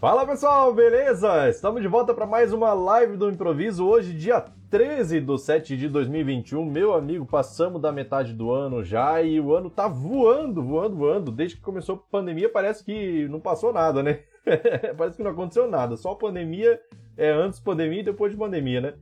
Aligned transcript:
Fala 0.00 0.24
pessoal, 0.24 0.72
beleza? 0.72 1.48
Estamos 1.48 1.82
de 1.82 1.88
volta 1.88 2.14
para 2.14 2.24
mais 2.24 2.52
uma 2.52 2.72
live 2.72 3.16
do 3.16 3.28
improviso. 3.28 3.84
Hoje, 3.84 4.12
dia 4.14 4.44
13 4.70 5.20
de 5.20 5.38
7 5.38 5.76
de 5.76 5.88
2021. 5.88 6.64
Meu 6.64 6.94
amigo, 6.94 7.26
passamos 7.26 7.82
da 7.82 7.90
metade 7.90 8.32
do 8.32 8.52
ano 8.52 8.84
já 8.84 9.20
e 9.20 9.40
o 9.40 9.52
ano 9.52 9.68
tá 9.68 9.88
voando, 9.88 10.62
voando, 10.62 10.94
voando. 10.94 11.32
Desde 11.32 11.56
que 11.56 11.62
começou 11.62 11.96
a 11.96 12.12
pandemia, 12.12 12.48
parece 12.48 12.84
que 12.84 13.26
não 13.26 13.40
passou 13.40 13.72
nada, 13.72 14.00
né? 14.00 14.20
parece 14.96 15.16
que 15.16 15.22
não 15.24 15.32
aconteceu 15.32 15.68
nada. 15.68 15.96
Só 15.96 16.14
pandemia 16.14 16.80
é 17.16 17.32
antes 17.32 17.58
pandemia 17.58 17.98
e 17.98 18.04
depois 18.04 18.30
de 18.30 18.38
pandemia, 18.38 18.80
né? 18.80 18.94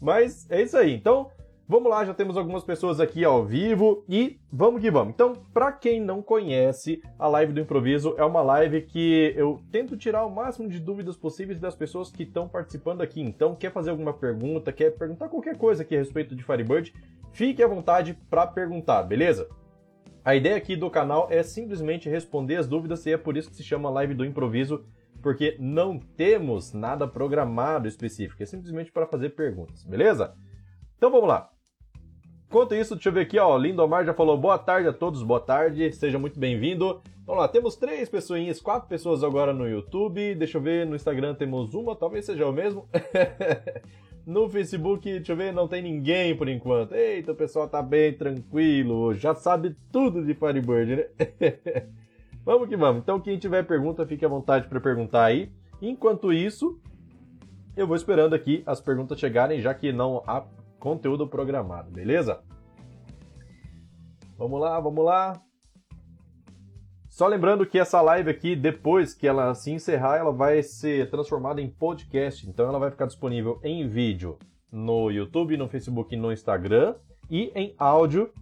Mas 0.00 0.50
é 0.50 0.62
isso 0.62 0.78
aí. 0.78 0.94
Então, 0.94 1.30
Vamos 1.70 1.90
lá, 1.90 2.02
já 2.02 2.14
temos 2.14 2.38
algumas 2.38 2.64
pessoas 2.64 2.98
aqui 2.98 3.22
ao 3.26 3.44
vivo 3.44 4.02
e 4.08 4.40
vamos 4.50 4.80
que 4.80 4.90
vamos. 4.90 5.12
Então, 5.12 5.34
para 5.52 5.70
quem 5.70 6.00
não 6.00 6.22
conhece, 6.22 7.02
a 7.18 7.28
live 7.28 7.52
do 7.52 7.60
improviso 7.60 8.14
é 8.16 8.24
uma 8.24 8.40
live 8.40 8.80
que 8.80 9.34
eu 9.36 9.60
tento 9.70 9.94
tirar 9.94 10.24
o 10.24 10.30
máximo 10.30 10.66
de 10.66 10.80
dúvidas 10.80 11.14
possíveis 11.14 11.60
das 11.60 11.74
pessoas 11.74 12.10
que 12.10 12.22
estão 12.22 12.48
participando 12.48 13.02
aqui. 13.02 13.20
Então, 13.20 13.54
quer 13.54 13.70
fazer 13.70 13.90
alguma 13.90 14.14
pergunta, 14.14 14.72
quer 14.72 14.92
perguntar 14.92 15.28
qualquer 15.28 15.58
coisa 15.58 15.82
aqui 15.82 15.94
a 15.94 15.98
respeito 15.98 16.34
de 16.34 16.42
Firebird, 16.42 16.94
fique 17.32 17.62
à 17.62 17.66
vontade 17.66 18.18
para 18.30 18.46
perguntar, 18.46 19.02
beleza? 19.02 19.46
A 20.24 20.34
ideia 20.34 20.56
aqui 20.56 20.74
do 20.74 20.88
canal 20.88 21.28
é 21.30 21.42
simplesmente 21.42 22.08
responder 22.08 22.56
as 22.56 22.66
dúvidas 22.66 23.04
e 23.04 23.12
é 23.12 23.18
por 23.18 23.36
isso 23.36 23.50
que 23.50 23.56
se 23.56 23.62
chama 23.62 23.90
live 23.90 24.14
do 24.14 24.24
improviso, 24.24 24.86
porque 25.20 25.54
não 25.60 25.98
temos 25.98 26.72
nada 26.72 27.06
programado 27.06 27.86
específico, 27.86 28.42
é 28.42 28.46
simplesmente 28.46 28.90
para 28.90 29.06
fazer 29.06 29.34
perguntas, 29.34 29.84
beleza? 29.84 30.34
Então 30.96 31.10
vamos 31.10 31.28
lá. 31.28 31.57
Enquanto 32.48 32.74
isso, 32.74 32.94
deixa 32.94 33.10
eu 33.10 33.12
ver 33.12 33.20
aqui, 33.20 33.38
ó. 33.38 33.58
Lindomar 33.58 34.06
já 34.06 34.14
falou 34.14 34.38
boa 34.38 34.58
tarde 34.58 34.88
a 34.88 34.92
todos, 34.92 35.22
boa 35.22 35.38
tarde, 35.38 35.92
seja 35.92 36.18
muito 36.18 36.40
bem-vindo. 36.40 37.02
Vamos 37.26 37.42
lá, 37.42 37.46
temos 37.46 37.76
três 37.76 38.08
pessoinhas, 38.08 38.58
quatro 38.58 38.88
pessoas 38.88 39.22
agora 39.22 39.52
no 39.52 39.68
YouTube. 39.68 40.34
Deixa 40.34 40.56
eu 40.56 40.62
ver, 40.62 40.86
no 40.86 40.96
Instagram 40.96 41.34
temos 41.34 41.74
uma, 41.74 41.94
talvez 41.94 42.24
seja 42.24 42.46
o 42.46 42.52
mesmo. 42.52 42.88
no 44.24 44.48
Facebook, 44.48 45.10
deixa 45.10 45.32
eu 45.32 45.36
ver, 45.36 45.52
não 45.52 45.68
tem 45.68 45.82
ninguém 45.82 46.34
por 46.34 46.48
enquanto. 46.48 46.94
Eita, 46.94 47.32
o 47.32 47.36
pessoal 47.36 47.68
tá 47.68 47.82
bem 47.82 48.14
tranquilo, 48.14 49.12
já 49.12 49.34
sabe 49.34 49.76
tudo 49.92 50.24
de 50.24 50.32
Firebird, 50.32 50.96
né? 50.96 51.04
vamos 52.46 52.66
que 52.66 52.78
vamos. 52.78 53.02
Então, 53.02 53.20
quem 53.20 53.38
tiver 53.38 53.62
pergunta, 53.64 54.06
fique 54.06 54.24
à 54.24 54.28
vontade 54.28 54.68
para 54.68 54.80
perguntar 54.80 55.26
aí. 55.26 55.52
Enquanto 55.82 56.32
isso, 56.32 56.80
eu 57.76 57.86
vou 57.86 57.94
esperando 57.94 58.32
aqui 58.32 58.62
as 58.64 58.80
perguntas 58.80 59.20
chegarem, 59.20 59.60
já 59.60 59.74
que 59.74 59.92
não 59.92 60.22
há 60.26 60.46
conteúdo 60.78 61.26
programado, 61.26 61.90
beleza? 61.90 62.42
Vamos 64.36 64.60
lá, 64.60 64.78
vamos 64.78 65.04
lá. 65.04 65.40
Só 67.08 67.26
lembrando 67.26 67.66
que 67.66 67.78
essa 67.78 68.00
live 68.00 68.30
aqui, 68.30 68.54
depois 68.54 69.12
que 69.12 69.26
ela 69.26 69.52
se 69.54 69.72
encerrar, 69.72 70.18
ela 70.18 70.30
vai 70.30 70.62
ser 70.62 71.10
transformada 71.10 71.60
em 71.60 71.68
podcast. 71.68 72.48
Então 72.48 72.68
ela 72.68 72.78
vai 72.78 72.90
ficar 72.90 73.06
disponível 73.06 73.58
em 73.64 73.88
vídeo 73.88 74.38
no 74.70 75.10
YouTube, 75.10 75.56
no 75.56 75.68
Facebook 75.68 76.14
no 76.14 76.32
Instagram. 76.32 76.94
E 77.28 77.50
em 77.54 77.74
áudio 77.76 78.32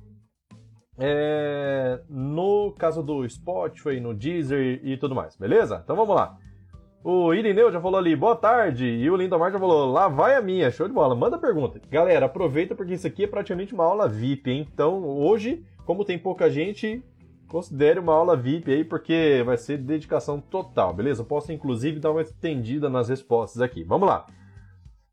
é, 0.99 2.01
no 2.09 2.73
caso 2.73 3.03
do 3.03 3.29
Spotify, 3.29 4.01
no 4.01 4.15
Deezer 4.15 4.81
e 4.83 4.97
tudo 4.97 5.15
mais, 5.15 5.37
beleza? 5.37 5.81
Então 5.83 5.97
vamos 5.97 6.15
lá. 6.15 6.39
O 7.09 7.33
Irineu 7.33 7.71
já 7.71 7.81
falou 7.81 8.01
ali, 8.01 8.17
boa 8.17 8.35
tarde. 8.35 8.85
E 8.85 9.09
o 9.09 9.15
Lindomar 9.15 9.53
já 9.53 9.61
falou, 9.61 9.93
lá 9.93 10.09
vai 10.09 10.35
a 10.35 10.43
minha. 10.43 10.73
Show 10.73 10.89
de 10.89 10.93
bola. 10.93 11.15
Manda 11.15 11.39
pergunta. 11.39 11.81
Galera, 11.89 12.27
aproveita 12.27 12.75
porque 12.75 12.95
isso 12.95 13.07
aqui 13.07 13.23
é 13.23 13.27
praticamente 13.29 13.73
uma 13.73 13.85
aula 13.85 14.09
VIP, 14.09 14.51
hein? 14.51 14.69
Então, 14.75 15.05
hoje, 15.05 15.65
como 15.85 16.05
tem 16.05 16.19
pouca 16.19 16.51
gente, 16.51 17.01
considere 17.47 18.01
uma 18.01 18.13
aula 18.13 18.37
VIP 18.37 18.73
aí, 18.73 18.85
porque 18.85 19.41
vai 19.47 19.57
ser 19.57 19.79
dedicação 19.79 20.41
total, 20.41 20.93
beleza? 20.93 21.23
Posso, 21.23 21.53
inclusive, 21.53 22.01
dar 22.01 22.11
uma 22.11 22.23
estendida 22.23 22.91
nas 22.91 23.09
respostas 23.09 23.63
aqui. 23.63 23.85
Vamos 23.85 24.09
lá. 24.09 24.27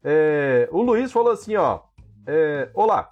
É, 0.04 0.68
o 0.72 0.82
Luiz 0.82 1.12
falou 1.12 1.32
assim, 1.32 1.56
ó. 1.58 1.82
É, 2.26 2.72
Olá. 2.74 3.08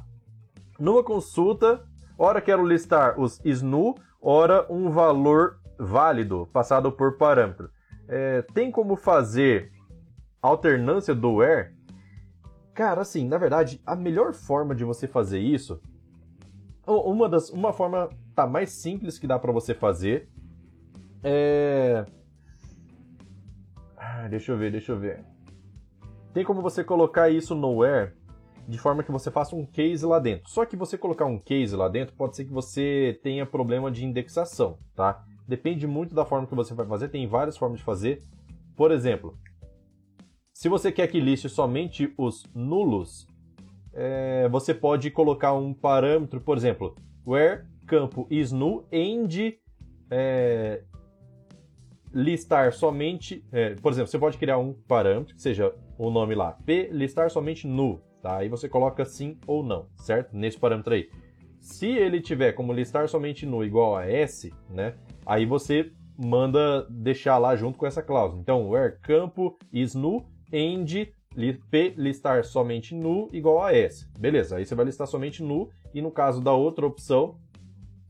Numa 0.79 1.03
consulta, 1.03 1.83
ora 2.17 2.41
quero 2.41 2.65
listar 2.65 3.19
os 3.19 3.39
SNU, 3.45 3.93
ora 4.19 4.65
um 4.71 4.89
valor 4.89 5.57
válido, 5.77 6.49
passado 6.51 6.91
por 6.91 7.15
parâmetro 7.19 7.69
é, 8.11 8.41
tem 8.53 8.69
como 8.69 8.95
fazer 8.95 9.71
alternância 10.41 11.15
do 11.15 11.35
where? 11.35 11.73
Cara, 12.73 13.01
assim, 13.01 13.27
na 13.27 13.37
verdade, 13.37 13.81
a 13.85 13.95
melhor 13.95 14.33
forma 14.33 14.75
de 14.75 14.83
você 14.83 15.07
fazer 15.07 15.39
isso, 15.39 15.81
uma 16.85 17.29
das, 17.29 17.49
uma 17.49 17.71
forma 17.71 18.09
tá 18.35 18.45
mais 18.45 18.71
simples 18.71 19.17
que 19.17 19.27
dá 19.27 19.39
para 19.39 19.51
você 19.51 19.73
fazer 19.73 20.29
é, 21.23 22.05
ah, 23.95 24.27
deixa 24.27 24.51
eu 24.51 24.57
ver, 24.57 24.71
deixa 24.71 24.91
eu 24.91 24.99
ver. 24.99 25.23
Tem 26.33 26.43
como 26.43 26.61
você 26.61 26.83
colocar 26.83 27.29
isso 27.29 27.53
no 27.53 27.77
where 27.77 28.13
de 28.67 28.77
forma 28.77 29.03
que 29.03 29.11
você 29.11 29.29
faça 29.29 29.55
um 29.55 29.65
case 29.65 30.05
lá 30.05 30.19
dentro. 30.19 30.49
Só 30.49 30.65
que 30.65 30.75
você 30.75 30.97
colocar 30.97 31.25
um 31.25 31.37
case 31.37 31.75
lá 31.75 31.87
dentro 31.87 32.15
pode 32.15 32.35
ser 32.35 32.45
que 32.45 32.51
você 32.51 33.19
tenha 33.21 33.45
problema 33.45 33.91
de 33.91 34.05
indexação, 34.05 34.77
tá? 34.95 35.23
Depende 35.51 35.85
muito 35.85 36.15
da 36.15 36.23
forma 36.23 36.47
que 36.47 36.55
você 36.55 36.73
vai 36.73 36.85
fazer, 36.85 37.09
tem 37.09 37.27
várias 37.27 37.57
formas 37.57 37.79
de 37.79 37.83
fazer. 37.83 38.23
Por 38.73 38.89
exemplo, 38.89 39.37
se 40.53 40.69
você 40.69 40.93
quer 40.93 41.07
que 41.07 41.19
liste 41.19 41.49
somente 41.49 42.13
os 42.17 42.45
nulos, 42.55 43.27
é, 43.91 44.47
você 44.47 44.73
pode 44.73 45.11
colocar 45.11 45.51
um 45.51 45.73
parâmetro, 45.73 46.39
por 46.39 46.55
exemplo, 46.55 46.95
where 47.27 47.65
campo 47.85 48.25
is 48.29 48.53
null 48.53 48.87
end 48.93 49.59
é, 50.09 50.83
listar 52.13 52.71
somente, 52.71 53.45
é, 53.51 53.75
por 53.75 53.91
exemplo, 53.91 54.09
você 54.09 54.17
pode 54.17 54.37
criar 54.37 54.57
um 54.57 54.71
parâmetro 54.71 55.35
que 55.35 55.41
seja 55.41 55.75
o 55.97 56.09
nome 56.09 56.33
lá, 56.33 56.53
p 56.65 56.87
listar 56.93 57.29
somente 57.29 57.67
null, 57.67 58.01
tá? 58.21 58.37
Aí 58.37 58.47
você 58.47 58.69
coloca 58.69 59.03
sim 59.03 59.37
ou 59.45 59.61
não, 59.61 59.89
certo? 59.97 60.33
Nesse 60.33 60.57
parâmetro 60.57 60.93
aí. 60.93 61.09
Se 61.59 61.87
ele 61.87 62.21
tiver 62.21 62.53
como 62.53 62.71
listar 62.71 63.09
somente 63.09 63.45
null 63.45 63.65
igual 63.65 63.97
a 63.97 64.05
s, 64.05 64.49
né? 64.69 64.95
Aí 65.25 65.45
você 65.45 65.91
manda 66.17 66.85
deixar 66.89 67.37
lá 67.37 67.55
junto 67.55 67.77
com 67.77 67.85
essa 67.85 68.01
cláusula. 68.01 68.41
Então, 68.41 68.69
where 68.69 68.97
campo 69.01 69.57
is 69.71 69.95
null, 69.95 70.25
end 70.51 71.13
p 71.69 71.93
listar 71.97 72.43
somente 72.43 72.93
nu 72.93 73.29
igual 73.31 73.63
a 73.63 73.73
s. 73.73 74.07
Beleza, 74.19 74.57
aí 74.57 74.65
você 74.65 74.75
vai 74.75 74.85
listar 74.85 75.07
somente 75.07 75.41
nu 75.41 75.69
e 75.93 76.01
no 76.01 76.11
caso 76.11 76.41
da 76.41 76.53
outra 76.53 76.85
opção, 76.85 77.35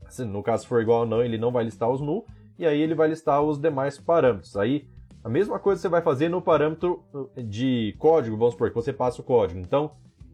se 0.08 0.24
no 0.24 0.42
caso 0.42 0.66
for 0.66 0.82
igual 0.82 1.02
a 1.02 1.06
não, 1.06 1.22
ele 1.22 1.38
não 1.38 1.52
vai 1.52 1.64
listar 1.64 1.88
os 1.88 2.00
nu 2.00 2.24
e 2.58 2.66
aí 2.66 2.80
ele 2.80 2.94
vai 2.94 3.08
listar 3.08 3.42
os 3.42 3.58
demais 3.58 3.98
parâmetros. 3.98 4.56
Aí 4.56 4.88
a 5.22 5.28
mesma 5.28 5.58
coisa 5.58 5.80
você 5.80 5.88
vai 5.88 6.02
fazer 6.02 6.28
no 6.28 6.42
parâmetro 6.42 7.04
de 7.36 7.94
código, 7.98 8.36
vamos 8.36 8.54
supor 8.54 8.70
que 8.70 8.74
você 8.74 8.92
passa 8.92 9.20
o 9.20 9.24
código. 9.24 9.60
Então, 9.60 9.92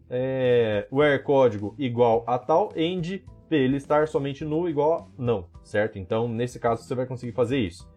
é, 0.09 0.87
where 0.91 1.21
código 1.21 1.75
igual 1.77 2.23
a 2.25 2.39
tal, 2.39 2.71
end 2.75 3.23
ele 3.55 3.77
estar 3.77 4.07
somente 4.07 4.43
nu 4.45 4.69
igual 4.69 5.09
não, 5.17 5.47
certo? 5.63 5.97
Então, 5.97 6.27
nesse 6.27 6.59
caso, 6.59 6.83
você 6.83 6.95
vai 6.95 7.05
conseguir 7.05 7.33
fazer 7.33 7.59
isso. 7.59 7.89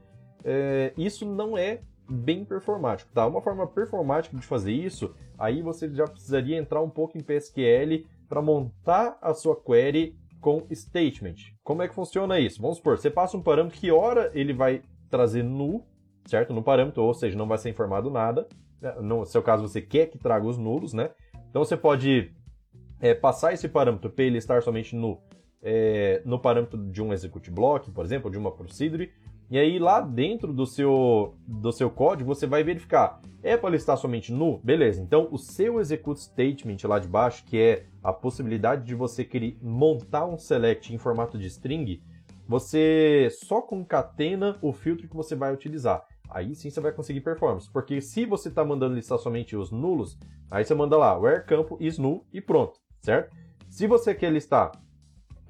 É, 0.44 0.92
isso 0.96 1.24
não 1.26 1.56
é 1.56 1.80
bem 2.08 2.44
performático, 2.44 3.10
tá? 3.12 3.26
Uma 3.26 3.40
forma 3.40 3.66
performática 3.66 4.36
de 4.36 4.42
fazer 4.42 4.72
isso, 4.72 5.14
aí 5.38 5.62
você 5.62 5.88
já 5.88 6.04
precisaria 6.04 6.56
entrar 6.56 6.82
um 6.82 6.90
pouco 6.90 7.16
em 7.16 7.22
PSQL 7.22 8.06
para 8.28 8.42
montar 8.42 9.18
a 9.20 9.34
sua 9.34 9.56
query 9.60 10.16
com 10.40 10.66
statement. 10.72 11.36
Como 11.62 11.82
é 11.82 11.88
que 11.88 11.94
funciona 11.94 12.40
isso? 12.40 12.60
Vamos 12.60 12.78
supor, 12.78 12.98
você 12.98 13.10
passa 13.10 13.36
um 13.36 13.42
parâmetro 13.42 13.78
que 13.78 13.90
hora 13.90 14.30
ele 14.34 14.52
vai 14.52 14.82
trazer 15.08 15.42
nu, 15.42 15.84
certo? 16.26 16.52
No 16.52 16.62
parâmetro, 16.62 17.02
ou 17.02 17.14
seja, 17.14 17.36
não 17.36 17.46
vai 17.46 17.58
ser 17.58 17.70
informado 17.70 18.10
nada. 18.10 18.48
É, 18.82 19.00
no 19.00 19.24
seu 19.24 19.42
caso, 19.42 19.68
você 19.68 19.80
quer 19.80 20.06
que 20.06 20.18
traga 20.18 20.46
os 20.46 20.58
nulos, 20.58 20.92
né? 20.92 21.10
Então 21.48 21.64
você 21.64 21.76
pode 21.76 22.32
é, 23.00 23.14
passar 23.14 23.52
esse 23.52 23.68
parâmetro 23.68 24.10
para 24.10 24.24
ele 24.24 24.38
estar 24.38 24.62
somente 24.62 24.96
nu 24.96 25.20
é, 25.62 26.20
no 26.24 26.38
parâmetro 26.38 26.78
de 26.90 27.00
um 27.00 27.12
execute 27.12 27.50
block, 27.50 27.90
por 27.90 28.04
exemplo, 28.04 28.30
de 28.30 28.36
uma 28.36 28.50
procedure, 28.50 29.12
e 29.50 29.58
aí 29.58 29.78
lá 29.78 30.00
dentro 30.00 30.52
do 30.52 30.66
seu, 30.66 31.34
do 31.46 31.70
seu 31.72 31.90
código 31.90 32.34
você 32.34 32.46
vai 32.46 32.64
verificar, 32.64 33.20
é 33.42 33.56
para 33.56 33.70
listar 33.70 33.96
somente 33.96 34.32
nu? 34.32 34.58
Beleza, 34.64 35.00
então 35.00 35.28
o 35.30 35.38
seu 35.38 35.78
execute 35.78 36.20
statement 36.20 36.78
lá 36.84 36.98
de 36.98 37.06
baixo, 37.06 37.44
que 37.44 37.58
é 37.58 37.84
a 38.02 38.12
possibilidade 38.12 38.84
de 38.84 38.94
você 38.94 39.24
querer 39.24 39.58
montar 39.62 40.26
um 40.26 40.38
select 40.38 40.92
em 40.92 40.98
formato 40.98 41.38
de 41.38 41.46
string, 41.46 42.02
você 42.48 43.28
só 43.30 43.60
concatena 43.60 44.58
o 44.60 44.72
filtro 44.72 45.08
que 45.08 45.16
você 45.16 45.36
vai 45.36 45.52
utilizar. 45.52 46.04
Aí 46.28 46.54
sim 46.54 46.70
você 46.70 46.80
vai 46.80 46.92
conseguir 46.92 47.20
performance, 47.20 47.70
porque 47.70 48.00
se 48.00 48.24
você 48.24 48.48
está 48.48 48.64
mandando 48.64 48.94
listar 48.94 49.18
somente 49.18 49.54
os 49.54 49.70
nulos, 49.70 50.18
aí 50.50 50.64
você 50.64 50.74
manda 50.74 50.96
lá 50.96 51.16
where 51.16 51.44
campo 51.44 51.76
is 51.78 51.98
null 51.98 52.24
e 52.32 52.40
pronto, 52.40 52.80
certo? 53.00 53.36
Se 53.68 53.86
você 53.86 54.14
quer 54.14 54.32
listar 54.32 54.72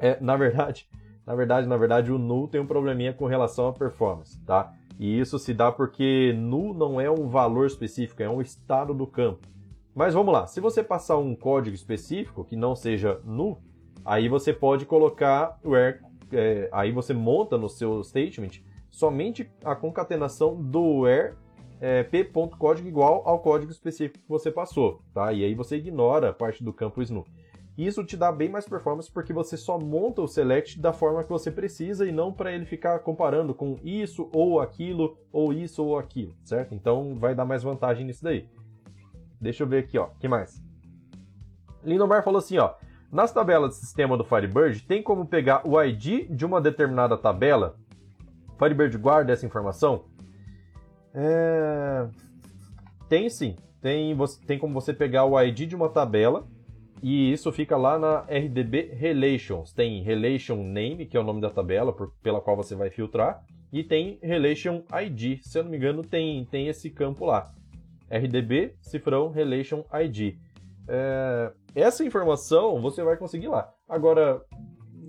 é, 0.03 0.19
na 0.21 0.37
verdade, 0.37 0.89
na 1.25 1.35
verdade, 1.37 1.69
na 1.69 1.77
verdade, 1.77 2.11
o 2.11 2.19
null 2.19 2.49
tem 2.49 2.61
um 2.61 2.67
probleminha 2.67 3.13
com 3.13 3.27
relação 3.27 3.69
à 3.69 3.73
performance, 3.73 4.39
tá? 4.45 4.75
E 4.99 5.19
isso 5.19 5.39
se 5.39 5.55
dá 5.55 5.71
porque 5.71 6.35
null 6.37 6.75
não 6.75 7.01
é 7.01 7.09
um 7.09 7.29
valor 7.29 7.67
específico, 7.67 8.21
é 8.21 8.29
um 8.29 8.41
estado 8.41 8.93
do 8.93 9.07
campo. 9.07 9.47
Mas 9.95 10.13
vamos 10.13 10.33
lá, 10.33 10.47
se 10.47 10.61
você 10.61 10.83
passar 10.83 11.19
um 11.19 11.37
código 11.37 11.77
específico 11.77 12.45
que 12.45 12.57
não 12.57 12.75
seja 12.75 13.21
null, 13.25 13.61
aí 14.05 14.29
você 14.29 14.53
pode 14.53 14.87
colocar 14.87 15.61
where, 15.65 16.01
é, 16.33 16.69
aí 16.73 16.91
você 16.91 17.15
monta 17.15 17.57
no 17.57 17.69
seu 17.69 18.03
statement 18.03 18.61
somente 18.91 19.49
a 19.65 19.77
concatenação 19.77 20.61
do 20.61 21.01
where 21.01 21.35
é, 21.81 22.03
p.código 22.03 22.89
igual 22.89 23.23
ao 23.25 23.39
código 23.39 23.71
específico 23.71 24.19
que 24.19 24.29
você 24.29 24.51
passou, 24.51 25.01
tá? 25.15 25.33
E 25.33 25.45
aí 25.45 25.55
você 25.55 25.77
ignora 25.77 26.31
a 26.31 26.33
parte 26.33 26.65
do 26.65 26.73
campo 26.73 27.01
Isso 27.77 28.05
te 28.05 28.17
dá 28.17 28.31
bem 28.31 28.51
mais 28.51 28.69
performance 28.69 29.11
porque 29.11 29.33
você 29.33 29.57
só 29.57 29.79
monta 29.79 30.21
o 30.21 30.29
select 30.29 30.79
da 30.79 30.93
forma 30.93 31.25
que 31.25 31.31
você 31.31 31.51
precisa 31.51 32.07
e 32.07 32.13
não 32.13 32.33
para 32.33 32.53
ele 32.53 32.67
ficar 32.67 32.99
comparando 32.99 33.55
com 33.55 33.79
isso 33.83 34.29
ou 34.33 34.61
aquilo 34.61 35.17
ou 35.33 35.53
isso 35.53 35.83
ou 35.83 35.99
aquilo, 35.99 36.35
certo? 36.45 36.75
Então 36.75 37.15
vai 37.15 37.35
dar 37.35 37.47
mais 37.47 37.63
vantagem 37.63 38.05
nisso 38.05 38.23
daí. 38.23 38.47
Deixa 39.41 39.63
eu 39.63 39.67
ver 39.67 39.79
aqui, 39.79 39.97
ó. 39.97 40.09
que 40.21 40.29
mais? 40.29 40.63
Lindomar 41.83 42.23
falou 42.23 42.39
assim, 42.39 42.59
ó. 42.59 42.75
Nas 43.11 43.33
tabelas 43.33 43.71
de 43.71 43.77
sistema 43.77 44.17
do 44.17 44.25
Firebird, 44.25 44.83
tem 44.85 45.03
como 45.03 45.27
pegar 45.27 45.67
o 45.67 45.83
ID 45.83 46.31
de 46.31 46.47
uma 46.47 46.61
determinada 46.61 47.17
tabela? 47.17 47.77
Firebird 48.59 48.97
guarda 48.99 49.33
essa 49.33 49.47
informação? 49.47 50.05
É... 51.15 52.07
Tem 53.09 53.29
sim. 53.29 53.57
Tem, 53.81 54.17
tem 54.47 54.59
como 54.59 54.73
você 54.75 54.95
pegar 54.95 55.25
o 55.25 55.41
ID 55.41 55.69
de 55.69 55.75
uma 55.75 55.89
tabela 55.89 56.47
e 57.03 57.33
isso 57.33 57.51
fica 57.51 57.77
lá 57.77 57.99
na 57.99 58.21
RDB 58.21 58.93
Relations. 58.95 59.73
Tem 59.73 60.03
Relation 60.03 60.63
Name, 60.63 61.05
que 61.05 61.17
é 61.17 61.21
o 61.21 61.25
nome 61.25 61.41
da 61.41 61.51
tabela 61.51 61.93
por, 61.93 62.13
pela 62.23 62.41
qual 62.41 62.57
você 62.57 62.77
vai 62.77 62.91
filtrar, 62.91 63.43
e 63.73 63.83
tem 63.83 64.21
Relation 64.23 64.85
ID. 65.03 65.41
Se 65.43 65.59
eu 65.59 65.65
não 65.65 65.71
me 65.73 65.77
engano, 65.77 66.03
tem, 66.03 66.45
tem 66.45 66.69
esse 66.69 66.89
campo 66.91 67.27
lá. 67.27 67.53
RDB, 68.09 68.77
cifrão, 68.81 69.31
Relation 69.31 69.85
ID. 69.93 70.37
É, 70.87 71.53
essa 71.75 72.05
informação 72.05 72.81
você 72.81 73.03
vai 73.03 73.17
conseguir 73.17 73.49
lá. 73.49 73.69
Agora, 73.89 74.41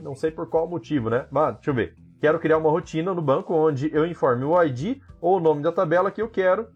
não 0.02 0.16
sei 0.16 0.32
por 0.32 0.50
qual 0.50 0.68
motivo, 0.68 1.12
né? 1.12 1.28
Mas, 1.30 1.56
deixa 1.56 1.70
eu 1.70 1.76
ver. 1.76 1.96
Quero 2.20 2.40
criar 2.40 2.58
uma 2.58 2.72
rotina 2.72 3.14
no 3.14 3.22
banco 3.22 3.54
onde 3.54 3.94
eu 3.94 4.06
informe 4.06 4.46
o 4.46 4.64
ID 4.64 5.00
ou 5.22 5.38
o 5.38 5.40
nome 5.40 5.62
da 5.62 5.72
tabela 5.72 6.10
que 6.10 6.22
eu 6.22 6.30
quero 6.30 6.70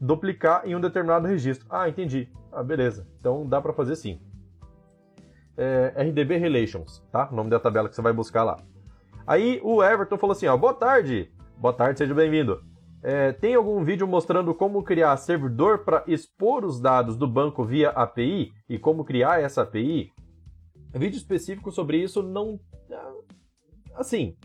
duplicar 0.00 0.66
em 0.66 0.74
um 0.74 0.80
determinado 0.80 1.28
registro. 1.28 1.66
Ah, 1.70 1.88
entendi. 1.88 2.28
Ah, 2.50 2.64
beleza. 2.64 3.06
Então 3.20 3.46
dá 3.46 3.60
para 3.60 3.72
fazer 3.72 3.94
sim 3.94 4.18
é, 5.56 5.94
RDB 5.96 6.36
Relations, 6.36 7.02
tá? 7.10 7.28
O 7.30 7.34
nome 7.34 7.50
da 7.50 7.58
tabela 7.58 7.88
que 7.88 7.94
você 7.94 8.02
vai 8.02 8.12
buscar 8.12 8.44
lá. 8.44 8.56
Aí 9.26 9.60
o 9.62 9.82
Everton 9.82 10.18
falou 10.18 10.32
assim, 10.32 10.46
ó, 10.46 10.56
boa 10.56 10.74
tarde, 10.74 11.30
boa 11.58 11.74
tarde, 11.74 11.98
seja 11.98 12.14
bem-vindo. 12.14 12.62
É, 13.02 13.32
tem 13.32 13.54
algum 13.54 13.84
vídeo 13.84 14.06
mostrando 14.06 14.54
como 14.54 14.82
criar 14.82 15.16
servidor 15.16 15.84
para 15.84 16.04
expor 16.06 16.64
os 16.64 16.80
dados 16.80 17.16
do 17.16 17.26
banco 17.26 17.64
via 17.64 17.90
API 17.90 18.52
e 18.68 18.78
como 18.78 19.04
criar 19.04 19.40
essa 19.40 19.62
API? 19.62 20.10
Vídeo 20.94 21.16
específico 21.16 21.70
sobre 21.70 21.98
isso 21.98 22.22
não... 22.22 22.58
Assim, 23.94 24.36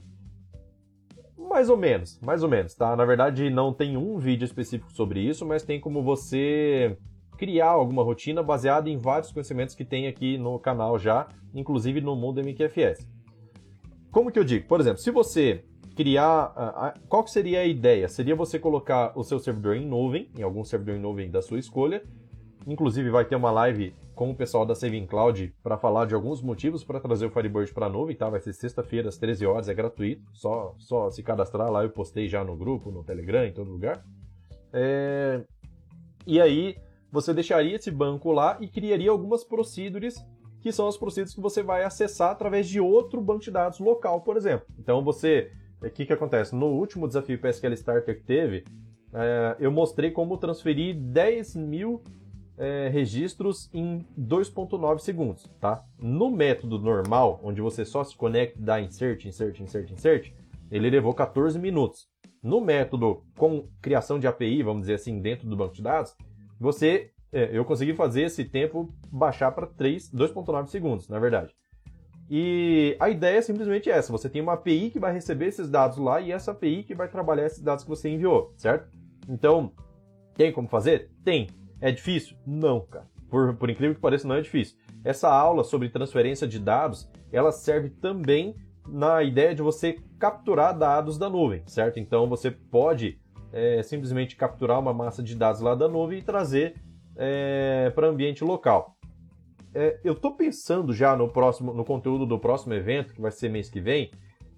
mais 1.38 1.70
ou 1.70 1.78
menos, 1.78 2.20
mais 2.22 2.44
ou 2.44 2.50
menos, 2.50 2.74
tá? 2.74 2.96
Na 2.96 3.04
verdade, 3.04 3.50
não 3.50 3.74
tem 3.74 3.98
um 3.98 4.18
vídeo 4.18 4.46
específico 4.46 4.92
sobre 4.94 5.20
isso, 5.22 5.46
mas 5.46 5.64
tem 5.64 5.80
como 5.80 6.02
você 6.02 6.98
criar 7.42 7.70
alguma 7.70 8.04
rotina 8.04 8.44
baseada 8.44 8.88
em 8.88 9.00
vários 9.00 9.32
conhecimentos 9.32 9.74
que 9.74 9.84
tem 9.84 10.06
aqui 10.06 10.38
no 10.38 10.60
canal 10.60 11.00
já, 11.00 11.28
inclusive 11.56 12.00
no 12.00 12.16
mundo 12.16 12.40
MQFS. 12.40 13.10
Como 14.12 14.32
que 14.32 14.38
eu 14.38 14.44
digo? 14.44 14.68
Por 14.68 14.80
exemplo, 14.80 15.00
se 15.00 15.10
você 15.10 15.64
criar. 15.96 16.94
Qual 17.10 17.24
que 17.24 17.32
seria 17.32 17.62
a 17.62 17.66
ideia? 17.66 18.08
Seria 18.08 18.36
você 18.36 18.60
colocar 18.60 19.18
o 19.18 19.24
seu 19.24 19.40
servidor 19.40 19.76
em 19.76 19.88
nuvem, 19.88 20.30
em 20.38 20.44
algum 20.44 20.64
servidor 20.64 20.98
em 20.98 21.00
nuvem 21.00 21.32
da 21.32 21.42
sua 21.42 21.58
escolha. 21.58 22.04
Inclusive 22.68 23.10
vai 23.10 23.26
ter 23.26 23.36
uma 23.36 23.50
live 23.50 23.96
com 24.14 24.30
o 24.30 24.36
pessoal 24.36 24.64
da 24.64 24.76
Saving 24.76 25.08
Cloud 25.08 25.52
para 25.64 25.80
falar 25.80 26.06
de 26.06 26.14
alguns 26.14 26.44
motivos 26.44 26.84
para 26.84 27.00
trazer 27.00 27.26
o 27.26 27.32
Firebird 27.32 27.74
para 27.74 27.88
a 27.88 27.90
nuvem, 27.90 28.16
tá? 28.16 28.30
Vai 28.30 28.40
ser 28.40 28.54
sexta-feira 28.54 29.10
às 29.10 29.18
13 29.18 29.48
horas, 29.48 29.68
é 29.68 29.74
gratuito, 29.74 30.22
só, 30.32 30.76
só 30.78 31.10
se 31.10 31.24
cadastrar 31.24 31.72
lá, 31.72 31.82
eu 31.82 31.90
postei 31.90 32.28
já 32.28 32.44
no 32.44 32.56
grupo, 32.56 32.92
no 32.92 33.04
Telegram, 33.04 33.44
em 33.46 33.52
todo 33.52 33.72
lugar. 33.72 34.06
É... 34.72 35.44
E 36.28 36.40
aí 36.40 36.76
você 37.12 37.34
deixaria 37.34 37.76
esse 37.76 37.92
banco 37.92 38.32
lá 38.32 38.58
e 38.60 38.68
criaria 38.68 39.12
algumas 39.12 39.44
procedures 39.44 40.16
que 40.62 40.72
são 40.72 40.88
as 40.88 40.98
procedures 40.98 41.34
que 41.34 41.42
você 41.42 41.64
vai 41.64 41.84
acessar 41.84 42.32
através 42.32 42.70
de 42.70 42.80
outro 42.80 43.20
banco 43.20 43.42
de 43.42 43.52
dados 43.52 43.80
local, 43.80 44.22
por 44.22 44.38
exemplo. 44.38 44.66
Então 44.80 45.04
você, 45.04 45.52
o 45.82 45.90
que, 45.90 46.06
que 46.06 46.14
acontece? 46.14 46.56
No 46.56 46.68
último 46.68 47.08
desafio 47.08 47.40
PSQL 47.40 47.74
Starter 47.74 48.16
que 48.16 48.24
teve, 48.24 48.64
é, 49.14 49.56
eu 49.60 49.72
mostrei 49.72 50.12
como 50.12 50.38
transferir 50.38 50.96
10 50.96 51.56
mil 51.56 52.02
é, 52.58 52.90
registros 52.90 53.70
em 53.74 54.06
2.9 54.18 55.00
segundos, 55.00 55.50
tá? 55.60 55.84
No 56.00 56.30
método 56.30 56.78
normal, 56.78 57.40
onde 57.44 57.60
você 57.60 57.84
só 57.84 58.04
se 58.04 58.16
conecta 58.16 58.60
e 58.60 58.62
dá 58.62 58.80
insert, 58.80 59.26
insert, 59.26 59.60
insert, 59.60 59.92
insert, 59.92 60.32
ele 60.70 60.90
levou 60.90 61.14
14 61.14 61.58
minutos. 61.58 62.08
No 62.42 62.62
método 62.62 63.24
com 63.36 63.68
criação 63.82 64.20
de 64.20 64.28
API, 64.28 64.64
vamos 64.64 64.82
dizer 64.82 64.96
assim, 64.96 65.20
dentro 65.20 65.48
do 65.50 65.58
banco 65.58 65.74
de 65.74 65.82
dados, 65.82 66.16
você, 66.62 67.12
é, 67.32 67.50
eu 67.52 67.66
consegui 67.66 67.94
fazer 67.94 68.24
esse 68.24 68.46
tempo 68.46 68.94
baixar 69.12 69.52
para 69.52 69.68
2.9 69.68 70.68
segundos, 70.68 71.10
na 71.10 71.20
verdade. 71.20 71.56
E 72.30 72.96
a 73.00 73.10
ideia 73.10 73.40
é 73.40 73.42
simplesmente 73.42 73.90
essa: 73.90 74.12
você 74.12 74.30
tem 74.30 74.42
uma 74.42 74.54
API 74.54 74.90
que 74.90 75.00
vai 75.00 75.12
receber 75.12 75.48
esses 75.48 75.70
dados 75.70 75.98
lá 75.98 76.22
e 76.22 76.32
essa 76.32 76.52
API 76.52 76.84
que 76.84 76.96
vai 76.96 77.08
trabalhar 77.08 77.46
esses 77.46 77.62
dados 77.62 77.84
que 77.84 77.90
você 77.90 78.10
enviou, 78.10 78.54
certo? 78.56 78.88
Então, 79.28 79.74
tem 80.36 80.52
como 80.52 80.68
fazer? 80.68 81.10
Tem. 81.24 81.48
É 81.82 81.92
difícil? 81.92 82.38
Não, 82.46 82.82
cara. 82.82 83.10
Por, 83.30 83.56
por 83.56 83.70
incrível 83.70 83.96
que 83.96 84.02
pareça, 84.02 84.28
não 84.28 84.36
é 84.36 84.42
difícil. 84.42 84.78
Essa 85.04 85.30
aula 85.30 85.64
sobre 85.64 85.90
transferência 85.90 86.48
de 86.48 86.60
dados, 86.60 87.10
ela 87.32 87.52
serve 87.52 87.90
também 87.90 88.56
na 88.88 89.24
ideia 89.24 89.56
de 89.56 89.62
você 89.62 89.98
capturar 90.20 90.78
dados 90.78 91.18
da 91.18 91.30
nuvem, 91.30 91.64
certo? 91.66 92.00
Então 92.00 92.28
você 92.28 92.52
pode 92.52 93.20
é, 93.54 93.82
simplesmente 93.84 94.36
capturar 94.36 94.80
uma 94.80 94.94
massa 94.94 95.22
de 95.22 95.36
dados 95.36 95.62
lá 95.62 95.76
da 95.76 95.88
nuvem 95.88 96.20
e 96.20 96.22
trazer 96.22 96.76
é, 97.16 97.92
para 97.94 98.08
o 98.08 98.12
ambiente 98.12 98.44
local. 98.44 98.96
É, 99.74 100.00
eu 100.04 100.14
estou 100.14 100.36
pensando 100.36 100.94
já 100.94 101.16
no 101.16 101.30
próximo, 101.30 101.74
no 101.74 101.86
conteúdo 101.86 102.26
do 102.26 102.40
próximo 102.40 102.74
evento, 102.74 103.14
que 103.14 103.22
vai 103.22 103.32
ser 103.32 103.50
mês 103.50 103.70
que 103.70 103.80
vem, 103.80 104.12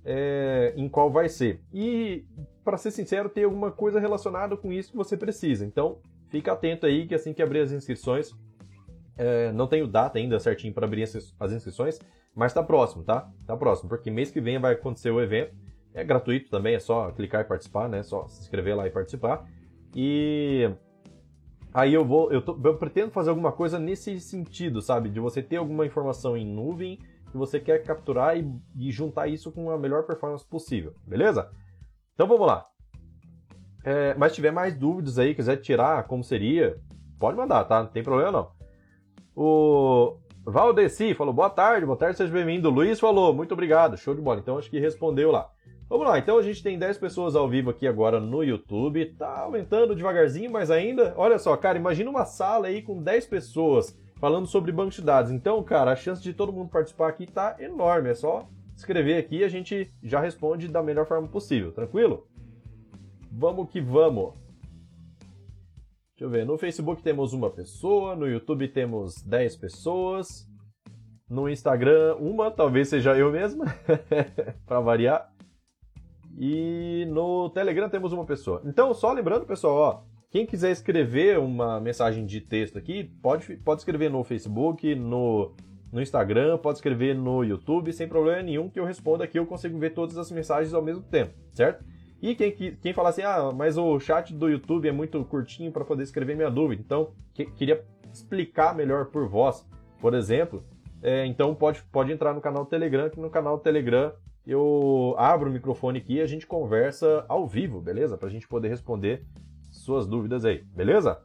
é, 0.04 0.74
em 0.76 0.90
qual 0.90 1.12
vai 1.12 1.30
ser. 1.30 1.62
E, 1.72 2.26
para 2.64 2.78
ser 2.78 2.92
sincero, 2.92 3.30
tem 3.30 3.44
alguma 3.44 3.72
coisa 3.72 4.00
relacionada 4.00 4.58
com 4.58 4.72
isso 4.72 4.92
que 4.92 4.98
você 4.98 5.16
precisa. 5.16 5.66
Então, 5.66 6.00
fica 6.30 6.52
atento 6.52 6.86
aí 6.86 7.08
que 7.08 7.14
assim 7.14 7.34
que 7.34 7.42
abrir 7.42 7.60
as 7.60 7.72
inscrições, 7.72 8.32
é, 9.16 9.52
não 9.52 9.68
tenho 9.68 9.88
data 9.88 10.18
ainda 10.18 10.40
certinho 10.40 10.74
para 10.74 10.88
abrir 10.88 11.04
as 11.04 11.52
inscrições, 11.52 12.00
mas 12.36 12.52
está 12.52 12.64
próximo, 12.64 13.04
tá? 13.04 13.30
Está 13.42 13.56
próximo, 13.56 13.88
porque 13.88 14.10
mês 14.10 14.32
que 14.32 14.42
vem 14.42 14.58
vai 14.58 14.74
acontecer 14.74 15.12
o 15.12 15.22
evento 15.22 15.56
é 15.94 16.04
gratuito 16.04 16.50
também, 16.50 16.76
é 16.76 16.80
só 16.80 17.12
clicar 17.12 17.42
e 17.42 17.44
participar, 17.46 17.88
né? 17.88 18.04
Só 18.04 18.28
se 18.28 18.42
inscrever 18.42 18.76
lá 18.76 18.88
e 18.88 18.92
participar. 18.92 19.46
E 19.96 20.70
aí 21.74 21.94
eu 21.94 22.04
vou, 22.04 22.32
eu, 22.32 22.42
tô, 22.42 22.60
eu 22.64 22.78
pretendo 22.78 23.12
fazer 23.12 23.30
alguma 23.30 23.52
coisa 23.52 23.78
nesse 23.78 24.20
sentido, 24.20 24.82
sabe? 24.82 25.10
De 25.10 25.20
você 25.20 25.42
ter 25.42 25.58
alguma 25.58 25.86
informação 25.86 26.36
em 26.36 26.46
nuvem 26.46 26.98
que 27.32 27.38
você 27.38 27.60
quer 27.60 27.84
capturar 27.84 28.38
e, 28.38 28.52
e 28.78 28.92
juntar 28.92 29.28
isso 29.28 29.52
com 29.52 29.70
a 29.70 29.78
melhor 29.78 30.04
performance 30.04 30.46
possível, 30.46 30.94
beleza? 31.06 31.50
Então 32.14 32.28
vamos 32.28 32.48
lá. 32.48 32.66
É, 33.84 34.16
mas 34.16 34.34
tiver 34.34 34.52
mais 34.52 34.76
dúvidas 34.76 35.20
aí, 35.20 35.36
quiser 35.36 35.58
tirar 35.58 36.04
como 36.04 36.24
seria, 36.24 36.80
pode 37.20 37.38
mandar, 37.38 37.66
tá? 37.66 37.84
Não 37.84 37.90
tem 37.90 38.04
problema 38.04 38.32
não. 38.32 38.52
O 39.36 40.18
Valdeci 40.46 41.14
falou 41.14 41.34
boa 41.34 41.50
tarde, 41.50 41.86
boa 41.86 41.98
tarde, 41.98 42.18
seja 42.18 42.32
bem-vindo. 42.32 42.70
Luiz 42.70 43.00
falou 43.00 43.34
muito 43.34 43.54
obrigado, 43.54 43.98
show 43.98 44.16
de 44.16 44.22
bola. 44.22 44.40
Então 44.40 44.58
acho 44.58 44.70
que 44.70 44.80
respondeu 44.80 45.32
lá. 45.32 45.50
Vamos 45.94 46.08
lá, 46.08 46.18
então 46.18 46.40
a 46.40 46.42
gente 46.42 46.64
tem 46.64 46.80
10 46.80 46.98
pessoas 46.98 47.36
ao 47.36 47.48
vivo 47.48 47.70
aqui 47.70 47.86
agora 47.86 48.20
no 48.20 48.44
YouTube. 48.44 49.14
Tá 49.14 49.42
aumentando 49.42 49.96
devagarzinho, 49.96 50.52
mas 50.52 50.72
ainda. 50.72 51.14
Olha 51.16 51.38
só, 51.38 51.56
cara, 51.56 51.78
imagina 51.78 52.10
uma 52.10 52.26
sala 52.26 52.66
aí 52.66 52.82
com 52.82 53.00
10 53.00 53.28
pessoas 53.28 53.96
falando 54.20 54.48
sobre 54.48 54.72
banco 54.72 54.90
de 54.90 55.04
dados. 55.04 55.32
Então, 55.32 55.62
cara, 55.62 55.92
a 55.92 55.96
chance 55.96 56.20
de 56.20 56.34
todo 56.34 56.52
mundo 56.52 56.72
participar 56.72 57.10
aqui 57.10 57.28
tá 57.28 57.58
enorme. 57.60 58.10
É 58.10 58.16
só 58.16 58.50
escrever 58.76 59.20
aqui 59.20 59.42
e 59.42 59.44
a 59.44 59.48
gente 59.48 59.94
já 60.02 60.20
responde 60.20 60.68
da 60.68 60.82
melhor 60.82 61.06
forma 61.06 61.28
possível, 61.28 61.72
tranquilo? 61.72 62.28
Vamos 63.32 63.70
que 63.70 63.80
vamos. 63.80 64.34
Deixa 66.16 66.24
eu 66.24 66.30
ver, 66.32 66.44
no 66.44 66.58
Facebook 66.58 67.04
temos 67.04 67.34
uma 67.34 67.52
pessoa, 67.52 68.16
no 68.16 68.28
YouTube 68.28 68.68
temos 68.68 69.22
10 69.22 69.58
pessoas, 69.58 70.50
no 71.30 71.48
Instagram 71.48 72.16
uma, 72.16 72.50
talvez 72.50 72.88
seja 72.88 73.16
eu 73.16 73.32
mesma, 73.32 73.66
para 74.66 74.80
variar. 74.80 75.33
E 76.38 77.06
no 77.10 77.50
Telegram 77.50 77.90
temos 77.90 78.12
uma 78.14 78.26
pessoa. 78.26 78.62
Então, 78.66 78.94
só 78.94 79.12
lembrando, 79.12 79.46
pessoal, 79.46 79.76
ó, 79.76 80.14
quem 80.32 80.46
quiser 80.46 80.72
escrever 80.72 81.38
uma 81.38 81.80
mensagem 81.80 82.26
de 82.26 82.42
texto 82.42 82.78
aqui, 82.78 83.04
pode, 83.22 83.56
pode 83.58 83.82
escrever 83.82 84.10
no 84.10 84.24
Facebook, 84.24 84.96
no, 84.96 85.54
no 85.92 86.02
Instagram, 86.02 86.58
pode 86.58 86.80
escrever 86.80 87.16
no 87.16 87.44
YouTube, 87.44 87.94
sem 87.94 88.08
problema 88.08 88.42
nenhum, 88.42 88.68
que 88.68 88.80
eu 88.80 88.86
respondo 88.86 89.22
aqui, 89.22 89.38
eu 89.38 89.46
consigo 89.46 89.78
ver 89.78 89.92
todas 89.92 90.18
as 90.18 90.32
mensagens 90.32 90.74
ao 90.74 90.82
mesmo 90.82 91.04
tempo, 91.04 91.34
certo? 91.52 91.86
E 92.20 92.34
quem, 92.34 92.52
quem 92.52 92.94
fala 92.94 93.10
assim, 93.10 93.22
ah, 93.22 93.52
mas 93.54 93.78
o 93.78 94.00
chat 94.00 94.34
do 94.34 94.50
YouTube 94.50 94.88
é 94.88 94.92
muito 94.92 95.24
curtinho 95.26 95.72
para 95.72 95.86
poder 95.86 96.02
escrever 96.02 96.36
minha 96.36 96.50
dúvida, 96.50 96.82
então 96.84 97.12
que, 97.32 97.46
queria 97.46 97.86
explicar 98.12 98.74
melhor 98.76 99.08
por 99.08 99.28
voz, 99.28 99.68
por 100.00 100.16
exemplo, 100.16 100.64
é, 101.04 101.26
então 101.26 101.54
pode, 101.54 101.84
pode 101.92 102.12
entrar 102.12 102.34
no 102.34 102.40
canal 102.40 102.64
do 102.64 102.70
Telegram, 102.70 103.10
que 103.10 103.20
no 103.20 103.30
canal 103.30 103.58
do 103.58 103.64
Telegram 103.64 104.14
eu 104.48 105.14
abro 105.18 105.50
o 105.50 105.54
microfone 105.54 106.00
aqui 106.00 106.16
e 106.16 106.22
a 106.22 106.26
gente 106.26 106.48
conversa 106.48 107.26
ao 107.28 107.46
vivo, 107.46 107.82
beleza? 107.82 108.18
Para 108.18 108.30
a 108.30 108.32
gente 108.32 108.48
poder 108.48 108.70
responder 108.70 109.26
suas 109.70 110.08
dúvidas 110.08 110.46
aí, 110.46 110.64
beleza? 110.74 111.22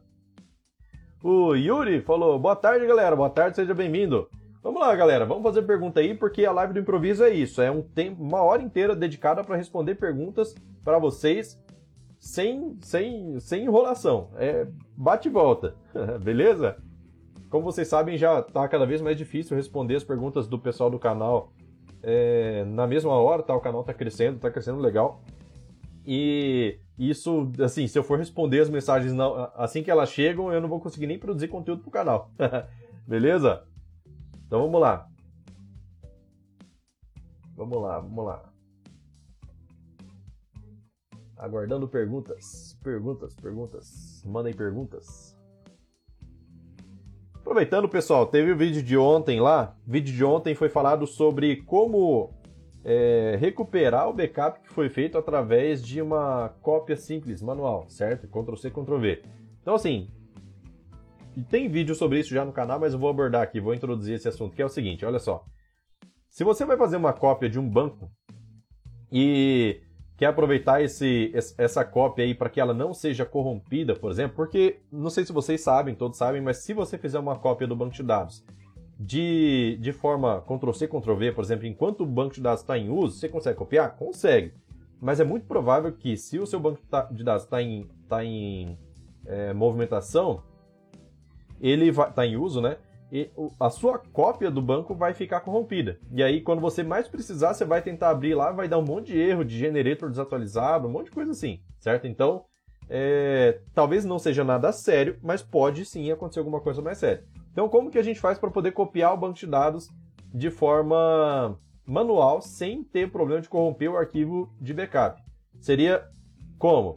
O 1.23 1.55
Yuri 1.55 2.01
falou: 2.01 2.39
Boa 2.39 2.57
tarde, 2.57 2.87
galera. 2.87 3.15
Boa 3.15 3.31
tarde, 3.31 3.57
seja 3.57 3.73
bem-vindo. 3.73 4.29
Vamos 4.63 4.81
lá, 4.81 4.95
galera. 4.95 5.25
Vamos 5.25 5.45
fazer 5.45 5.63
pergunta 5.63 6.01
aí, 6.01 6.13
porque 6.13 6.45
a 6.45 6.53
live 6.53 6.75
do 6.75 6.81
improviso 6.81 7.23
é 7.23 7.31
isso. 7.31 7.63
É 7.63 7.71
um 7.71 7.83
tempo, 7.83 8.23
uma 8.23 8.43
hora 8.43 8.63
inteira 8.63 8.97
dedicada 8.97 9.45
para 9.45 9.57
responder 9.57 9.95
perguntas 9.95 10.55
para 10.85 10.99
vocês 10.99 11.57
sem, 12.19 12.77
sem, 12.83 13.39
sem 13.39 13.65
enrolação. 13.65 14.31
É 14.37 14.67
bate 14.97 15.29
e 15.29 15.31
volta, 15.31 15.77
beleza? 16.23 16.77
Como 17.51 17.65
vocês 17.65 17.89
sabem, 17.89 18.19
já 18.19 18.41
está 18.41 18.69
cada 18.69 18.85
vez 18.85 19.01
mais 19.01 19.17
difícil 19.17 19.57
responder 19.57 19.97
as 19.97 20.05
perguntas 20.05 20.47
do 20.47 20.59
pessoal 20.59 20.91
do 20.91 20.99
canal 20.99 21.53
é, 22.03 22.65
na 22.65 22.87
mesma 22.87 23.13
hora, 23.13 23.43
tá? 23.43 23.55
O 23.55 23.61
canal 23.61 23.81
está 23.81 23.95
crescendo, 23.95 24.37
está 24.37 24.51
crescendo 24.51 24.79
legal. 24.79 25.23
E 26.07 26.79
isso, 26.99 27.51
assim, 27.63 27.87
se 27.87 27.99
eu 27.99 28.03
for 28.03 28.19
responder 28.19 28.61
as 28.61 28.69
mensagens 28.69 29.13
assim 29.55 29.83
que 29.83 29.91
elas 29.91 30.11
chegam, 30.11 30.53
eu 30.53 30.61
não 30.61 30.69
vou 30.69 30.81
conseguir 30.81 31.07
nem 31.07 31.19
produzir 31.19 31.49
conteúdo 31.49 31.83
pro 31.83 31.91
canal. 31.91 32.31
Beleza? 33.07 33.65
Então 34.47 34.63
vamos 34.63 34.81
lá. 34.81 35.09
Vamos 37.57 37.83
lá, 37.83 37.99
vamos 37.99 38.25
lá. 38.25 38.53
Aguardando 41.37 41.89
perguntas. 41.89 42.77
Perguntas, 42.83 43.35
perguntas. 43.35 44.23
Mandem 44.25 44.55
perguntas. 44.55 45.38
Aproveitando, 47.49 47.89
pessoal, 47.89 48.27
teve 48.27 48.53
o 48.53 48.57
vídeo 48.59 48.83
de 48.83 48.95
ontem 48.99 49.41
lá. 49.41 49.75
O 49.87 49.91
vídeo 49.91 50.15
de 50.15 50.23
ontem 50.23 50.55
foi 50.55 50.69
falado 50.69 51.07
sobre 51.07 51.57
como 51.63 52.35
é, 52.85 53.39
recuperar 53.41 54.07
o 54.07 54.13
backup 54.13 54.61
que 54.61 54.69
foi 54.69 54.91
feito 54.91 55.17
através 55.17 55.83
de 55.83 56.03
uma 56.03 56.51
cópia 56.61 56.95
simples, 56.95 57.41
manual, 57.41 57.89
certo? 57.89 58.29
Ctrl 58.29 58.55
C, 58.55 58.71
Ctrl 58.71 58.99
V. 58.99 59.23
Então, 59.63 59.75
assim, 59.75 60.11
tem 61.49 61.71
vídeo 61.71 61.95
sobre 61.95 62.21
isso 62.21 62.35
já 62.35 62.45
no 62.45 62.53
canal, 62.53 62.79
mas 62.79 62.93
eu 62.93 62.99
vou 62.99 63.09
abordar 63.09 63.41
aqui, 63.41 63.59
vou 63.61 63.73
introduzir 63.73 64.17
esse 64.17 64.29
assunto, 64.29 64.55
que 64.55 64.61
é 64.61 64.67
o 64.67 64.69
seguinte, 64.69 65.07
olha 65.07 65.19
só. 65.19 65.43
Se 66.29 66.45
você 66.45 66.67
vai 66.67 66.77
fazer 66.77 66.99
uma 66.99 67.15
cópia 67.15 67.49
de 67.49 67.59
um 67.59 67.67
banco 67.67 68.11
e 69.11 69.81
quer 70.19 70.27
aproveitar 70.27 70.83
esse, 70.83 71.33
essa 71.57 71.85
cópia 71.85 72.25
aí 72.25 72.35
para 72.35 72.51
que 72.51 72.61
ela 72.61 72.75
não 72.75 72.93
seja 72.93 73.25
corrompida, 73.25 73.95
por 73.95 74.11
exemplo, 74.11 74.35
porque 74.35 74.81
não 74.91 75.09
sei 75.09 75.25
se 75.25 75.33
vocês 75.33 75.61
sabem, 75.61 75.95
todos 75.95 76.19
sabem, 76.19 76.43
mas 76.43 76.59
se 76.59 76.75
você 76.75 76.99
fizer 76.99 77.21
uma 77.21 77.39
cópia 77.39 77.69
do 77.69 77.77
banco 77.77 77.95
de 77.95 78.03
dados 78.03 78.45
de, 78.99 79.79
de 79.81 79.93
forma 79.93 80.41
Ctrl-C, 80.41 80.89
Ctrl-V, 80.89 81.33
por 81.33 81.45
exemplo, 81.45 81.67
enquanto 81.67 82.01
o 82.01 82.07
banco 82.07 82.35
de 82.35 82.41
dados 82.41 82.63
está 82.63 82.77
em 82.77 82.91
uso, 82.91 83.17
você 83.17 83.29
consegue 83.29 83.57
copiar? 83.57 83.95
Consegue. 83.97 84.53
Mas 85.01 85.21
é 85.21 85.25
muito 85.25 85.47
provável 85.47 85.93
que 85.93 86.17
se 86.17 86.37
o 86.41 86.47
seu 86.47 86.59
banco 86.59 86.81
de 87.13 87.23
dados 87.23 87.45
está 87.45 87.63
em, 87.63 87.89
tá 88.09 88.25
em 88.25 88.77
é, 89.25 89.53
movimentação, 89.53 90.43
ele 91.61 91.91
está 91.91 92.27
em 92.27 92.37
uso, 92.37 92.61
né? 92.61 92.77
E 93.11 93.31
a 93.59 93.71
sua 93.71 93.99
cópia 93.99 94.51
do 94.51 94.61
banco 94.61 94.95
vai 94.95 95.15
ficar 95.15 95.41
corrompida. 95.41 95.99
E 96.13 96.23
aí, 96.23 96.43
quando 96.43 96.61
você 96.61 96.83
mais 96.83 97.09
precisar, 97.09 97.55
você 97.55 97.65
vai 97.65 97.81
tentar 97.81 98.11
abrir 98.11 98.35
lá, 98.35 98.53
vai 98.53 98.69
dar 98.69 98.79
um 98.79 98.85
monte 98.85 99.13
de 99.13 99.19
erro 99.19 99.45
de 99.45 99.59
generator 99.59 100.11
desatualizado, 100.11 100.87
um 100.87 100.91
monte 100.91 101.07
de 101.07 101.13
coisa 101.13 101.31
assim, 101.31 101.61
certo? 101.79 102.07
Então, 102.07 102.45
é, 102.89 103.61
talvez 103.75 104.05
não 104.05 104.19
seja 104.19 104.45
nada 104.45 104.73
sério, 104.73 105.19
mas 105.23 105.43
pode 105.43 105.85
sim 105.85 106.11
acontecer 106.11 106.41
alguma 106.41 106.61
coisa 106.61 106.83
mais 106.83 106.99
séria. 106.99 107.25
Então, 107.53 107.69
como 107.69 107.91
que 107.91 107.99
a 107.99 108.03
gente 108.03 108.21
faz 108.21 108.39
para 108.39 108.51
poder 108.51 108.73
copiar 108.73 109.15
o 109.15 109.17
banco 109.17 109.39
de 109.39 109.47
dados 109.47 109.89
de 110.33 110.51
forma 110.51 111.59
manual, 111.87 112.43
sem 112.43 112.85
ter 112.85 113.11
problema 113.11 113.41
de 113.41 113.49
corromper 113.49 113.91
o 113.91 113.97
arquivo 113.97 114.53
de 114.61 114.75
backup? 114.75 115.23
Seria 115.61 116.07
como? 116.59 116.97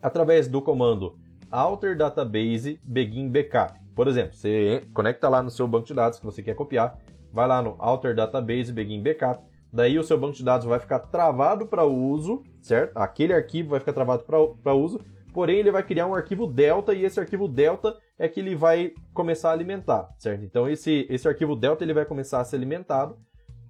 Através 0.00 0.46
do 0.46 0.62
comando 0.62 1.18
alter 1.50 1.96
database 1.96 2.80
begin 2.84 3.28
backup. 3.28 3.85
Por 3.96 4.06
exemplo, 4.06 4.34
você 4.34 4.86
conecta 4.92 5.26
lá 5.26 5.42
no 5.42 5.50
seu 5.50 5.66
banco 5.66 5.86
de 5.86 5.94
dados 5.94 6.18
que 6.18 6.24
você 6.26 6.42
quer 6.42 6.54
copiar, 6.54 6.98
vai 7.32 7.48
lá 7.48 7.62
no 7.62 7.76
alter 7.78 8.14
database 8.14 8.70
begin 8.70 9.02
backup, 9.02 9.42
daí 9.72 9.98
o 9.98 10.04
seu 10.04 10.20
banco 10.20 10.36
de 10.36 10.44
dados 10.44 10.66
vai 10.66 10.78
ficar 10.78 10.98
travado 10.98 11.66
para 11.66 11.82
uso, 11.86 12.42
certo? 12.60 12.94
Aquele 12.94 13.32
arquivo 13.32 13.70
vai 13.70 13.80
ficar 13.80 13.94
travado 13.94 14.22
para 14.62 14.74
uso, 14.74 15.00
porém 15.32 15.60
ele 15.60 15.70
vai 15.70 15.82
criar 15.82 16.06
um 16.06 16.14
arquivo 16.14 16.46
delta 16.46 16.92
e 16.92 17.06
esse 17.06 17.18
arquivo 17.18 17.48
delta 17.48 17.96
é 18.18 18.28
que 18.28 18.38
ele 18.38 18.54
vai 18.54 18.92
começar 19.14 19.48
a 19.48 19.52
alimentar, 19.52 20.10
certo? 20.18 20.44
Então 20.44 20.68
esse, 20.68 21.06
esse 21.08 21.26
arquivo 21.26 21.56
delta 21.56 21.82
ele 21.82 21.94
vai 21.94 22.04
começar 22.04 22.40
a 22.42 22.44
ser 22.44 22.56
alimentado 22.56 23.16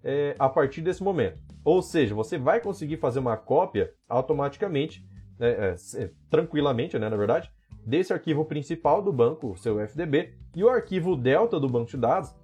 é, 0.03 0.35
a 0.41 0.49
partir 0.49 0.83
desse 0.83 1.05
momento. 1.05 1.39
Ou 1.65 1.81
seja, 1.83 2.17
você 2.17 2.37
vai 2.37 2.61
conseguir 2.61 2.97
fazer 2.97 3.21
uma 3.21 3.37
cópia 3.37 3.93
automaticamente, 4.09 5.07
né, 5.39 5.51
é, 5.51 5.75
é, 6.03 6.11
tranquilamente, 6.29 6.99
né, 6.99 7.09
na 7.09 7.17
verdade, 7.17 7.49
desse 7.87 8.13
arquivo 8.13 8.45
principal 8.45 9.01
do 9.01 9.13
banco, 9.13 9.57
seu 9.57 9.81
FDB, 9.81 10.35
e 10.57 10.65
o 10.65 10.69
arquivo 10.69 11.17
delta 11.17 11.61
do 11.61 11.69
banco 11.69 11.91
de 11.91 11.97
dados 11.97 12.35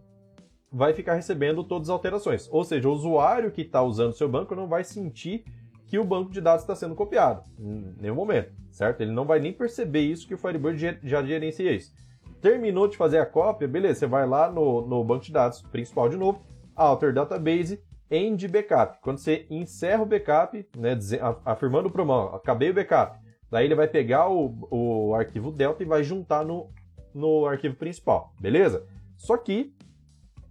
vai 0.70 0.94
ficar 0.94 1.14
recebendo 1.14 1.64
todas 1.64 1.88
as 1.88 1.92
alterações. 1.92 2.48
Ou 2.50 2.62
seja, 2.62 2.88
o 2.88 2.92
usuário 2.92 3.50
que 3.50 3.62
está 3.62 3.82
usando 3.82 4.12
o 4.12 4.16
seu 4.16 4.28
banco 4.28 4.54
não 4.54 4.68
vai 4.68 4.84
sentir 4.84 5.44
que 5.86 5.98
o 5.98 6.04
banco 6.04 6.30
de 6.30 6.40
dados 6.40 6.62
está 6.62 6.74
sendo 6.74 6.94
copiado, 6.94 7.42
em 7.58 7.94
nenhum 8.00 8.14
momento, 8.14 8.52
certo? 8.70 9.02
Ele 9.02 9.12
não 9.12 9.26
vai 9.26 9.40
nem 9.40 9.52
perceber 9.52 10.00
isso 10.00 10.26
que 10.26 10.32
o 10.32 10.38
Firebird 10.38 11.00
já 11.02 11.22
gerencia 11.22 11.70
isso. 11.72 11.92
Terminou 12.40 12.88
de 12.88 12.96
fazer 12.96 13.18
a 13.18 13.26
cópia, 13.26 13.68
beleza, 13.68 14.00
você 14.00 14.06
vai 14.06 14.26
lá 14.26 14.50
no, 14.50 14.86
no 14.86 15.04
banco 15.04 15.24
de 15.24 15.32
dados 15.32 15.60
principal 15.60 16.08
de 16.08 16.16
novo, 16.16 16.40
alter 16.74 17.12
database, 17.12 17.82
end 18.10 18.48
backup. 18.48 18.98
Quando 19.02 19.18
você 19.18 19.46
encerra 19.50 20.02
o 20.02 20.06
backup, 20.06 20.66
né, 20.76 20.98
afirmando 21.44 21.90
para 21.90 22.02
o 22.02 22.06
mão, 22.06 22.34
acabei 22.34 22.70
o 22.70 22.74
backup, 22.74 23.18
daí 23.52 23.66
ele 23.66 23.74
vai 23.74 23.86
pegar 23.86 24.30
o, 24.30 24.66
o 24.70 25.14
arquivo 25.14 25.52
delta 25.52 25.82
e 25.82 25.86
vai 25.86 26.02
juntar 26.02 26.42
no, 26.42 26.70
no 27.14 27.44
arquivo 27.44 27.76
principal, 27.76 28.32
beleza? 28.40 28.86
Só 29.18 29.36
que 29.36 29.74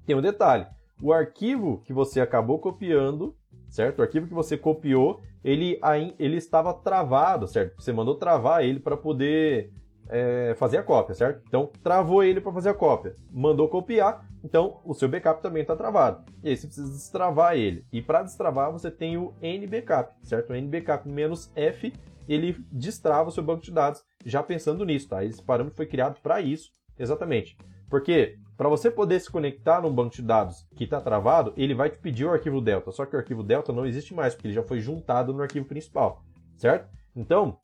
tem 0.06 0.16
um 0.16 0.22
detalhe, 0.22 0.68
o 1.02 1.12
arquivo 1.12 1.82
que 1.84 1.92
você 1.92 2.22
acabou 2.22 2.60
copiando, 2.60 3.36
certo? 3.68 4.00
O 4.00 4.02
arquivo 4.04 4.28
que 4.28 4.34
você 4.36 4.56
copiou, 4.56 5.20
ele, 5.44 5.80
ele 6.20 6.38
estava 6.38 6.76
travado, 6.76 7.48
certo? 7.48 7.82
Você 7.82 7.92
mandou 7.92 8.14
travar 8.14 8.64
ele 8.64 8.80
para 8.80 8.96
poder 8.96 9.74
é, 10.08 10.54
fazer 10.58 10.78
a 10.78 10.84
cópia, 10.84 11.16
certo? 11.16 11.42
Então, 11.48 11.72
travou 11.82 12.24
ele 12.24 12.40
para 12.40 12.52
fazer 12.52 12.70
a 12.70 12.74
cópia. 12.76 13.16
Mandou 13.32 13.68
copiar, 13.68 14.24
então 14.44 14.80
o 14.86 14.94
seu 14.94 15.10
backup 15.10 15.42
também 15.42 15.64
está 15.64 15.76
travado. 15.76 16.24
E 16.44 16.50
aí 16.50 16.56
você 16.56 16.68
precisa 16.68 16.92
destravar 16.92 17.56
ele. 17.56 17.84
E 17.92 18.00
para 18.00 18.22
destravar, 18.22 18.72
você 18.72 18.92
tem 18.92 19.18
o 19.18 19.34
NBackup, 19.42 20.14
certo? 20.24 20.52
O 20.52 20.56
NBackup 20.56 21.10
menos 21.10 21.52
F, 21.56 21.92
ele 22.34 22.58
destrava 22.72 23.30
o 23.30 23.32
seu 23.32 23.44
banco 23.44 23.64
de 23.64 23.72
dados, 23.72 24.04
já 24.26 24.42
pensando 24.44 24.86
nisso, 24.86 25.10
tá? 25.10 25.24
Esse 25.24 25.42
parâmetro 25.42 25.76
foi 25.76 25.86
criado 25.86 26.20
para 26.22 26.42
isso, 26.42 26.72
exatamente. 26.98 27.58
Porque 27.90 28.38
para 28.56 28.70
você 28.70 28.92
poder 28.92 29.20
se 29.20 29.30
conectar 29.30 29.82
num 29.82 29.94
banco 29.94 30.16
de 30.16 30.22
dados 30.22 30.68
que 30.76 30.84
está 30.84 31.02
travado, 31.02 31.54
ele 31.58 31.74
vai 31.74 31.90
te 31.90 31.98
pedir 31.98 32.26
o 32.26 32.32
arquivo 32.32 32.62
Delta. 32.62 32.92
Só 32.92 33.06
que 33.06 33.16
o 33.16 33.20
arquivo 33.20 33.44
Delta 33.44 33.74
não 33.74 33.86
existe 33.86 34.14
mais, 34.14 34.34
porque 34.34 34.48
ele 34.48 34.54
já 34.54 34.64
foi 34.64 34.80
juntado 34.80 35.34
no 35.34 35.42
arquivo 35.42 35.66
principal, 35.66 36.24
certo? 36.58 36.88
Então, 37.16 37.58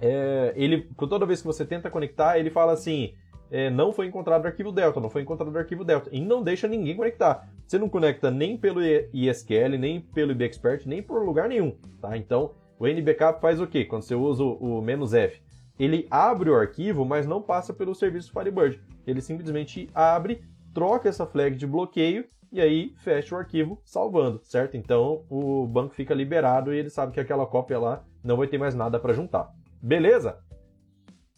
é, 0.00 0.52
ele, 0.54 0.88
toda 1.08 1.26
vez 1.26 1.40
que 1.40 1.46
você 1.46 1.64
tenta 1.64 1.90
conectar, 1.90 2.38
ele 2.38 2.50
fala 2.50 2.72
assim: 2.72 3.14
é, 3.50 3.68
não 3.68 3.92
foi 3.92 4.06
encontrado 4.06 4.44
o 4.44 4.46
arquivo 4.46 4.70
Delta, 4.70 5.00
não 5.00 5.10
foi 5.10 5.22
encontrado 5.22 5.52
o 5.52 5.58
arquivo 5.58 5.84
Delta. 5.84 6.08
E 6.12 6.20
não 6.20 6.42
deixa 6.42 6.68
ninguém 6.68 6.96
conectar. 6.96 7.48
Você 7.66 7.78
não 7.78 7.88
conecta 7.88 8.30
nem 8.30 8.56
pelo 8.56 8.80
ISQL, 9.12 9.76
nem 9.78 10.00
pelo 10.00 10.32
IBExpert, 10.32 10.86
nem 10.86 11.02
por 11.02 11.24
lugar 11.24 11.48
nenhum. 11.48 11.76
Tá? 12.00 12.16
Então, 12.16 12.52
o 12.80 12.88
NBackup 12.88 13.42
faz 13.42 13.60
o 13.60 13.66
quê? 13.66 13.84
Quando 13.84 14.02
você 14.02 14.14
usa 14.14 14.42
o, 14.42 14.80
o 14.80 14.84
"-f", 15.14 15.42
ele 15.78 16.08
abre 16.10 16.48
o 16.48 16.56
arquivo, 16.56 17.04
mas 17.04 17.26
não 17.26 17.42
passa 17.42 17.74
pelo 17.74 17.94
serviço 17.94 18.32
Firebird. 18.32 18.82
Ele 19.06 19.20
simplesmente 19.20 19.90
abre, 19.94 20.42
troca 20.72 21.06
essa 21.06 21.26
flag 21.26 21.56
de 21.56 21.66
bloqueio 21.66 22.24
e 22.50 22.58
aí 22.58 22.94
fecha 22.96 23.34
o 23.34 23.38
arquivo 23.38 23.80
salvando, 23.84 24.40
certo? 24.44 24.78
Então 24.78 25.26
o 25.28 25.66
banco 25.66 25.94
fica 25.94 26.14
liberado 26.14 26.72
e 26.72 26.78
ele 26.78 26.88
sabe 26.88 27.12
que 27.12 27.20
aquela 27.20 27.46
cópia 27.46 27.78
lá 27.78 28.02
não 28.24 28.38
vai 28.38 28.46
ter 28.46 28.56
mais 28.56 28.74
nada 28.74 28.98
para 28.98 29.12
juntar. 29.12 29.52
Beleza? 29.82 30.38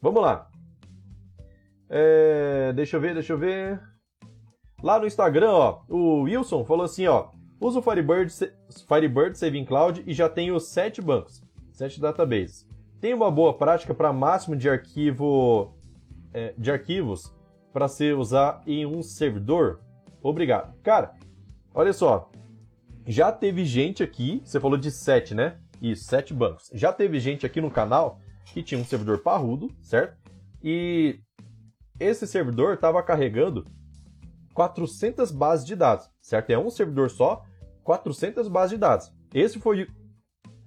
Vamos 0.00 0.22
lá. 0.22 0.48
É, 1.90 2.72
deixa 2.72 2.96
eu 2.96 3.00
ver, 3.00 3.14
deixa 3.14 3.32
eu 3.32 3.38
ver. 3.38 3.80
Lá 4.80 4.98
no 4.98 5.06
Instagram, 5.06 5.50
ó, 5.50 5.82
o 5.88 6.22
Wilson 6.22 6.64
falou 6.64 6.84
assim, 6.84 7.06
ó, 7.08 7.30
usa 7.62 7.78
o 7.78 7.82
Firebird, 7.82 8.32
Firebird 8.88 9.38
Saving 9.38 9.64
Cloud 9.64 10.02
e 10.06 10.12
já 10.12 10.28
tenho 10.28 10.58
sete 10.58 11.00
bancos, 11.00 11.42
sete 11.72 12.00
databases. 12.00 12.68
Tem 13.00 13.14
uma 13.14 13.30
boa 13.30 13.56
prática 13.56 13.94
para 13.94 14.12
máximo 14.12 14.56
de 14.56 14.68
arquivo 14.68 15.74
é, 16.32 16.54
de 16.56 16.70
arquivos 16.70 17.32
para 17.72 17.88
se 17.88 18.12
usar 18.12 18.62
em 18.66 18.84
um 18.84 19.02
servidor? 19.02 19.80
Obrigado. 20.22 20.74
Cara, 20.82 21.14
olha 21.74 21.92
só. 21.92 22.30
Já 23.06 23.32
teve 23.32 23.64
gente 23.64 24.02
aqui, 24.02 24.40
você 24.44 24.60
falou 24.60 24.78
de 24.78 24.90
sete, 24.90 25.34
né? 25.34 25.58
Isso, 25.80 26.04
sete 26.04 26.32
bancos. 26.32 26.70
Já 26.72 26.92
teve 26.92 27.18
gente 27.18 27.44
aqui 27.44 27.60
no 27.60 27.70
canal 27.70 28.20
que 28.46 28.62
tinha 28.62 28.80
um 28.80 28.84
servidor 28.84 29.18
parrudo, 29.18 29.68
certo? 29.80 30.16
E 30.62 31.18
esse 31.98 32.26
servidor 32.26 32.74
estava 32.74 33.02
carregando 33.02 33.66
400 34.54 35.32
bases 35.32 35.66
de 35.66 35.74
dados, 35.74 36.08
certo? 36.20 36.50
É 36.50 36.58
um 36.58 36.70
servidor 36.70 37.10
só, 37.10 37.44
400 37.82 38.48
bases 38.48 38.70
de 38.70 38.78
dados. 38.78 39.12
Esse 39.34 39.58
foi, 39.58 39.88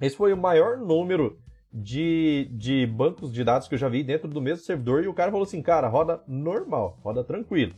esse 0.01 0.15
foi 0.15 0.33
o 0.33 0.37
maior 0.37 0.77
número 0.77 1.37
de, 1.71 2.49
de 2.51 2.85
bancos 2.87 3.33
de 3.33 3.43
dados 3.43 3.67
que 3.67 3.75
eu 3.75 3.79
já 3.79 3.89
vi 3.89 4.03
dentro 4.03 4.29
do 4.29 4.41
mesmo 4.41 4.63
servidor 4.63 5.03
e 5.03 5.07
o 5.07 5.13
cara 5.13 5.31
falou 5.31 5.45
assim, 5.45 5.61
cara, 5.61 5.87
roda 5.87 6.21
normal, 6.27 6.99
roda 7.03 7.23
tranquilo. 7.23 7.73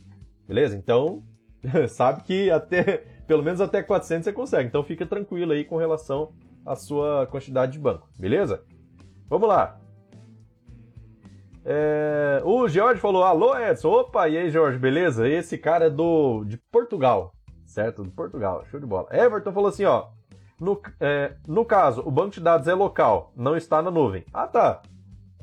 Beleza? 0.46 0.76
Então, 0.76 1.22
sabe 1.88 2.22
que 2.22 2.50
até 2.50 3.04
pelo 3.26 3.42
menos 3.42 3.60
até 3.60 3.82
400 3.82 4.24
você 4.24 4.32
consegue. 4.32 4.68
Então 4.68 4.82
fica 4.82 5.04
tranquilo 5.04 5.52
aí 5.52 5.64
com 5.64 5.76
relação 5.76 6.32
à 6.64 6.74
sua 6.74 7.26
quantidade 7.26 7.72
de 7.72 7.78
banco, 7.78 8.08
beleza? 8.18 8.64
Vamos 9.28 9.48
lá. 9.48 9.78
É, 11.64 12.40
o 12.44 12.66
George 12.66 12.98
falou: 12.98 13.22
Alô, 13.24 13.54
Edson. 13.54 13.90
Opa, 13.90 14.26
e 14.26 14.38
aí, 14.38 14.50
George, 14.50 14.78
beleza? 14.78 15.28
Esse 15.28 15.58
cara 15.58 15.86
é 15.86 15.90
do 15.90 16.42
de 16.44 16.56
Portugal, 16.72 17.34
certo? 17.78 18.02
De 18.02 18.10
Portugal, 18.10 18.64
show 18.68 18.80
de 18.80 18.86
bola. 18.86 19.06
Everton 19.12 19.52
falou 19.52 19.68
assim: 19.68 19.84
ó. 19.84 20.08
No, 20.60 20.80
é, 20.98 21.34
no 21.46 21.64
caso, 21.64 22.02
o 22.04 22.10
banco 22.10 22.30
de 22.30 22.40
dados 22.40 22.66
é 22.66 22.74
local, 22.74 23.32
não 23.36 23.56
está 23.56 23.80
na 23.80 23.92
nuvem. 23.92 24.24
Ah, 24.34 24.48
tá. 24.48 24.82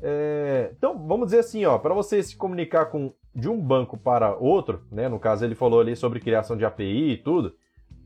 É, 0.02 0.70
então, 0.76 1.06
vamos 1.06 1.28
dizer 1.28 1.38
assim, 1.38 1.64
ó, 1.64 1.78
para 1.78 1.94
você 1.94 2.22
se 2.22 2.36
comunicar 2.36 2.86
com 2.86 3.14
de 3.34 3.48
um 3.48 3.58
banco 3.58 3.96
para 3.96 4.34
outro, 4.34 4.82
né? 4.92 5.08
No 5.08 5.18
caso, 5.18 5.42
ele 5.42 5.54
falou 5.54 5.80
ali 5.80 5.96
sobre 5.96 6.20
criação 6.20 6.54
de 6.54 6.66
API 6.66 7.12
e 7.12 7.16
tudo. 7.16 7.54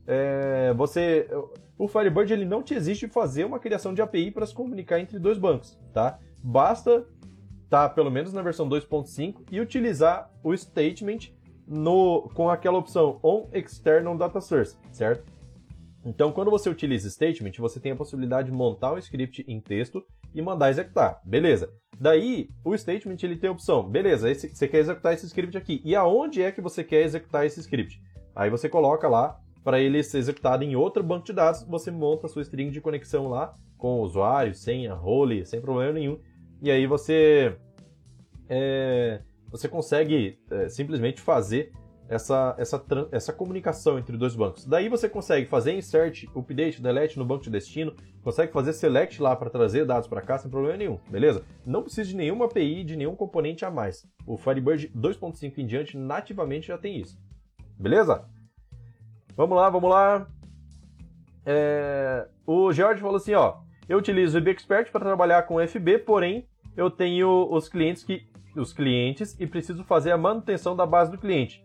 É, 0.07 0.73
você, 0.73 1.27
o 1.77 1.85
Firebird 1.85 2.31
ele 2.31 2.45
não 2.45 2.63
te 2.63 2.73
exige 2.73 3.09
fazer 3.09 3.43
uma 3.43 3.59
criação 3.59 3.93
de 3.93 4.01
API 4.01 4.31
para 4.31 4.45
se 4.45 4.53
comunicar 4.53 4.97
entre 4.97 5.19
dois 5.19 5.37
bancos, 5.37 5.77
tá? 5.93 6.17
Basta 6.41 7.05
tá 7.69 7.89
pelo 7.89 8.11
menos 8.11 8.31
na 8.31 8.41
versão 8.41 8.69
2.5 8.69 9.43
e 9.51 9.59
utilizar 9.59 10.29
o 10.41 10.55
statement 10.55 11.31
no, 11.67 12.29
com 12.33 12.49
aquela 12.49 12.77
opção 12.77 13.19
on 13.23 13.49
external 13.53 14.17
data 14.17 14.41
source, 14.41 14.77
certo? 14.91 15.23
Então, 16.03 16.31
quando 16.31 16.49
você 16.49 16.69
utiliza 16.69 17.09
statement, 17.09 17.51
você 17.59 17.79
tem 17.79 17.91
a 17.91 17.95
possibilidade 17.95 18.49
de 18.49 18.53
montar 18.53 18.93
um 18.93 18.97
script 18.97 19.45
em 19.47 19.59
texto 19.59 20.03
e 20.33 20.41
mandar 20.41 20.71
executar. 20.71 21.21
Beleza. 21.23 21.71
Daí, 21.99 22.49
o 22.65 22.75
statement 22.75 23.17
ele 23.21 23.35
tem 23.35 23.49
a 23.49 23.53
opção, 23.53 23.87
beleza, 23.87 24.29
esse, 24.29 24.49
você 24.49 24.67
quer 24.67 24.79
executar 24.79 25.13
esse 25.13 25.27
script 25.27 25.55
aqui. 25.55 25.79
E 25.85 25.95
aonde 25.95 26.41
é 26.41 26.51
que 26.51 26.59
você 26.59 26.83
quer 26.83 27.03
executar 27.03 27.45
esse 27.45 27.59
script? 27.59 28.01
Aí 28.35 28.49
você 28.49 28.67
coloca 28.67 29.07
lá 29.07 29.39
para 29.63 29.79
ele 29.79 30.01
ser 30.01 30.17
executado 30.17 30.63
em 30.63 30.75
outro 30.75 31.03
banco 31.03 31.25
de 31.25 31.33
dados, 31.33 31.63
você 31.63 31.91
monta 31.91 32.25
a 32.25 32.29
sua 32.29 32.41
string 32.41 32.71
de 32.71 32.81
conexão 32.81 33.27
lá 33.27 33.55
com 33.77 33.99
o 33.99 34.01
usuário, 34.01 34.55
senha, 34.55 34.95
role, 34.95 35.45
sem 35.45 35.61
problema 35.61 35.93
nenhum 35.93 36.17
e 36.61 36.69
aí 36.69 36.85
você, 36.85 37.57
é, 38.47 39.19
você 39.51 39.67
consegue 39.67 40.39
é, 40.49 40.69
simplesmente 40.69 41.21
fazer 41.21 41.71
essa, 42.11 42.55
essa, 42.57 42.83
essa 43.11 43.33
comunicação 43.33 43.97
entre 43.97 44.17
dois 44.17 44.35
bancos. 44.35 44.65
Daí 44.65 44.89
você 44.89 45.07
consegue 45.07 45.45
fazer 45.45 45.73
insert, 45.73 46.25
update, 46.35 46.81
delete 46.81 47.17
no 47.17 47.23
banco 47.23 47.43
de 47.43 47.49
destino, 47.49 47.93
consegue 48.21 48.51
fazer 48.51 48.73
select 48.73 49.21
lá 49.21 49.33
para 49.35 49.49
trazer 49.49 49.85
dados 49.85 50.09
para 50.09 50.21
cá 50.21 50.37
sem 50.37 50.51
problema 50.51 50.77
nenhum, 50.77 50.99
beleza? 51.09 51.43
Não 51.65 51.83
precisa 51.83 52.09
de 52.09 52.15
nenhuma 52.15 52.45
API, 52.45 52.83
de 52.83 52.97
nenhum 52.97 53.15
componente 53.15 53.63
a 53.63 53.71
mais. 53.71 54.05
O 54.27 54.37
Firebird 54.37 54.89
2.5 54.89 55.57
em 55.57 55.65
diante 55.65 55.97
nativamente 55.97 56.67
já 56.67 56.77
tem 56.77 56.99
isso, 56.99 57.17
beleza? 57.77 58.25
Vamos 59.35 59.55
lá, 59.55 59.69
vamos 59.69 59.89
lá. 59.89 60.27
É... 61.45 62.27
O 62.45 62.73
George 62.73 63.01
falou 63.01 63.15
assim, 63.15 63.33
ó, 63.33 63.59
eu 63.87 63.97
utilizo 63.97 64.37
o 64.37 64.41
IBExpert 64.41 64.91
para 64.91 65.05
trabalhar 65.05 65.43
com 65.43 65.65
FB, 65.65 65.99
porém 65.99 66.45
eu 66.75 66.91
tenho 66.91 67.47
os 67.51 67.69
clientes 67.69 68.03
que 68.03 68.29
os 68.59 68.73
clientes 68.73 69.35
e 69.39 69.47
preciso 69.47 69.83
fazer 69.83 70.11
a 70.11 70.17
manutenção 70.17 70.75
da 70.75 70.85
base 70.85 71.11
do 71.11 71.17
cliente. 71.17 71.63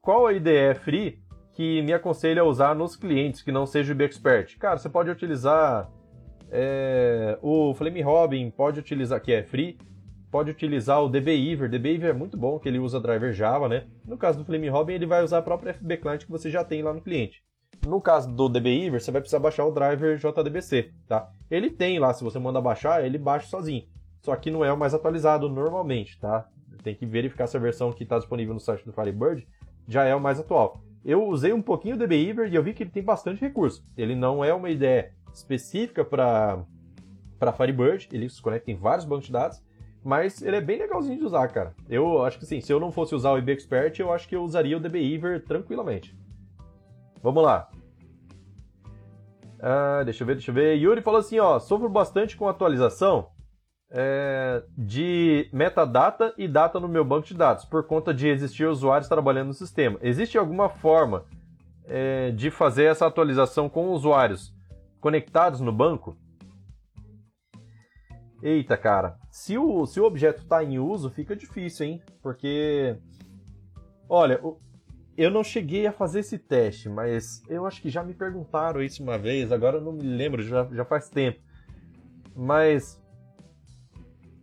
Qual 0.00 0.26
a 0.26 0.32
IDE 0.32 0.74
free 0.82 1.18
que 1.52 1.82
me 1.82 1.92
aconselha 1.92 2.42
a 2.42 2.44
usar 2.44 2.74
nos 2.74 2.96
clientes 2.96 3.42
que 3.42 3.50
não 3.50 3.66
seja 3.66 3.92
o 3.92 3.94
IBExpert? 3.94 4.56
Cara, 4.58 4.78
você 4.78 4.88
pode 4.88 5.10
utilizar 5.10 5.90
é, 6.50 7.38
o 7.42 7.74
Flame 7.74 8.00
Robin, 8.00 8.50
pode 8.50 8.78
utilizar 8.78 9.20
que 9.20 9.32
é 9.32 9.42
free, 9.42 9.78
pode 10.30 10.50
utilizar 10.50 11.02
o 11.02 11.08
DBeaver. 11.08 11.68
DBeaver 11.68 12.10
é 12.10 12.12
muito 12.12 12.36
bom, 12.36 12.58
que 12.58 12.68
ele 12.68 12.78
usa 12.78 13.00
driver 13.00 13.32
Java, 13.32 13.68
né? 13.68 13.86
No 14.04 14.16
caso 14.16 14.38
do 14.38 14.44
Flame 14.44 14.68
Robin, 14.68 14.94
ele 14.94 15.06
vai 15.06 15.22
usar 15.22 15.38
a 15.38 15.42
própria 15.42 15.74
FB 15.74 15.96
Client 15.96 16.24
que 16.24 16.30
você 16.30 16.50
já 16.50 16.62
tem 16.62 16.82
lá 16.82 16.92
no 16.92 17.02
cliente. 17.02 17.42
No 17.86 18.00
caso 18.00 18.30
do 18.32 18.48
DBeaver, 18.48 19.00
você 19.00 19.10
vai 19.10 19.20
precisar 19.20 19.38
baixar 19.38 19.64
o 19.64 19.72
driver 19.72 20.16
JDBC, 20.16 20.92
tá? 21.06 21.30
Ele 21.50 21.70
tem 21.70 21.98
lá, 21.98 22.12
se 22.12 22.24
você 22.24 22.38
manda 22.38 22.60
baixar, 22.60 23.04
ele 23.04 23.18
baixa 23.18 23.46
sozinho 23.46 23.84
só 24.28 24.36
que 24.36 24.50
não 24.50 24.62
é 24.62 24.70
o 24.70 24.76
mais 24.76 24.92
atualizado 24.92 25.48
normalmente, 25.48 26.20
tá? 26.20 26.46
Tem 26.82 26.94
que 26.94 27.06
verificar 27.06 27.46
se 27.46 27.56
a 27.56 27.60
versão 27.60 27.90
que 27.90 28.02
está 28.02 28.18
disponível 28.18 28.52
no 28.52 28.60
site 28.60 28.84
do 28.84 28.92
Firebird 28.92 29.48
já 29.88 30.04
é 30.04 30.14
o 30.14 30.20
mais 30.20 30.38
atual. 30.38 30.82
Eu 31.02 31.26
usei 31.26 31.50
um 31.50 31.62
pouquinho 31.62 31.94
o 31.94 31.98
DBeaver 31.98 32.52
e 32.52 32.54
eu 32.54 32.62
vi 32.62 32.74
que 32.74 32.82
ele 32.82 32.90
tem 32.90 33.02
bastante 33.02 33.40
recurso. 33.40 33.82
Ele 33.96 34.14
não 34.14 34.44
é 34.44 34.52
uma 34.52 34.68
ideia 34.68 35.14
específica 35.32 36.04
para 36.04 36.62
para 37.38 37.52
Firebird, 37.52 38.08
ele 38.12 38.28
se 38.28 38.42
conecta 38.42 38.70
em 38.70 38.74
vários 38.74 39.06
bancos 39.06 39.26
de 39.26 39.32
dados, 39.32 39.62
mas 40.04 40.42
ele 40.42 40.56
é 40.56 40.60
bem 40.60 40.78
legalzinho 40.78 41.18
de 41.18 41.24
usar, 41.24 41.48
cara. 41.48 41.74
Eu 41.88 42.22
acho 42.22 42.38
que 42.38 42.44
sim, 42.44 42.60
se 42.60 42.70
eu 42.70 42.78
não 42.78 42.92
fosse 42.92 43.14
usar 43.14 43.30
o 43.30 43.38
IB 43.38 43.52
Expert, 43.52 43.98
eu 43.98 44.12
acho 44.12 44.28
que 44.28 44.36
eu 44.36 44.42
usaria 44.42 44.76
o 44.76 44.80
DBeaver 44.80 45.42
tranquilamente. 45.42 46.14
Vamos 47.22 47.42
lá. 47.42 47.70
Ah, 49.58 50.02
deixa 50.04 50.22
eu 50.22 50.26
ver, 50.26 50.34
deixa 50.34 50.50
eu 50.50 50.54
ver. 50.54 50.74
Yuri 50.74 51.00
falou 51.00 51.20
assim, 51.20 51.38
ó, 51.38 51.58
sofro 51.58 51.88
bastante 51.88 52.36
com 52.36 52.46
atualização 52.46 53.30
é, 53.90 54.62
de 54.76 55.48
metadata 55.52 56.34
e 56.36 56.46
data 56.46 56.78
no 56.78 56.88
meu 56.88 57.04
banco 57.04 57.26
de 57.26 57.34
dados, 57.34 57.64
por 57.64 57.84
conta 57.86 58.12
de 58.12 58.28
existir 58.28 58.66
usuários 58.66 59.08
trabalhando 59.08 59.48
no 59.48 59.54
sistema. 59.54 59.98
Existe 60.02 60.36
alguma 60.36 60.68
forma 60.68 61.24
é, 61.84 62.30
de 62.30 62.50
fazer 62.50 62.84
essa 62.84 63.06
atualização 63.06 63.68
com 63.68 63.88
usuários 63.88 64.54
conectados 65.00 65.60
no 65.60 65.72
banco? 65.72 66.16
Eita, 68.42 68.76
cara. 68.76 69.18
Se 69.30 69.58
o, 69.58 69.84
se 69.86 69.98
o 69.98 70.04
objeto 70.04 70.42
está 70.42 70.62
em 70.62 70.78
uso, 70.78 71.10
fica 71.10 71.34
difícil, 71.34 71.86
hein? 71.86 72.02
Porque. 72.22 72.96
Olha, 74.08 74.40
eu 75.16 75.30
não 75.30 75.42
cheguei 75.42 75.86
a 75.86 75.92
fazer 75.92 76.20
esse 76.20 76.38
teste, 76.38 76.88
mas 76.88 77.42
eu 77.48 77.66
acho 77.66 77.82
que 77.82 77.90
já 77.90 78.02
me 78.02 78.14
perguntaram 78.14 78.80
isso 78.80 79.02
uma 79.02 79.18
vez, 79.18 79.50
agora 79.50 79.78
eu 79.78 79.80
não 79.82 79.92
me 79.92 80.02
lembro, 80.02 80.40
já, 80.40 80.64
já 80.72 80.84
faz 80.84 81.10
tempo. 81.10 81.40
Mas 82.34 83.02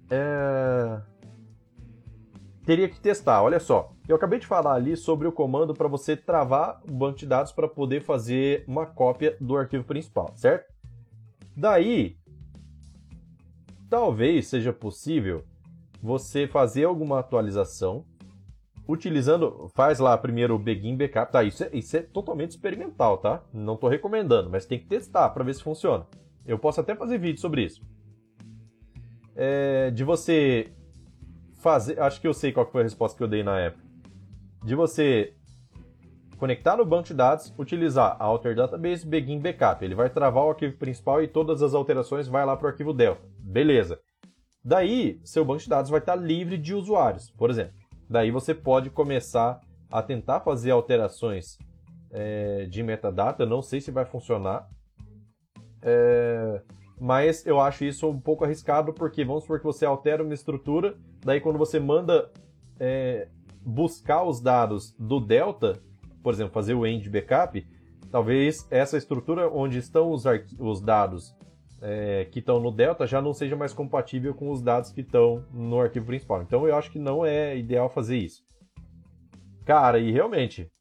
é... 0.09 1.01
Teria 2.65 2.89
que 2.89 2.99
testar, 2.99 3.43
olha 3.43 3.59
só. 3.59 3.91
Eu 4.07 4.15
acabei 4.15 4.39
de 4.39 4.47
falar 4.47 4.73
ali 4.73 4.97
sobre 4.97 5.27
o 5.27 5.31
comando 5.31 5.73
para 5.73 5.87
você 5.87 6.17
travar 6.17 6.81
o 6.87 6.91
banco 6.91 7.19
de 7.19 7.27
dados 7.27 7.51
para 7.51 7.67
poder 7.67 8.01
fazer 8.01 8.63
uma 8.67 8.85
cópia 8.85 9.37
do 9.39 9.55
arquivo 9.55 9.83
principal, 9.83 10.31
certo? 10.35 10.73
Daí, 11.55 12.17
talvez 13.89 14.47
seja 14.47 14.73
possível 14.73 15.43
você 16.01 16.47
fazer 16.47 16.85
alguma 16.85 17.19
atualização 17.19 18.03
utilizando, 18.87 19.69
faz 19.75 19.99
lá 19.99 20.17
primeiro 20.17 20.55
o 20.55 20.59
begin 20.59 20.95
backup, 20.95 21.31
tá? 21.31 21.43
Isso 21.43 21.63
é, 21.63 21.69
isso 21.73 21.97
é 21.97 22.01
totalmente 22.01 22.51
experimental, 22.51 23.19
tá? 23.19 23.43
Não 23.53 23.75
estou 23.75 23.89
recomendando, 23.89 24.49
mas 24.49 24.65
tem 24.65 24.79
que 24.79 24.85
testar 24.85 25.29
para 25.29 25.43
ver 25.43 25.53
se 25.53 25.63
funciona. 25.63 26.05
Eu 26.45 26.59
posso 26.59 26.81
até 26.81 26.95
fazer 26.95 27.17
vídeo 27.19 27.39
sobre 27.39 27.63
isso 27.63 27.81
é, 29.35 29.91
de 29.91 30.03
você 30.03 30.71
fazer. 31.59 31.99
Acho 31.99 32.21
que 32.21 32.27
eu 32.27 32.33
sei 32.33 32.51
qual 32.51 32.65
foi 32.65 32.81
a 32.81 32.83
resposta 32.83 33.17
que 33.17 33.23
eu 33.23 33.27
dei 33.27 33.43
na 33.43 33.59
época. 33.59 33.83
De 34.63 34.75
você 34.75 35.33
conectar 36.37 36.77
no 36.77 36.85
banco 36.85 37.07
de 37.07 37.13
dados, 37.13 37.53
utilizar 37.57 38.15
Alter 38.19 38.55
Database 38.55 39.05
Begin 39.05 39.39
Backup. 39.39 39.83
Ele 39.83 39.95
vai 39.95 40.09
travar 40.09 40.43
o 40.45 40.49
arquivo 40.49 40.77
principal 40.77 41.21
e 41.23 41.27
todas 41.27 41.61
as 41.61 41.73
alterações 41.73 42.27
vai 42.27 42.45
lá 42.45 42.55
para 42.55 42.67
o 42.67 42.69
arquivo 42.69 42.93
Delta. 42.93 43.21
Beleza. 43.39 43.99
Daí, 44.63 45.19
seu 45.23 45.45
banco 45.45 45.61
de 45.61 45.69
dados 45.69 45.91
vai 45.91 45.99
estar 45.99 46.15
livre 46.15 46.57
de 46.57 46.73
usuários, 46.73 47.29
por 47.31 47.49
exemplo. 47.49 47.73
Daí 48.09 48.31
você 48.31 48.53
pode 48.53 48.89
começar 48.89 49.59
a 49.91 50.01
tentar 50.01 50.41
fazer 50.41 50.71
alterações 50.71 51.57
é, 52.11 52.65
de 52.65 52.81
metadata. 52.83 53.45
Não 53.45 53.61
sei 53.61 53.79
se 53.79 53.91
vai 53.91 54.05
funcionar. 54.05 54.67
É, 55.81 56.61
mas 56.99 57.45
eu 57.45 57.59
acho 57.59 57.83
isso 57.83 58.07
um 58.07 58.19
pouco 58.19 58.45
arriscado 58.45 58.93
porque 58.93 59.23
vamos 59.25 59.43
supor 59.43 59.59
que 59.59 59.65
você 59.65 59.85
altera 59.85 60.23
uma 60.23 60.33
estrutura, 60.33 60.95
daí 61.21 61.41
quando 61.41 61.57
você 61.57 61.79
manda 61.79 62.31
é, 62.79 63.27
buscar 63.65 64.23
os 64.23 64.39
dados 64.39 64.95
do 64.97 65.19
Delta, 65.19 65.81
por 66.23 66.33
exemplo, 66.33 66.53
fazer 66.53 66.73
o 66.73 66.85
end 66.85 67.09
backup, 67.09 67.65
talvez 68.11 68.65
essa 68.71 68.97
estrutura 68.97 69.49
onde 69.49 69.77
estão 69.77 70.11
os, 70.11 70.23
os 70.59 70.81
dados 70.81 71.35
é, 71.81 72.25
que 72.25 72.39
estão 72.39 72.59
no 72.59 72.71
Delta 72.71 73.05
já 73.05 73.21
não 73.21 73.33
seja 73.33 73.55
mais 73.55 73.73
compatível 73.73 74.33
com 74.33 74.49
os 74.51 74.61
dados 74.61 74.91
que 74.91 75.01
estão 75.01 75.45
no 75.53 75.79
arquivo 75.79 76.05
principal. 76.05 76.41
Então 76.41 76.67
eu 76.67 76.75
acho 76.75 76.91
que 76.91 76.99
não 76.99 77.25
é 77.25 77.57
ideal 77.57 77.89
fazer 77.89 78.17
isso. 78.17 78.43
Cara, 79.65 79.99
e 79.99 80.11
realmente, 80.11 80.71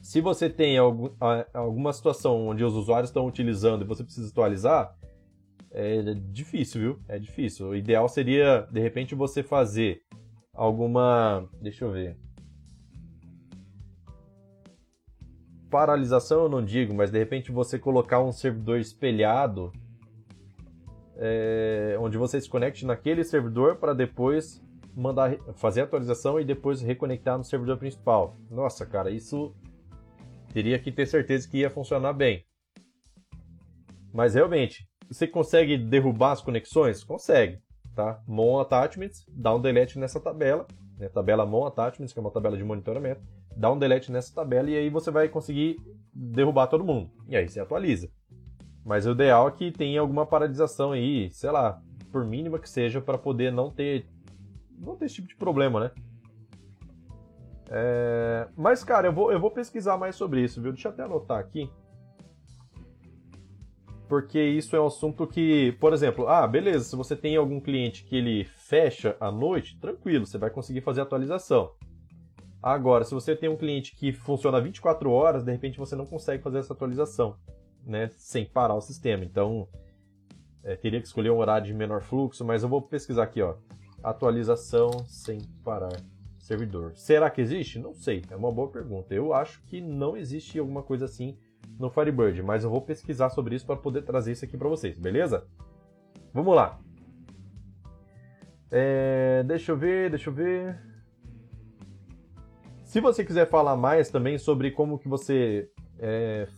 se 0.00 0.20
você 0.20 0.48
tem 0.48 0.78
algum, 0.78 1.10
alguma 1.52 1.92
situação 1.92 2.48
onde 2.48 2.64
os 2.64 2.74
usuários 2.74 3.10
estão 3.10 3.26
utilizando 3.26 3.84
e 3.84 3.86
você 3.86 4.04
precisa 4.04 4.30
atualizar, 4.30 4.96
é 5.70 6.14
difícil, 6.14 6.80
viu? 6.80 6.98
É 7.08 7.18
difícil. 7.18 7.68
O 7.68 7.76
ideal 7.76 8.08
seria, 8.08 8.66
de 8.70 8.80
repente, 8.80 9.14
você 9.14 9.42
fazer 9.42 10.02
alguma. 10.54 11.48
Deixa 11.60 11.84
eu 11.84 11.92
ver. 11.92 12.16
Paralisação 15.70 16.44
eu 16.44 16.48
não 16.48 16.64
digo, 16.64 16.94
mas 16.94 17.10
de 17.10 17.18
repente 17.18 17.52
você 17.52 17.78
colocar 17.78 18.22
um 18.22 18.32
servidor 18.32 18.80
espelhado 18.80 19.70
é, 21.18 21.96
onde 22.00 22.16
você 22.16 22.40
se 22.40 22.48
conecte 22.48 22.86
naquele 22.86 23.22
servidor 23.22 23.76
para 23.76 23.92
depois 23.92 24.62
mandar 24.96 25.36
fazer 25.54 25.82
a 25.82 25.84
atualização 25.84 26.40
e 26.40 26.44
depois 26.44 26.80
reconectar 26.80 27.36
no 27.36 27.44
servidor 27.44 27.76
principal. 27.76 28.36
Nossa, 28.50 28.86
cara, 28.86 29.10
isso 29.10 29.54
teria 30.52 30.78
que 30.78 30.90
ter 30.90 31.06
certeza 31.06 31.48
que 31.48 31.58
ia 31.58 31.70
funcionar 31.70 32.14
bem. 32.14 32.47
Mas 34.18 34.34
realmente, 34.34 34.84
você 35.08 35.28
consegue 35.28 35.78
derrubar 35.78 36.32
as 36.32 36.40
conexões? 36.40 37.04
Consegue, 37.04 37.60
tá? 37.94 38.20
Mon 38.26 38.58
Attachments, 38.58 39.24
dá 39.28 39.54
um 39.54 39.60
delete 39.60 39.96
nessa 39.96 40.18
tabela, 40.18 40.66
né? 40.98 41.08
tabela 41.08 41.46
Mon 41.46 41.64
Attachments, 41.64 42.12
que 42.12 42.18
é 42.18 42.20
uma 42.20 42.32
tabela 42.32 42.56
de 42.56 42.64
monitoramento, 42.64 43.20
dá 43.56 43.70
um 43.70 43.78
delete 43.78 44.10
nessa 44.10 44.34
tabela 44.34 44.68
e 44.68 44.76
aí 44.76 44.90
você 44.90 45.12
vai 45.12 45.28
conseguir 45.28 45.76
derrubar 46.12 46.66
todo 46.66 46.82
mundo. 46.82 47.08
E 47.28 47.36
aí 47.36 47.48
você 47.48 47.60
atualiza. 47.60 48.10
Mas 48.84 49.06
o 49.06 49.12
ideal 49.12 49.46
é 49.46 49.52
que 49.52 49.70
tenha 49.70 50.00
alguma 50.00 50.26
paralisação 50.26 50.90
aí, 50.90 51.30
sei 51.30 51.52
lá, 51.52 51.80
por 52.10 52.24
mínima 52.24 52.58
que 52.58 52.68
seja, 52.68 53.00
para 53.00 53.18
poder 53.18 53.52
não 53.52 53.70
ter, 53.70 54.04
não 54.80 54.96
ter 54.96 55.04
esse 55.04 55.14
tipo 55.14 55.28
de 55.28 55.36
problema, 55.36 55.78
né? 55.78 55.90
É... 57.70 58.48
Mas, 58.56 58.82
cara, 58.82 59.06
eu 59.06 59.12
vou, 59.12 59.30
eu 59.30 59.38
vou 59.38 59.52
pesquisar 59.52 59.96
mais 59.96 60.16
sobre 60.16 60.42
isso, 60.42 60.60
viu? 60.60 60.72
Deixa 60.72 60.88
eu 60.88 60.92
até 60.92 61.04
anotar 61.04 61.38
aqui. 61.38 61.70
Porque 64.08 64.40
isso 64.40 64.74
é 64.74 64.80
um 64.80 64.86
assunto 64.86 65.26
que, 65.26 65.72
por 65.72 65.92
exemplo, 65.92 66.26
ah, 66.26 66.46
beleza, 66.46 66.84
se 66.84 66.96
você 66.96 67.14
tem 67.14 67.36
algum 67.36 67.60
cliente 67.60 68.04
que 68.04 68.16
ele 68.16 68.44
fecha 68.44 69.16
à 69.20 69.30
noite, 69.30 69.78
tranquilo, 69.78 70.26
você 70.26 70.38
vai 70.38 70.48
conseguir 70.48 70.80
fazer 70.80 71.02
atualização. 71.02 71.72
Agora, 72.62 73.04
se 73.04 73.14
você 73.14 73.36
tem 73.36 73.48
um 73.48 73.56
cliente 73.56 73.94
que 73.94 74.12
funciona 74.12 74.60
24 74.60 75.10
horas, 75.10 75.44
de 75.44 75.52
repente 75.52 75.78
você 75.78 75.94
não 75.94 76.06
consegue 76.06 76.42
fazer 76.42 76.58
essa 76.58 76.72
atualização 76.72 77.36
né, 77.84 78.10
sem 78.16 78.46
parar 78.46 78.74
o 78.74 78.80
sistema. 78.80 79.24
Então, 79.24 79.68
é, 80.64 80.74
teria 80.74 81.00
que 81.00 81.06
escolher 81.06 81.30
um 81.30 81.38
horário 81.38 81.66
de 81.66 81.74
menor 81.74 82.00
fluxo, 82.00 82.44
mas 82.44 82.62
eu 82.62 82.68
vou 82.68 82.82
pesquisar 82.82 83.24
aqui, 83.24 83.42
ó. 83.42 83.56
Atualização 84.02 84.90
sem 85.06 85.40
parar 85.62 86.02
servidor. 86.38 86.92
Será 86.96 87.28
que 87.28 87.40
existe? 87.40 87.78
Não 87.78 87.92
sei, 87.94 88.22
é 88.30 88.36
uma 88.36 88.50
boa 88.50 88.68
pergunta. 88.68 89.14
Eu 89.14 89.34
acho 89.34 89.62
que 89.64 89.80
não 89.80 90.16
existe 90.16 90.58
alguma 90.58 90.82
coisa 90.82 91.04
assim 91.04 91.36
no 91.78 91.90
Firebird, 91.90 92.42
mas 92.42 92.64
eu 92.64 92.70
vou 92.70 92.80
pesquisar 92.80 93.30
sobre 93.30 93.54
isso 93.54 93.66
para 93.66 93.76
poder 93.76 94.02
trazer 94.02 94.32
isso 94.32 94.44
aqui 94.44 94.56
para 94.56 94.68
vocês, 94.68 94.98
beleza? 94.98 95.46
Vamos 96.32 96.54
lá. 96.54 96.78
É, 98.70 99.42
deixa 99.44 99.72
eu 99.72 99.76
ver, 99.76 100.10
deixa 100.10 100.28
eu 100.28 100.34
ver. 100.34 100.78
Se 102.84 103.00
você 103.00 103.24
quiser 103.24 103.48
falar 103.48 103.76
mais 103.76 104.10
também 104.10 104.38
sobre 104.38 104.70
como 104.70 104.98
que 104.98 105.08
você 105.08 105.70
é, 105.98 106.48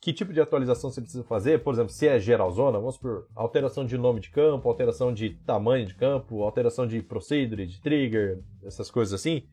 que 0.00 0.12
tipo 0.12 0.32
de 0.32 0.40
atualização 0.40 0.90
você 0.90 1.00
precisa 1.00 1.22
fazer, 1.22 1.62
por 1.62 1.74
exemplo, 1.74 1.92
se 1.92 2.08
é 2.08 2.18
geralzona, 2.18 2.78
vamos 2.78 2.96
por 2.96 3.26
alteração 3.34 3.84
de 3.84 3.96
nome 3.96 4.20
de 4.20 4.30
campo, 4.30 4.68
alteração 4.68 5.12
de 5.12 5.30
tamanho 5.46 5.86
de 5.86 5.94
campo, 5.94 6.42
alteração 6.42 6.86
de 6.86 7.00
procedure, 7.02 7.66
de 7.66 7.80
trigger, 7.80 8.40
essas 8.64 8.90
coisas 8.90 9.14
assim. 9.14 9.44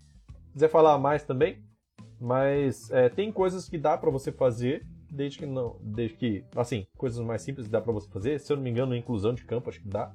Se 0.48 0.54
quiser 0.54 0.70
falar 0.70 0.98
mais 0.98 1.24
também, 1.24 1.62
mas 2.20 2.90
é, 2.92 3.10
tem 3.10 3.32
coisas 3.32 3.70
que 3.70 3.78
dá 3.78 3.98
para 3.98 4.10
você 4.10 4.32
fazer, 4.32 4.86
desde 5.12 5.40
que 5.40 5.46
não, 5.46 5.78
desde 5.82 6.18
que, 6.18 6.44
assim, 6.56 6.88
coisas 6.98 7.24
mais 7.24 7.42
simples 7.42 7.68
dá 7.68 7.80
para 7.80 7.94
você 7.94 8.10
fazer. 8.10 8.40
Se 8.40 8.52
eu 8.52 8.58
não 8.58 8.64
me 8.64 8.70
engano, 8.70 8.96
inclusão 8.96 9.34
de 9.34 9.46
campo 9.46 9.70
acho 9.70 9.82
que 9.82 9.88
dá, 9.88 10.14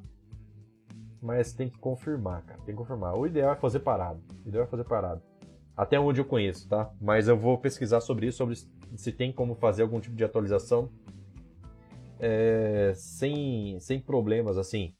mas 1.20 1.52
tem 1.52 1.68
que 1.68 1.78
confirmar, 1.78 2.42
cara, 2.42 2.60
tem 2.60 2.74
que 2.74 2.78
confirmar. 2.80 3.16
O 3.16 3.26
ideal 3.26 3.52
é 3.52 3.56
fazer 3.56 3.80
parado, 3.80 4.20
o 4.44 4.48
ideal 4.48 4.64
é 4.64 4.66
fazer 4.66 4.84
parado. 4.84 5.22
Até 5.76 5.98
onde 5.98 6.20
eu 6.20 6.24
conheço, 6.24 6.68
tá? 6.68 6.92
Mas 7.00 7.28
eu 7.28 7.36
vou 7.36 7.56
pesquisar 7.56 8.00
sobre 8.00 8.26
isso, 8.26 8.38
sobre 8.38 8.56
se 8.96 9.12
tem 9.12 9.32
como 9.32 9.54
fazer 9.54 9.82
algum 9.82 10.00
tipo 10.00 10.14
de 10.14 10.24
atualização 10.24 10.90
é, 12.18 12.92
sem, 12.94 13.78
sem 13.80 14.00
problemas, 14.00 14.58
assim. 14.58 14.94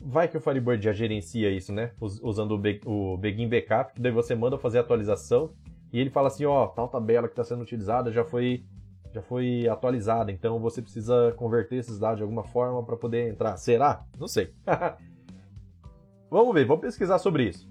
Vai 0.00 0.28
que 0.28 0.36
o 0.36 0.40
Firebird 0.40 0.84
já 0.84 0.92
gerencia 0.92 1.50
isso, 1.50 1.72
né? 1.72 1.92
Usando 2.00 2.60
o, 2.86 3.12
o 3.14 3.16
Begin 3.16 3.48
Backup, 3.48 3.98
daí 4.00 4.12
você 4.12 4.34
manda 4.34 4.58
fazer 4.58 4.78
a 4.78 4.80
atualização 4.80 5.54
e 5.94 6.00
ele 6.00 6.10
fala 6.10 6.26
assim, 6.26 6.44
ó, 6.44 6.66
tal 6.66 6.88
tabela 6.88 7.28
que 7.28 7.34
está 7.34 7.44
sendo 7.44 7.62
utilizada 7.62 8.10
já 8.10 8.24
foi 8.24 8.64
já 9.12 9.22
foi 9.22 9.68
atualizada, 9.68 10.32
então 10.32 10.58
você 10.58 10.82
precisa 10.82 11.32
converter 11.36 11.76
esses 11.76 12.00
dados 12.00 12.16
de 12.16 12.24
alguma 12.24 12.42
forma 12.42 12.82
para 12.82 12.96
poder 12.96 13.30
entrar. 13.30 13.56
Será? 13.56 14.04
Não 14.18 14.26
sei. 14.26 14.52
vamos 16.28 16.52
ver, 16.52 16.66
vamos 16.66 16.80
pesquisar 16.80 17.20
sobre 17.20 17.44
isso. 17.44 17.70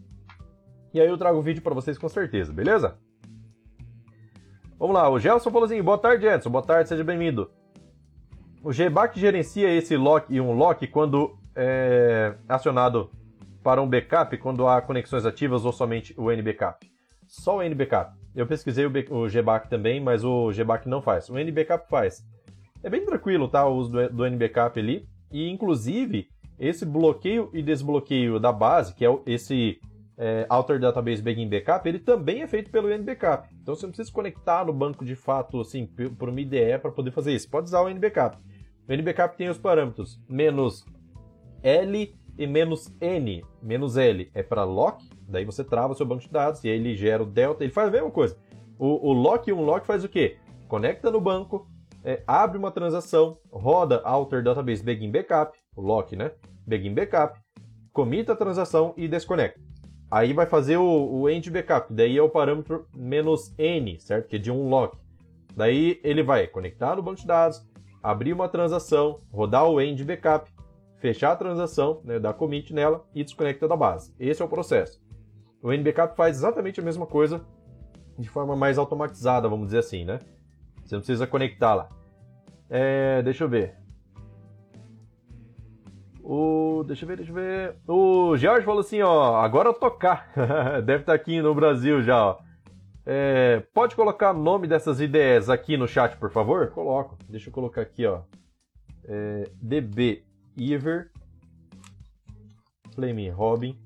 E 0.94 1.02
aí 1.02 1.08
eu 1.10 1.18
trago 1.18 1.38
o 1.38 1.42
vídeo 1.42 1.62
para 1.62 1.74
vocês 1.74 1.98
com 1.98 2.08
certeza, 2.08 2.54
beleza? 2.54 2.98
Vamos 4.80 4.96
lá, 4.96 5.10
o 5.10 5.20
Gelson 5.20 5.52
falou 5.52 5.66
assim: 5.66 5.84
boa 5.84 5.98
tarde, 5.98 6.26
Edson. 6.26 6.50
Boa 6.50 6.64
tarde, 6.64 6.88
seja 6.88 7.04
bem-vindo. 7.04 7.52
O 8.64 8.72
GBAC 8.72 9.20
gerencia 9.20 9.70
esse 9.70 9.98
lock 9.98 10.34
e 10.34 10.40
um 10.40 10.54
lock 10.54 10.88
quando 10.88 11.38
é 11.54 12.38
acionado 12.48 13.12
para 13.62 13.82
um 13.82 13.90
backup, 13.90 14.38
quando 14.38 14.66
há 14.66 14.82
conexões 14.82 15.26
ativas 15.26 15.66
ou 15.66 15.74
somente 15.74 16.14
o 16.18 16.32
NBackup? 16.32 16.93
Só 17.34 17.58
o 17.58 17.62
NBackup. 17.64 18.16
Eu 18.36 18.46
pesquisei 18.46 18.86
o, 18.86 18.90
o 18.90 19.28
GBAC 19.28 19.68
também, 19.68 20.00
mas 20.00 20.24
o 20.24 20.52
GBAC 20.52 20.88
não 20.88 21.02
faz. 21.02 21.30
O 21.30 21.38
NBackup 21.38 21.90
faz. 21.90 22.24
É 22.84 22.90
bem 22.92 23.04
tranquilo, 23.04 23.48
tá? 23.48 23.66
O 23.66 23.76
uso 23.76 23.92
do, 23.92 24.10
do 24.10 24.26
NBackup 24.30 24.80
ali. 24.80 25.08
E, 25.32 25.50
inclusive, 25.50 26.30
esse 26.60 26.86
bloqueio 26.86 27.50
e 27.52 27.64
desbloqueio 27.64 28.40
da 28.40 28.52
base, 28.52 28.94
que 28.94 29.04
é 29.04 29.10
esse 29.26 29.80
é, 30.16 30.46
Alter 30.48 30.80
Database 30.80 31.24
Begin 31.24 31.50
Backup, 31.50 31.90
ele 31.90 31.98
também 31.98 32.44
é 32.44 32.48
feito 32.48 32.70
pelo 32.70 32.88
NBackup. 32.96 33.50
Então 33.60 33.76
você 33.76 33.88
não 33.88 33.92
precisa 33.92 34.10
se 34.10 34.14
conectar 34.14 34.64
no 34.64 34.72
banco 34.72 35.04
de 35.04 35.16
fato 35.16 35.60
assim, 35.60 35.88
por 35.88 36.30
uma 36.30 36.40
IDE 36.40 36.78
para 36.80 36.92
poder 36.92 37.10
fazer 37.10 37.34
isso. 37.34 37.50
Pode 37.50 37.66
usar 37.66 37.82
o 37.82 37.90
NBackup. 37.90 38.38
O 38.88 38.94
NBackup 38.94 39.36
tem 39.36 39.50
os 39.50 39.58
parâmetros 39.58 40.22
menos 40.30 40.86
L 41.64 42.16
e 42.38 42.48
menos 42.48 42.94
N. 43.02 43.44
Menos 43.60 43.98
L 43.98 44.30
é 44.36 44.44
para 44.44 44.64
lock, 44.64 45.04
daí 45.34 45.44
você 45.44 45.64
trava 45.64 45.96
seu 45.96 46.06
banco 46.06 46.22
de 46.22 46.30
dados 46.30 46.64
e 46.64 46.70
aí 46.70 46.76
ele 46.76 46.96
gera 46.96 47.24
o 47.24 47.26
delta. 47.26 47.64
Ele 47.64 47.74
faz 47.74 47.90
a 47.90 47.92
mesma 47.92 48.12
coisa. 48.12 48.38
O, 48.78 49.10
o 49.10 49.14
lock 49.14 49.50
e 49.50 49.54
um 49.54 49.62
lock 49.62 49.86
faz 49.86 50.04
o 50.04 50.10
quê? 50.10 50.38
Conecta 50.68 51.12
no 51.12 51.20
banco, 51.20 51.68
é, 52.04 52.22
abre 52.26 52.58
uma 52.58 52.72
transação, 52.72 53.38
roda 53.52 54.02
Alter 54.04 54.44
Database 54.44 54.84
Begin 54.84 55.12
Backup, 55.12 55.58
o 55.76 55.82
lock, 55.82 56.16
né? 56.16 56.32
Begin 56.66 56.94
Backup, 56.94 57.40
comita 57.92 58.34
a 58.34 58.36
transação 58.36 58.94
e 58.96 59.08
desconecta. 59.08 59.60
Aí 60.10 60.32
vai 60.32 60.46
fazer 60.46 60.78
o, 60.78 61.12
o 61.12 61.28
end 61.28 61.50
backup, 61.50 61.92
daí 61.92 62.16
é 62.16 62.22
o 62.22 62.30
parâmetro 62.30 62.88
menos 62.96 63.52
n, 63.58 64.00
certo? 64.00 64.28
Que 64.28 64.36
é 64.36 64.40
de 64.40 64.52
um 64.52 64.70
lock. 64.70 64.96
Daí 65.56 66.00
ele 66.04 66.22
vai 66.22 66.46
conectar 66.46 66.96
no 66.96 67.02
banco 67.02 67.22
de 67.22 67.26
dados, 67.26 67.68
abrir 68.02 68.32
uma 68.32 68.48
transação, 68.48 69.22
rodar 69.32 69.68
o 69.68 69.82
end 69.82 70.04
backup, 70.04 70.52
fechar 71.04 71.34
a 71.34 71.36
transação, 71.36 72.00
né, 72.06 72.18
dar 72.18 72.34
commit 72.34 72.74
nela 72.74 73.04
e 73.14 73.24
desconecta 73.24 73.68
da 73.68 73.76
base. 73.76 74.14
Esse 74.18 74.42
é 74.42 74.46
o 74.46 74.48
processo. 74.48 75.03
O 75.64 75.70
backup 75.82 76.18
faz 76.18 76.36
exatamente 76.36 76.82
a 76.82 76.84
mesma 76.84 77.06
coisa 77.06 77.42
de 78.20 78.30
forma 78.30 78.54
mais 78.54 78.78
automatizada, 78.78 79.48
vamos 79.48 79.68
dizer 79.68 79.80
assim, 79.80 80.04
né? 80.04 80.20
Você 80.84 80.96
não 80.96 81.00
precisa 81.00 81.26
conectar 81.26 81.74
lá. 81.74 81.90
É, 82.70 83.22
deixa 83.22 83.46
eu 83.46 83.50
ver. 83.50 83.78
O, 86.22 86.84
deixa 86.86 87.06
eu 87.06 87.08
ver, 87.08 87.16
deixa 87.16 87.32
eu 87.32 87.36
ver. 87.36 87.76
O 87.88 88.36
George 88.36 88.66
falou 88.66 88.82
assim, 88.82 89.02
ó, 89.02 89.38
agora 89.38 89.74
tocar. 89.74 90.32
Deve 90.84 91.04
estar 91.04 91.06
tá 91.06 91.14
aqui 91.14 91.42
no 91.42 91.56
Brasil 91.56 92.04
já, 92.04 92.26
ó. 92.26 92.40
É, 93.06 93.62
pode 93.74 93.96
colocar 93.96 94.32
o 94.32 94.38
nome 94.38 94.68
dessas 94.68 95.00
ideias 95.00 95.50
aqui 95.50 95.78
no 95.78 95.88
chat, 95.88 96.18
por 96.18 96.30
favor? 96.30 96.72
Coloco. 96.72 97.18
Deixa 97.30 97.50
eu 97.50 97.54
colocar 97.54 97.82
aqui, 97.82 98.06
ó. 98.06 98.22
É, 99.06 99.50
DB 99.62 100.26
Ever 100.58 101.10
Flame 102.94 103.30
Robin. 103.30 103.83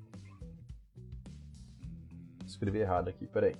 Escrevi 2.58 2.80
errado 2.80 3.06
aqui, 3.06 3.24
peraí. 3.24 3.54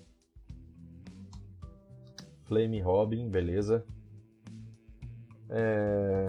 Flame 2.46 2.80
Robin, 2.80 3.30
beleza. 3.30 3.86
É... 5.48 6.26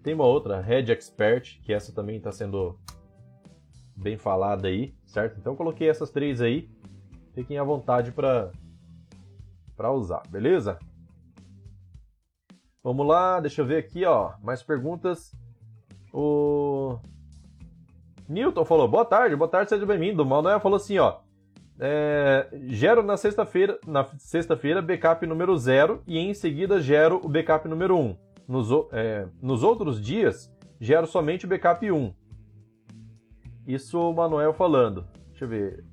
Tem 0.00 0.14
uma 0.14 0.26
outra, 0.26 0.60
Red 0.60 0.92
Expert, 0.92 1.60
que 1.62 1.72
essa 1.72 1.92
também 1.92 2.18
está 2.18 2.30
sendo 2.30 2.78
bem 3.96 4.16
falada 4.16 4.68
aí, 4.68 4.94
certo? 5.04 5.40
Então 5.40 5.56
coloquei 5.56 5.88
essas 5.88 6.08
três 6.08 6.40
aí. 6.40 6.70
Fiquem 7.34 7.58
à 7.58 7.64
vontade 7.64 8.12
para 8.12 8.52
para 9.76 9.92
usar, 9.92 10.22
beleza? 10.28 10.78
Vamos 12.80 13.06
lá, 13.06 13.40
deixa 13.40 13.60
eu 13.60 13.66
ver 13.66 13.78
aqui, 13.78 14.04
ó, 14.04 14.34
mais 14.40 14.62
perguntas. 14.62 15.32
O 16.12 17.00
Newton 18.28 18.64
falou: 18.64 18.86
"Boa 18.86 19.04
tarde, 19.04 19.34
boa 19.34 19.48
tarde, 19.48 19.70
seja 19.70 19.86
bem-vindo". 19.86 20.22
O 20.22 20.26
Manuel 20.26 20.60
falou 20.60 20.76
assim, 20.76 20.98
ó: 20.98 21.20
é, 21.80 22.48
gero 22.66 23.02
na 23.02 23.16
sexta-feira, 23.16 23.78
na 23.86 24.04
sexta-feira 24.18 24.82
backup 24.82 25.24
número 25.26 25.56
0 25.56 26.02
e 26.06 26.18
em 26.18 26.34
seguida 26.34 26.80
gero 26.80 27.20
o 27.24 27.28
backup 27.28 27.68
número 27.68 27.96
1. 27.96 28.00
Um. 28.00 28.16
Nos, 28.48 28.68
é, 28.92 29.28
nos 29.40 29.62
outros 29.62 30.00
dias, 30.00 30.52
gero 30.80 31.06
somente 31.06 31.44
o 31.44 31.48
backup 31.48 31.90
1. 31.90 32.12
Isso 33.66 34.00
o 34.00 34.12
Manuel 34.12 34.52
falando. 34.52 35.06
Deixa 35.28 35.44
eu 35.44 35.48
ver. 35.48 35.84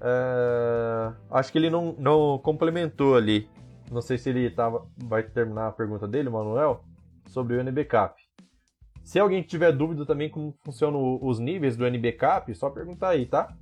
É, 0.00 1.12
acho 1.30 1.52
que 1.52 1.58
ele 1.58 1.68
não, 1.68 1.94
não 1.98 2.38
complementou 2.38 3.16
ali. 3.16 3.48
não 3.90 4.00
sei 4.00 4.16
se 4.16 4.30
ele 4.30 4.48
tava, 4.50 4.86
vai 4.96 5.22
terminar 5.22 5.66
a 5.66 5.72
pergunta 5.72 6.06
dele, 6.06 6.30
Manuel, 6.30 6.84
sobre 7.34 7.56
o 7.56 7.62
NBCAP. 7.62 8.22
Se 9.02 9.18
alguém 9.18 9.42
tiver 9.42 9.72
dúvida 9.72 10.06
também 10.06 10.30
como 10.30 10.56
funcionam 10.64 11.18
os 11.20 11.38
níveis 11.38 11.76
do 11.76 11.84
NBCAP, 11.84 12.54
só 12.54 12.70
perguntar 12.70 13.10
aí, 13.10 13.26
tá? 13.26 13.54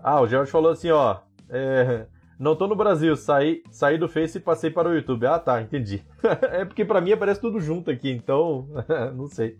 Ah, 0.00 0.20
o 0.20 0.26
George 0.26 0.50
falou 0.50 0.72
assim, 0.72 0.90
ó. 0.90 1.18
É, 1.48 2.06
não 2.38 2.56
tô 2.56 2.66
no 2.66 2.74
Brasil, 2.74 3.14
saí, 3.14 3.62
saí 3.70 3.98
do 3.98 4.08
Face 4.08 4.38
e 4.38 4.40
passei 4.40 4.70
para 4.70 4.88
o 4.88 4.94
YouTube. 4.94 5.26
Ah, 5.26 5.38
tá, 5.38 5.62
entendi. 5.62 6.04
é 6.50 6.64
porque 6.64 6.84
para 6.84 7.00
mim 7.00 7.12
aparece 7.12 7.40
tudo 7.40 7.60
junto 7.60 7.90
aqui, 7.90 8.10
então 8.10 8.66
não 9.14 9.28
sei. 9.28 9.56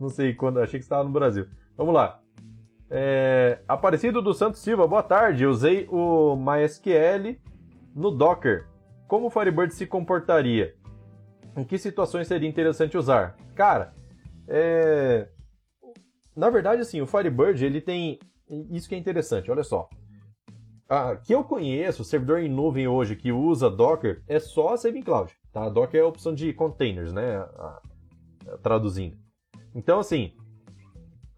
Não 0.00 0.08
sei 0.08 0.34
quando, 0.34 0.60
achei 0.60 0.78
que 0.78 0.84
estava 0.84 1.04
no 1.04 1.10
Brasil. 1.10 1.46
Vamos 1.76 1.94
lá. 1.94 2.20
É, 2.90 3.58
Aparecido 3.66 4.22
do 4.22 4.32
Santos 4.32 4.60
Silva, 4.60 4.86
boa 4.86 5.02
tarde. 5.02 5.46
Usei 5.46 5.86
o 5.90 6.36
MySQL 6.36 7.38
no 7.94 8.10
Docker. 8.10 8.66
Como 9.06 9.26
o 9.26 9.30
Firebird 9.30 9.74
se 9.74 9.86
comportaria? 9.86 10.74
Em 11.56 11.64
que 11.64 11.78
situações 11.78 12.26
seria 12.26 12.48
interessante 12.48 12.96
usar? 12.96 13.36
Cara, 13.54 13.94
é... 14.48 15.28
na 16.34 16.50
verdade, 16.50 16.82
assim, 16.82 17.00
o 17.00 17.06
Firebird 17.06 17.64
ele 17.64 17.80
tem 17.80 18.18
isso 18.70 18.88
que 18.88 18.94
é 18.94 18.98
interessante. 18.98 19.50
Olha 19.50 19.62
só, 19.62 19.88
ah, 20.88 21.16
que 21.16 21.34
eu 21.34 21.42
conheço, 21.42 22.04
servidor 22.04 22.40
em 22.40 22.48
nuvem 22.48 22.86
hoje 22.86 23.16
que 23.16 23.32
usa 23.32 23.70
Docker 23.70 24.22
é 24.28 24.38
só 24.38 24.74
a 24.74 24.76
Saving 24.76 25.02
Cloud. 25.02 25.32
Tá? 25.52 25.68
Docker 25.68 26.00
é 26.00 26.04
a 26.04 26.08
opção 26.08 26.34
de 26.34 26.52
containers, 26.52 27.12
né? 27.12 27.46
traduzindo. 28.62 29.16
Então, 29.74 29.98
assim, 29.98 30.32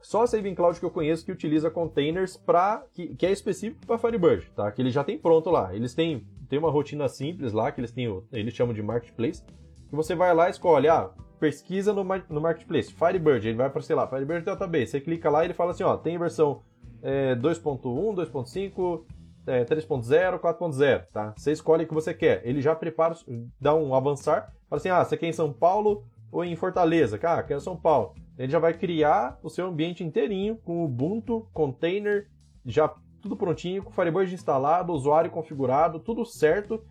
só 0.02 0.22
a 0.22 0.26
Saving 0.26 0.54
Cloud 0.54 0.78
que 0.78 0.84
eu 0.84 0.90
conheço 0.90 1.24
que 1.24 1.32
utiliza 1.32 1.70
containers 1.70 2.36
para 2.36 2.84
que, 2.92 3.14
que, 3.16 3.26
é 3.26 3.30
específico 3.30 3.86
para 3.86 3.98
Firebird, 3.98 4.50
tá? 4.54 4.70
Que 4.70 4.82
ele 4.82 4.90
já 4.90 5.02
tem 5.02 5.18
pronto 5.18 5.50
lá. 5.50 5.74
Eles 5.74 5.94
têm, 5.94 6.26
têm 6.48 6.58
uma 6.58 6.70
rotina 6.70 7.08
simples 7.08 7.52
lá 7.52 7.70
que 7.72 7.80
eles 7.80 7.92
têm, 7.92 8.22
eles 8.32 8.54
chamam 8.54 8.74
de 8.74 8.82
marketplace, 8.82 9.42
que 9.88 9.94
você 9.96 10.14
vai 10.14 10.34
lá 10.34 10.48
e 10.48 10.50
escolhe, 10.50 10.88
ah, 10.88 11.10
pesquisa 11.38 11.92
no, 11.92 12.04
no 12.28 12.40
marketplace, 12.40 12.92
Firebird, 12.92 13.46
ele 13.46 13.56
vai 13.56 13.70
para 13.70 13.82
sei 13.82 13.94
lá, 13.94 14.06
Firebird 14.06 14.44
Database. 14.44 14.88
Você 14.88 15.00
clica 15.00 15.30
lá 15.30 15.42
e 15.42 15.46
ele 15.48 15.54
fala 15.54 15.70
assim, 15.72 15.84
ó, 15.84 15.96
tem 15.96 16.18
versão 16.18 16.62
é, 17.02 17.34
2.1, 17.36 17.82
2.5, 17.82 19.04
é, 19.46 19.64
3.0, 19.64 20.40
4.0, 20.40 21.06
tá? 21.12 21.34
Você 21.36 21.52
escolhe 21.52 21.84
o 21.84 21.88
que 21.88 21.94
você 21.94 22.12
quer. 22.12 22.42
Ele 22.44 22.60
já 22.60 22.74
prepara, 22.74 23.14
dá 23.60 23.74
um 23.74 23.94
avançar, 23.94 24.52
fala 24.68 24.80
assim, 24.80 24.88
ah, 24.88 25.04
você 25.04 25.16
quer 25.16 25.28
em 25.28 25.32
São 25.32 25.52
Paulo 25.52 26.04
ou 26.32 26.44
em 26.44 26.56
Fortaleza? 26.56 27.18
Cara, 27.18 27.42
quero 27.42 27.60
São 27.60 27.76
Paulo. 27.76 28.14
Ele 28.38 28.50
já 28.50 28.58
vai 28.58 28.74
criar 28.74 29.38
o 29.42 29.48
seu 29.48 29.66
ambiente 29.66 30.04
inteirinho 30.04 30.56
com 30.56 30.84
Ubuntu, 30.84 31.48
container, 31.52 32.28
já 32.64 32.92
tudo 33.22 33.36
prontinho, 33.36 33.82
com 33.82 33.90
Firebird 33.90 34.34
instalado, 34.34 34.92
usuário 34.92 35.30
configurado, 35.30 35.98
tudo 35.98 36.24
certo 36.24 36.84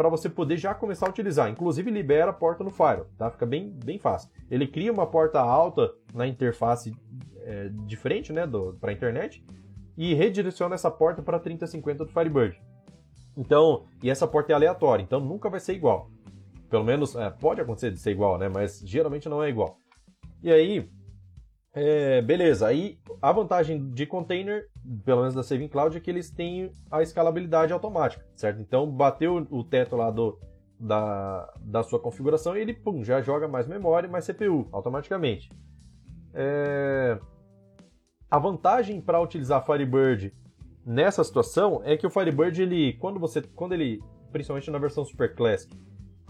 para 0.00 0.08
você 0.08 0.30
poder 0.30 0.56
já 0.56 0.72
começar 0.72 1.04
a 1.04 1.10
utilizar. 1.10 1.50
Inclusive 1.50 1.90
libera 1.90 2.30
a 2.30 2.32
porta 2.32 2.64
no 2.64 2.70
Fire, 2.70 3.02
tá? 3.18 3.30
Fica 3.30 3.44
bem, 3.44 3.68
bem 3.84 3.98
fácil. 3.98 4.30
Ele 4.50 4.66
cria 4.66 4.90
uma 4.90 5.06
porta 5.06 5.38
alta 5.38 5.92
na 6.14 6.26
interface 6.26 6.96
é, 7.42 7.68
diferente, 7.84 8.32
né, 8.32 8.48
para 8.80 8.92
a 8.92 8.94
internet 8.94 9.44
e 9.98 10.14
redireciona 10.14 10.74
essa 10.74 10.90
porta 10.90 11.20
para 11.20 11.38
3050 11.38 12.06
do 12.06 12.10
Firebird. 12.10 12.58
Então, 13.36 13.84
e 14.02 14.08
essa 14.08 14.26
porta 14.26 14.52
é 14.52 14.54
aleatória, 14.54 15.02
então 15.02 15.20
nunca 15.20 15.50
vai 15.50 15.60
ser 15.60 15.74
igual. 15.74 16.10
Pelo 16.70 16.82
menos, 16.82 17.14
é, 17.14 17.28
pode 17.28 17.60
acontecer 17.60 17.90
de 17.90 17.98
ser 17.98 18.12
igual, 18.12 18.38
né? 18.38 18.48
Mas 18.48 18.80
geralmente 18.82 19.28
não 19.28 19.44
é 19.44 19.50
igual. 19.50 19.76
E 20.42 20.50
aí, 20.50 20.88
é, 21.72 22.20
beleza. 22.22 22.66
Aí 22.66 22.98
a 23.20 23.32
vantagem 23.32 23.90
de 23.90 24.06
container, 24.06 24.66
pelo 25.04 25.20
menos 25.20 25.34
da 25.34 25.42
Saving 25.42 25.68
Cloud, 25.68 25.96
é 25.96 26.00
que 26.00 26.10
eles 26.10 26.30
têm 26.30 26.70
a 26.90 27.02
escalabilidade 27.02 27.72
automática, 27.72 28.24
certo? 28.34 28.60
Então, 28.60 28.90
bateu 28.90 29.46
o 29.50 29.62
teto 29.62 29.96
lá 29.96 30.10
do, 30.10 30.38
da, 30.78 31.52
da 31.60 31.82
sua 31.82 32.00
configuração 32.00 32.56
e 32.56 32.60
ele 32.60 32.74
pum, 32.74 33.04
já 33.04 33.20
joga 33.20 33.46
mais 33.46 33.68
memória 33.68 34.08
e 34.08 34.10
mais 34.10 34.26
CPU 34.26 34.68
automaticamente. 34.72 35.50
É, 36.32 37.18
a 38.30 38.38
vantagem 38.38 39.00
para 39.00 39.20
utilizar 39.20 39.64
Firebird 39.64 40.32
nessa 40.86 41.22
situação 41.22 41.82
é 41.84 41.96
que 41.96 42.06
o 42.06 42.10
Firebird, 42.10 42.62
ele, 42.62 42.94
quando 42.94 43.20
você, 43.20 43.42
quando 43.42 43.72
ele, 43.72 44.00
principalmente 44.32 44.70
na 44.70 44.78
versão 44.78 45.04
Super 45.04 45.34
Classic, 45.34 45.76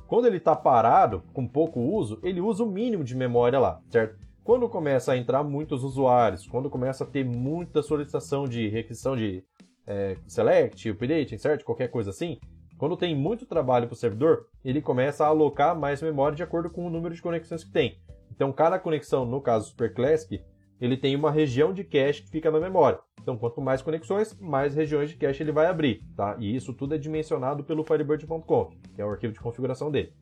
quando 0.07 0.27
ele 0.27 0.39
está 0.39 0.57
parado, 0.57 1.23
com 1.33 1.47
pouco 1.47 1.79
uso, 1.79 2.19
ele 2.25 2.41
usa 2.41 2.65
o 2.65 2.67
mínimo 2.71 3.05
de 3.05 3.15
memória 3.15 3.59
lá, 3.61 3.81
certo? 3.89 4.19
Quando 4.43 4.69
começa 4.69 5.13
a 5.13 5.17
entrar 5.17 5.43
muitos 5.45 5.85
usuários, 5.85 6.47
quando 6.47 6.71
começa 6.71 7.05
a 7.05 7.07
ter 7.07 7.25
muita 7.25 7.83
solicitação 7.83 8.49
de 8.49 8.69
requisição 8.69 9.17
de 9.17 9.45
é, 9.87 10.17
select, 10.27 10.89
update, 10.89 11.35
insert, 11.35 11.63
qualquer 11.63 11.89
coisa 11.89 12.11
assim, 12.11 12.39
quando 12.79 12.97
tem 12.97 13.15
muito 13.15 13.45
trabalho 13.45 13.87
para 13.87 13.95
o 13.95 13.97
servidor, 13.97 14.47
ele 14.65 14.81
começa 14.81 15.25
a 15.25 15.29
alocar 15.29 15.79
mais 15.79 16.01
memória 16.01 16.35
de 16.35 16.43
acordo 16.43 16.71
com 16.71 16.87
o 16.87 16.91
número 16.91 17.15
de 17.15 17.21
conexões 17.21 17.63
que 17.63 17.71
tem. 17.71 17.99
Então, 18.31 18.51
cada 18.53 18.79
conexão, 18.79 19.27
no 19.27 19.41
caso 19.41 19.69
Super 19.69 19.93
Classic, 19.93 20.43
ele 20.81 20.97
tem 20.97 21.15
uma 21.15 21.31
região 21.31 21.75
de 21.75 21.85
cache 21.85 22.23
que 22.23 22.31
fica 22.31 22.51
na 22.51 22.59
memória. 22.59 22.99
Então, 23.21 23.37
quanto 23.37 23.61
mais 23.61 23.83
conexões, 23.83 24.35
mais 24.41 24.75
regiões 24.75 25.11
de 25.11 25.17
cache 25.17 25.43
ele 25.43 25.53
vai 25.53 25.67
abrir, 25.67 26.03
tá? 26.17 26.37
E 26.39 26.57
isso 26.57 26.73
tudo 26.73 26.95
é 26.95 26.99
dimensionado 26.99 27.63
pelo 27.63 27.85
Firebird.conf, 27.85 28.75
que 28.95 29.03
é 29.03 29.05
o 29.05 29.11
arquivo 29.11 29.35
de 29.35 29.41
configuração 29.41 29.91
dele. 29.91 30.15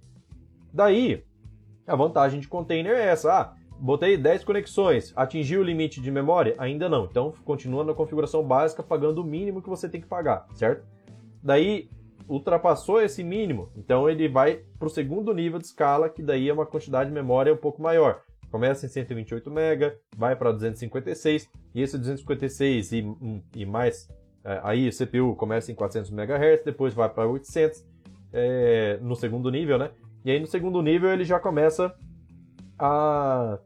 Daí, 0.73 1.25
a 1.87 1.95
vantagem 1.95 2.41
de 2.41 2.49
container 2.49 2.93
é 2.93 3.07
essa. 3.07 3.33
Ah, 3.33 3.55
botei 3.79 4.17
10 4.17 4.45
conexões, 4.45 5.13
atingiu 5.17 5.61
o 5.61 5.65
limite 5.65 6.01
de 6.01 6.11
memória? 6.11 6.55
Ainda 6.59 6.89
não. 6.89 7.05
Então, 7.05 7.33
continua 7.45 7.85
na 7.85 7.95
configuração 7.95 8.43
básica, 8.43 8.83
pagando 8.83 9.23
o 9.23 9.25
mínimo 9.25 9.63
que 9.63 9.69
você 9.69 9.89
tem 9.89 10.01
que 10.01 10.07
pagar, 10.07 10.47
certo? 10.55 10.85
Daí, 11.43 11.89
ultrapassou 12.29 13.01
esse 13.01 13.25
mínimo, 13.25 13.71
então 13.75 14.09
ele 14.09 14.29
vai 14.29 14.61
para 14.79 14.87
o 14.87 14.91
segundo 14.91 15.33
nível 15.33 15.59
de 15.59 15.65
escala, 15.65 16.11
que 16.11 16.23
daí 16.23 16.49
é 16.49 16.53
uma 16.53 16.67
quantidade 16.67 17.09
de 17.09 17.15
memória 17.15 17.53
um 17.53 17.57
pouco 17.57 17.81
maior. 17.81 18.21
Começa 18.51 18.85
em 18.87 18.89
128 18.89 19.51
MB, 19.51 19.93
vai 20.17 20.37
para 20.37 20.53
256, 20.53 21.49
e 21.75 21.83
esse 21.83 21.97
256 21.99 22.93
e, 22.93 23.17
e 23.57 23.67
mais, 23.67 24.09
é, 24.45 24.61
aí 24.63 24.89
o 24.89 24.93
CPU 24.93 25.35
começa 25.37 25.73
em 25.73 25.75
400 25.75 26.11
MHz, 26.11 26.65
depois 26.65 26.93
vai 26.93 27.09
para 27.09 27.27
800 27.27 27.85
é, 28.33 28.99
no 29.01 29.17
segundo 29.17 29.51
nível, 29.51 29.79
né? 29.79 29.91
E 30.25 30.31
aí 30.31 30.41
no 30.41 30.47
segundo 30.47 30.83
nível 30.83 31.11
ele 31.11 31.25
já 31.25 31.41
começa 31.41 31.95
a 32.79 33.59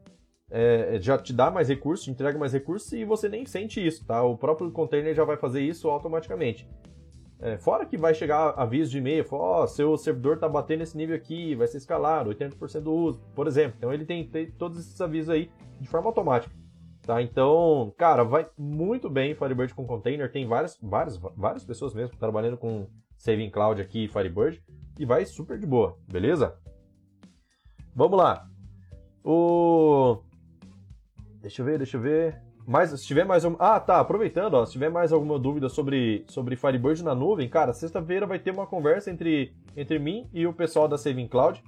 é, 0.54 0.98
já 1.00 1.16
te 1.16 1.32
dá 1.32 1.50
mais 1.50 1.68
recursos, 1.68 2.04
te 2.04 2.10
entrega 2.10 2.38
mais 2.38 2.52
recursos 2.52 2.92
e 2.92 3.06
você 3.06 3.26
nem 3.26 3.46
sente 3.46 3.84
isso, 3.84 4.04
tá? 4.04 4.22
O 4.22 4.36
próprio 4.36 4.70
container 4.70 5.14
já 5.14 5.24
vai 5.24 5.38
fazer 5.38 5.62
isso 5.62 5.88
automaticamente. 5.88 6.68
É, 7.40 7.56
fora 7.56 7.86
que 7.86 7.96
vai 7.96 8.14
chegar 8.14 8.50
aviso 8.56 8.90
de 8.90 8.98
e-mail, 8.98 9.26
ó, 9.32 9.64
oh, 9.64 9.66
seu 9.66 9.96
servidor 9.96 10.34
está 10.34 10.48
batendo 10.48 10.82
esse 10.82 10.96
nível 10.96 11.16
aqui, 11.16 11.54
vai 11.54 11.66
ser 11.66 11.78
escalado, 11.78 12.30
80% 12.30 12.80
do 12.80 12.92
uso, 12.92 13.20
por 13.34 13.46
exemplo. 13.46 13.76
Então 13.78 13.92
ele 13.92 14.04
tem, 14.04 14.28
tem, 14.28 14.50
todos 14.50 14.78
esses 14.78 15.00
avisos 15.00 15.30
aí 15.30 15.50
de 15.80 15.88
forma 15.88 16.08
automática. 16.08 16.54
Tá? 17.00 17.20
Então, 17.20 17.92
cara, 17.96 18.22
vai 18.22 18.46
muito 18.56 19.08
bem 19.08 19.34
Firebird 19.34 19.74
com 19.74 19.86
container. 19.86 20.30
Tem 20.30 20.46
várias, 20.46 20.78
várias, 20.80 21.16
várias 21.16 21.64
pessoas 21.64 21.94
mesmo 21.94 22.16
trabalhando 22.16 22.58
com 22.58 22.86
Saving 23.16 23.50
Cloud 23.50 23.80
aqui 23.80 24.04
e 24.04 24.08
Firebird. 24.08 24.62
E 24.98 25.06
vai 25.06 25.24
super 25.24 25.58
de 25.58 25.66
boa, 25.66 25.96
beleza? 26.06 26.54
Vamos 27.96 28.18
lá. 28.18 28.46
O. 29.24 30.18
Deixa 31.42 31.60
eu 31.60 31.66
ver, 31.66 31.76
deixa 31.76 31.96
eu 31.96 32.00
ver. 32.00 32.40
Mas 32.64 32.90
se 32.90 33.04
tiver 33.04 33.24
mais 33.24 33.44
um... 33.44 33.56
Ah, 33.58 33.80
tá, 33.80 33.98
aproveitando, 33.98 34.54
ó, 34.54 34.64
se 34.64 34.72
tiver 34.72 34.88
mais 34.88 35.12
alguma 35.12 35.36
dúvida 35.36 35.68
sobre, 35.68 36.24
sobre 36.28 36.54
Firebird 36.54 37.02
na 37.02 37.16
nuvem, 37.16 37.48
cara, 37.48 37.72
sexta-feira 37.72 38.24
vai 38.24 38.38
ter 38.38 38.52
uma 38.52 38.64
conversa 38.64 39.10
entre, 39.10 39.52
entre 39.76 39.98
mim 39.98 40.28
e 40.32 40.46
o 40.46 40.52
pessoal 40.52 40.86
da 40.86 40.96
Saving 40.96 41.26
Cloud 41.26 41.60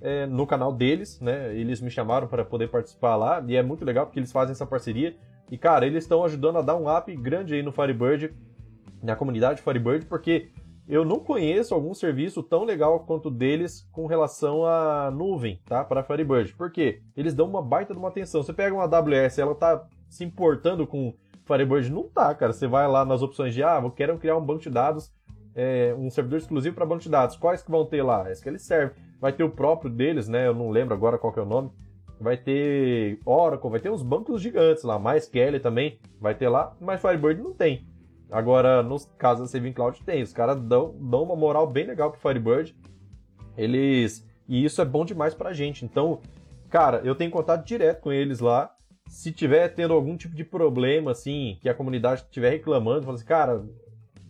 é, 0.00 0.26
no 0.26 0.44
canal 0.48 0.72
deles, 0.72 1.20
né? 1.20 1.54
Eles 1.54 1.80
me 1.80 1.90
chamaram 1.90 2.26
para 2.26 2.44
poder 2.44 2.68
participar 2.68 3.14
lá 3.14 3.42
e 3.46 3.54
é 3.54 3.62
muito 3.62 3.84
legal 3.84 4.06
porque 4.06 4.18
eles 4.18 4.32
fazem 4.32 4.50
essa 4.50 4.66
parceria. 4.66 5.14
E, 5.48 5.56
cara, 5.56 5.86
eles 5.86 6.02
estão 6.02 6.24
ajudando 6.24 6.58
a 6.58 6.62
dar 6.62 6.74
um 6.74 6.92
up 6.92 7.14
grande 7.14 7.54
aí 7.54 7.62
no 7.62 7.70
Firebird, 7.70 8.34
na 9.00 9.14
comunidade 9.14 9.62
Firebird, 9.62 10.06
porque 10.06 10.48
eu 10.90 11.04
não 11.04 11.20
conheço 11.20 11.72
algum 11.72 11.94
serviço 11.94 12.42
tão 12.42 12.64
legal 12.64 13.00
quanto 13.00 13.30
deles 13.30 13.88
com 13.92 14.06
relação 14.06 14.66
à 14.66 15.08
nuvem, 15.10 15.60
tá? 15.64 15.84
Para 15.84 16.02
Firebird. 16.02 16.52
Por 16.54 16.72
quê? 16.72 17.00
Eles 17.16 17.32
dão 17.32 17.46
uma 17.46 17.62
baita 17.62 17.92
de 17.94 17.98
uma 17.98 18.08
atenção. 18.08 18.42
Você 18.42 18.52
pega 18.52 18.74
uma 18.74 18.82
AWS, 18.84 19.38
ela 19.38 19.54
tá 19.54 19.86
se 20.08 20.24
importando 20.24 20.86
com 20.88 21.14
Firebird. 21.46 21.92
Não 21.92 22.08
tá, 22.08 22.34
cara. 22.34 22.52
Você 22.52 22.66
vai 22.66 22.88
lá 22.88 23.04
nas 23.04 23.22
opções 23.22 23.54
de, 23.54 23.62
ah, 23.62 23.80
eu 23.80 23.90
quero 23.92 24.18
criar 24.18 24.36
um 24.36 24.44
banco 24.44 24.62
de 24.62 24.70
dados, 24.70 25.12
é, 25.54 25.94
um 25.96 26.10
servidor 26.10 26.40
exclusivo 26.40 26.74
para 26.74 26.84
banco 26.84 27.02
de 27.02 27.08
dados. 27.08 27.36
Quais 27.36 27.62
que 27.62 27.70
vão 27.70 27.86
ter 27.86 28.02
lá? 28.02 28.28
Esse 28.28 28.42
que 28.42 28.48
ele 28.48 28.58
serve. 28.58 28.94
Vai 29.20 29.32
ter 29.32 29.44
o 29.44 29.50
próprio 29.50 29.90
deles, 29.90 30.26
né? 30.26 30.48
Eu 30.48 30.54
não 30.54 30.70
lembro 30.70 30.92
agora 30.92 31.18
qual 31.18 31.32
que 31.32 31.38
é 31.38 31.42
o 31.42 31.46
nome. 31.46 31.70
Vai 32.20 32.36
ter 32.36 33.20
Oracle, 33.24 33.70
vai 33.70 33.80
ter 33.80 33.90
uns 33.90 34.02
bancos 34.02 34.42
gigantes 34.42 34.82
lá. 34.82 34.98
Mais 34.98 35.28
Kelly 35.28 35.60
também 35.60 36.00
vai 36.20 36.34
ter 36.34 36.48
lá, 36.48 36.76
mas 36.80 37.00
Firebird 37.00 37.40
não 37.40 37.54
tem. 37.54 37.86
Agora, 38.30 38.82
nos 38.82 39.06
casos 39.18 39.42
da 39.42 39.58
Saving 39.58 39.72
Cloud, 39.72 40.02
tem. 40.04 40.22
Os 40.22 40.32
caras 40.32 40.60
dão, 40.60 40.94
dão 41.00 41.22
uma 41.22 41.36
moral 41.36 41.66
bem 41.66 41.86
legal 41.86 42.10
pro 42.10 42.20
Firebird. 42.20 42.76
Eles. 43.56 44.26
E 44.48 44.64
isso 44.64 44.80
é 44.80 44.84
bom 44.84 45.04
demais 45.04 45.34
pra 45.34 45.52
gente. 45.52 45.84
Então, 45.84 46.20
cara, 46.68 47.00
eu 47.04 47.14
tenho 47.14 47.30
contato 47.30 47.64
direto 47.66 48.00
com 48.00 48.12
eles 48.12 48.40
lá 48.40 48.74
se 49.10 49.32
tiver 49.32 49.68
tendo 49.68 49.92
algum 49.92 50.16
tipo 50.16 50.36
de 50.36 50.44
problema, 50.44 51.10
assim, 51.10 51.58
que 51.60 51.68
a 51.68 51.74
comunidade 51.74 52.22
estiver 52.22 52.50
reclamando, 52.50 53.02
fala 53.02 53.16
assim, 53.16 53.26
cara, 53.26 53.64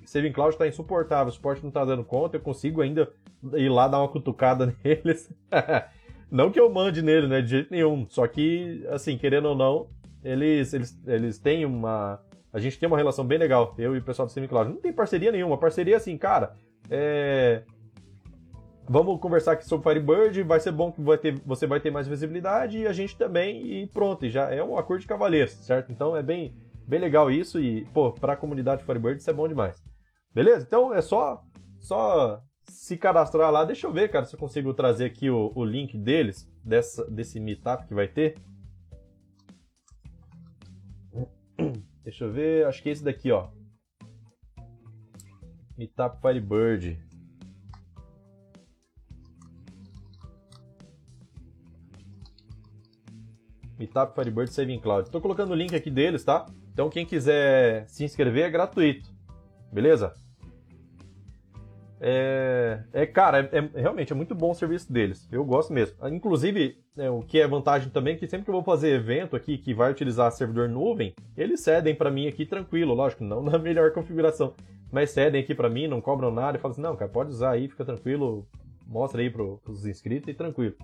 Saving 0.07 0.33
Cloud 0.33 0.55
está 0.55 0.67
insuportável, 0.67 1.29
o 1.29 1.33
suporte 1.33 1.63
não 1.63 1.69
está 1.69 1.85
dando 1.85 2.03
conta, 2.03 2.39
eu 2.39 2.41
consigo 2.41 2.81
ainda 2.81 3.13
ir 3.55 3.69
lá 3.69 3.87
dar 3.87 3.99
uma 3.99 4.09
cutucada 4.09 4.75
neles. 4.83 5.31
não 6.33 6.51
que 6.51 6.59
eu 6.59 6.73
mande 6.73 7.03
nele, 7.03 7.27
né, 7.27 7.43
de 7.43 7.51
jeito 7.51 7.71
nenhum, 7.71 8.07
só 8.09 8.27
que, 8.27 8.83
assim, 8.89 9.19
querendo 9.19 9.49
ou 9.49 9.55
não, 9.55 9.89
eles, 10.25 10.73
eles, 10.73 10.99
eles 11.07 11.39
têm 11.39 11.67
uma... 11.67 12.19
A 12.53 12.59
gente 12.59 12.79
tem 12.79 12.87
uma 12.87 12.97
relação 12.97 13.25
bem 13.25 13.39
legal, 13.39 13.75
eu 13.79 13.95
e 13.95 13.99
o 13.99 14.03
pessoal 14.03 14.27
do 14.27 14.33
Saving 14.33 14.49
Cloud. 14.49 14.71
Não 14.71 14.81
tem 14.81 14.93
parceria 14.93 15.31
nenhuma, 15.31 15.57
parceria 15.59 15.97
assim, 15.97 16.17
cara, 16.19 16.57
é 16.91 17.63
vamos 18.93 19.21
conversar 19.21 19.53
aqui 19.53 19.65
sobre 19.65 19.89
Firebird, 19.89 20.43
vai 20.43 20.59
ser 20.59 20.73
bom 20.73 20.91
que 20.91 21.01
vai 21.01 21.17
ter, 21.17 21.39
você 21.47 21.65
vai 21.65 21.79
ter 21.79 21.93
mais 21.93 22.09
visibilidade 22.09 22.77
e 22.77 22.89
a 22.89 22.93
gente 22.93 23.17
também, 23.17 23.65
e 23.65 23.87
pronto, 23.87 24.29
já 24.29 24.53
é 24.53 24.61
um 24.65 24.77
acordo 24.77 25.03
de 25.03 25.07
cavaleiros, 25.07 25.53
certo? 25.53 25.93
Então 25.93 26.17
é 26.17 26.25
bem, 26.25 26.57
bem 26.89 26.99
legal 26.99 27.31
isso 27.31 27.61
e, 27.61 27.85
pô, 27.95 28.11
para 28.11 28.33
a 28.33 28.37
comunidade 28.37 28.83
Firebird 28.83 29.21
isso 29.21 29.31
é 29.31 29.33
bom 29.33 29.47
demais. 29.47 29.81
Beleza? 30.35 30.65
Então 30.67 30.93
é 30.93 31.01
só, 31.01 31.41
só 31.79 32.43
se 32.65 32.97
cadastrar 32.97 33.53
lá. 33.53 33.65
Deixa 33.65 33.87
eu 33.87 33.93
ver, 33.93 34.11
cara, 34.11 34.25
se 34.25 34.35
eu 34.35 34.41
consigo 34.41 34.75
trazer 34.75 35.05
aqui 35.05 35.31
o, 35.31 35.53
o 35.55 35.65
link 35.65 35.97
deles, 35.97 36.51
dessa, 36.65 37.09
desse 37.09 37.39
meetup 37.39 37.87
que 37.87 37.95
vai 37.95 38.09
ter. 38.09 38.35
Deixa 42.03 42.25
eu 42.25 42.33
ver, 42.33 42.67
acho 42.67 42.83
que 42.83 42.89
é 42.89 42.93
esse 42.93 43.05
daqui, 43.05 43.31
ó. 43.31 43.49
Meetup 45.77 46.21
Firebird. 46.21 46.99
Meetup 53.79 54.15
Firebird 54.15 54.53
Saving 54.53 54.81
Cloud. 54.81 55.09
Estou 55.09 55.21
colocando 55.21 55.53
o 55.53 55.55
link 55.55 55.75
aqui 55.75 55.91
deles, 55.91 56.23
tá? 56.23 56.47
Então 56.73 56.91
quem 56.91 57.07
quiser 57.07 57.89
se 57.89 58.05
inscrever 58.05 58.45
é 58.45 58.51
gratuito. 58.51 59.11
Beleza? 59.73 60.13
É, 62.03 62.83
é 62.93 63.07
cara, 63.07 63.49
é, 63.53 63.59
é, 63.59 63.81
realmente 63.81 64.13
é 64.13 64.17
muito 64.17 64.35
bom 64.35 64.51
o 64.51 64.55
serviço 64.55 64.91
deles. 64.91 65.29
Eu 65.31 65.45
gosto 65.45 65.73
mesmo. 65.73 65.97
Inclusive, 66.09 66.79
é, 66.97 67.11
o 67.11 67.21
que 67.21 67.39
é 67.39 67.47
vantagem 67.47 67.91
também 67.91 68.15
é 68.15 68.17
que 68.17 68.27
sempre 68.27 68.45
que 68.45 68.51
eu 68.51 68.55
vou 68.55 68.63
fazer 68.63 68.95
evento 68.95 69.37
aqui 69.37 69.59
que 69.59 69.75
vai 69.75 69.91
utilizar 69.91 70.33
servidor 70.33 70.69
nuvem, 70.69 71.15
eles 71.37 71.61
cedem 71.61 71.95
para 71.95 72.11
mim 72.11 72.27
aqui 72.27 72.47
tranquilo, 72.47 72.95
lógico, 72.95 73.23
não 73.23 73.43
na 73.45 73.59
melhor 73.59 73.93
configuração, 73.93 74.55
mas 74.91 75.11
cedem 75.11 75.43
aqui 75.43 75.55
para 75.55 75.69
mim, 75.69 75.87
não 75.87 76.01
cobram 76.01 76.31
nada 76.31 76.57
e 76.57 76.61
falam 76.61 76.73
assim: 76.73 76.83
não, 76.83 76.97
cara, 76.97 77.11
pode 77.11 77.31
usar 77.31 77.51
aí, 77.51 77.69
fica 77.69 77.85
tranquilo, 77.85 78.49
mostra 78.87 79.21
aí 79.21 79.29
para 79.29 79.43
os 79.43 79.87
inscritos 79.87 80.29
e 80.29 80.35
tranquilo 80.35 80.75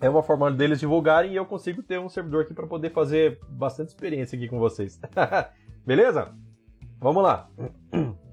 é 0.00 0.08
uma 0.08 0.22
forma 0.22 0.50
deles 0.50 0.80
divulgarem 0.80 1.32
e 1.32 1.36
eu 1.36 1.46
consigo 1.46 1.82
ter 1.82 1.98
um 1.98 2.08
servidor 2.08 2.44
aqui 2.44 2.54
para 2.54 2.66
poder 2.66 2.90
fazer 2.90 3.38
bastante 3.48 3.88
experiência 3.88 4.36
aqui 4.36 4.48
com 4.48 4.58
vocês. 4.58 5.00
Beleza? 5.86 6.34
Vamos 7.00 7.22
lá. 7.22 7.48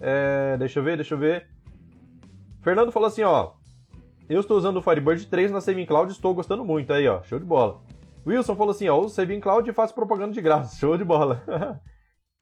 É, 0.00 0.56
deixa 0.56 0.78
eu 0.78 0.82
ver, 0.84 0.96
deixa 0.96 1.14
eu 1.14 1.18
ver. 1.18 1.46
Fernando 2.62 2.92
falou 2.92 3.06
assim, 3.06 3.22
ó. 3.22 3.52
Eu 4.28 4.40
estou 4.40 4.58
usando 4.58 4.76
o 4.76 4.82
Firebird 4.82 5.26
3 5.26 5.50
na 5.50 5.60
Saving 5.60 5.86
Cloud 5.86 6.10
e 6.10 6.14
estou 6.14 6.34
gostando 6.34 6.64
muito 6.64 6.92
aí, 6.92 7.08
ó. 7.08 7.22
Show 7.22 7.38
de 7.38 7.44
bola. 7.44 7.80
Wilson 8.26 8.56
falou 8.56 8.72
assim, 8.72 8.88
ó. 8.88 8.98
Uso 8.98 9.14
Saving 9.14 9.40
Cloud 9.40 9.68
e 9.68 9.72
faço 9.72 9.94
propaganda 9.94 10.32
de 10.32 10.40
graça. 10.40 10.76
Show 10.80 10.96
de 10.96 11.04
bola. 11.04 11.42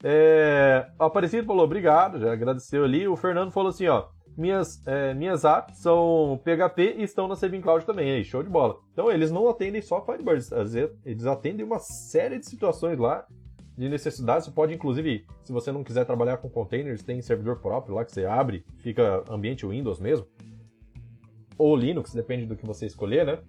é, 0.03 0.87
Aparecido 0.99 1.47
falou, 1.47 1.63
obrigado, 1.63 2.19
já 2.19 2.31
agradeceu 2.33 2.83
ali. 2.83 3.07
O 3.07 3.15
Fernando 3.15 3.51
falou 3.51 3.69
assim, 3.69 3.87
ó 3.87 4.07
minhas, 4.37 4.85
é, 4.85 5.13
minhas 5.15 5.43
apps 5.43 5.79
são 5.79 6.39
PHP 6.43 6.95
e 6.97 7.03
estão 7.03 7.27
na 7.27 7.35
Saving 7.35 7.59
Cloud 7.59 7.85
também, 7.85 8.11
aí, 8.11 8.23
show 8.23 8.43
de 8.43 8.49
bola. 8.49 8.77
Então 8.93 9.11
eles 9.11 9.31
não 9.31 9.49
atendem 9.49 9.81
só 9.81 10.05
Firebird, 10.05 10.45
eles 11.03 11.25
atendem 11.25 11.65
uma 11.65 11.79
série 11.79 12.37
de 12.37 12.45
situações 12.45 12.99
lá 12.99 13.25
de 13.77 13.87
necessidade. 13.87 14.45
Você 14.45 14.51
pode, 14.51 14.73
inclusive, 14.73 15.25
se 15.43 15.53
você 15.53 15.71
não 15.71 15.83
quiser 15.83 16.05
trabalhar 16.05 16.37
com 16.37 16.49
containers, 16.49 17.03
tem 17.03 17.21
servidor 17.21 17.59
próprio 17.59 17.95
lá 17.95 18.03
que 18.03 18.11
você 18.11 18.25
abre, 18.25 18.65
fica 18.79 19.23
ambiente 19.29 19.65
Windows 19.65 19.99
mesmo. 19.99 20.25
Ou 21.57 21.75
Linux, 21.75 22.13
depende 22.13 22.45
do 22.45 22.55
que 22.55 22.65
você 22.65 22.85
escolher, 22.85 23.25
né? 23.25 23.39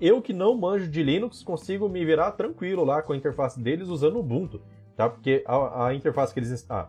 Eu 0.00 0.20
que 0.22 0.32
não 0.32 0.56
manjo 0.56 0.88
de 0.88 1.02
Linux, 1.02 1.42
consigo 1.42 1.88
me 1.88 2.04
virar 2.04 2.32
tranquilo 2.32 2.84
lá 2.84 3.02
com 3.02 3.12
a 3.12 3.16
interface 3.16 3.60
deles 3.60 3.88
usando 3.88 4.18
Ubuntu, 4.18 4.60
tá? 4.96 5.08
Porque 5.08 5.42
a, 5.46 5.86
a 5.86 5.94
interface 5.94 6.32
que 6.32 6.40
eles... 6.40 6.66
Ah, 6.70 6.88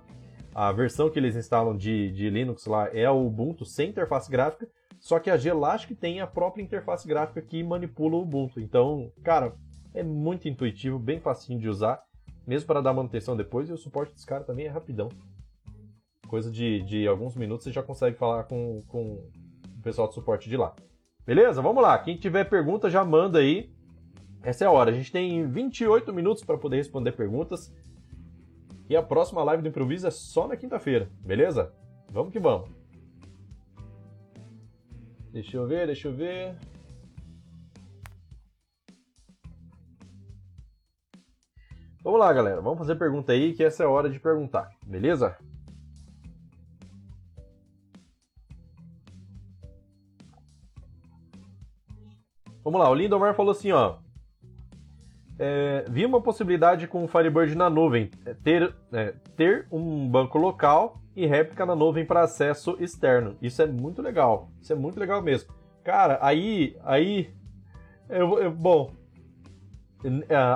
a 0.54 0.72
versão 0.72 1.10
que 1.10 1.20
eles 1.20 1.36
instalam 1.36 1.76
de, 1.76 2.12
de 2.12 2.30
Linux 2.30 2.66
lá 2.66 2.90
é 2.94 3.10
o 3.10 3.26
Ubuntu 3.26 3.66
sem 3.66 3.90
interface 3.90 4.32
gráfica, 4.32 4.68
só 5.02 5.20
que 5.20 5.30
a 5.30 5.36
Gelastic 5.36 6.00
tem 6.00 6.22
a 6.22 6.28
própria 6.28 6.64
interface 6.64 7.06
gráfica 7.06 7.42
que 7.42 7.62
manipula 7.62 8.16
o 8.16 8.22
Ubuntu. 8.22 8.62
Então, 8.62 9.12
cara, 9.22 9.54
é 9.94 10.02
muito 10.02 10.48
intuitivo, 10.48 10.98
bem 10.98 11.20
facinho 11.20 11.60
de 11.60 11.68
usar, 11.68 12.02
mesmo 12.46 12.68
para 12.68 12.82
dar 12.82 12.94
manutenção 12.94 13.36
depois, 13.36 13.70
e 13.70 13.74
o 13.74 13.78
suporte 13.78 14.14
dos 14.14 14.26
caras 14.26 14.46
também 14.46 14.66
é 14.66 14.70
rapidão. 14.70 15.10
Coisa 16.28 16.52
de, 16.52 16.82
de 16.82 17.08
alguns 17.08 17.36
minutos 17.36 17.64
você 17.64 17.72
já 17.72 17.84
consegue 17.84 18.18
falar 18.18 18.44
com, 18.46 18.84
com 18.88 19.14
o 19.14 19.82
pessoal 19.82 20.08
do 20.08 20.14
suporte 20.14 20.50
de 20.50 20.58
lá. 20.58 20.76
Beleza? 21.26 21.62
Vamos 21.62 21.82
lá. 21.82 21.98
Quem 21.98 22.18
tiver 22.18 22.44
pergunta 22.46 22.90
já 22.90 23.04
manda 23.04 23.40
aí. 23.40 23.74
Essa 24.44 24.66
é 24.66 24.68
a 24.68 24.72
hora. 24.72 24.92
A 24.92 24.94
gente 24.94 25.12
tem 25.12 25.48
28 25.48 26.14
minutos 26.14 26.44
para 26.44 26.58
poder 26.58 26.78
responder 26.78 27.12
perguntas. 27.14 27.74
E 28.88 28.96
a 28.96 29.02
próxima 29.02 29.44
live 29.44 29.64
do 29.64 29.70
improviso 29.70 30.08
é 30.08 30.12
só 30.12 30.48
na 30.48 30.56
quinta-feira, 30.56 31.10
beleza? 31.20 31.74
Vamos 32.12 32.32
que 32.32 32.40
vamos. 32.40 32.70
Deixa 35.32 35.58
eu 35.58 35.68
ver, 35.68 35.88
deixa 35.88 36.08
eu 36.08 36.14
ver. 36.14 36.56
Vamos 42.06 42.20
lá, 42.20 42.32
galera. 42.32 42.62
Vamos 42.62 42.78
fazer 42.80 42.96
pergunta 42.96 43.34
aí, 43.34 43.52
que 43.52 43.64
essa 43.64 43.84
é 43.84 43.86
a 43.86 43.90
hora 43.90 44.10
de 44.10 44.20
perguntar, 44.20 44.70
beleza? 44.86 45.36
Vamos 52.64 52.80
lá, 52.80 52.90
o 52.90 52.96
Lindomar 52.96 53.36
falou 53.36 53.52
assim, 53.52 53.72
ó 53.74 53.98
é, 55.38 55.86
vi 55.90 56.06
uma 56.06 56.22
possibilidade 56.22 56.88
com 56.88 57.04
o 57.04 57.08
Firebird 57.08 57.56
na 57.56 57.70
nuvem, 57.70 58.10
é, 58.26 58.34
ter, 58.34 58.74
é, 58.92 59.14
ter 59.36 59.68
um 59.72 60.08
banco 60.08 60.38
local 60.38 61.02
e 61.16 61.26
réplica 61.26 61.66
na 61.66 61.76
nuvem 61.76 62.06
para 62.06 62.22
acesso 62.22 62.78
externo. 62.80 63.36
Isso 63.42 63.62
é 63.62 63.66
muito 63.66 64.02
legal, 64.02 64.50
isso 64.62 64.72
é 64.72 64.76
muito 64.76 65.00
legal 65.00 65.22
mesmo. 65.22 65.54
Cara, 65.84 66.18
aí, 66.22 66.76
aí, 66.84 67.30
eu, 68.10 68.40
eu, 68.40 68.52
bom, 68.52 68.92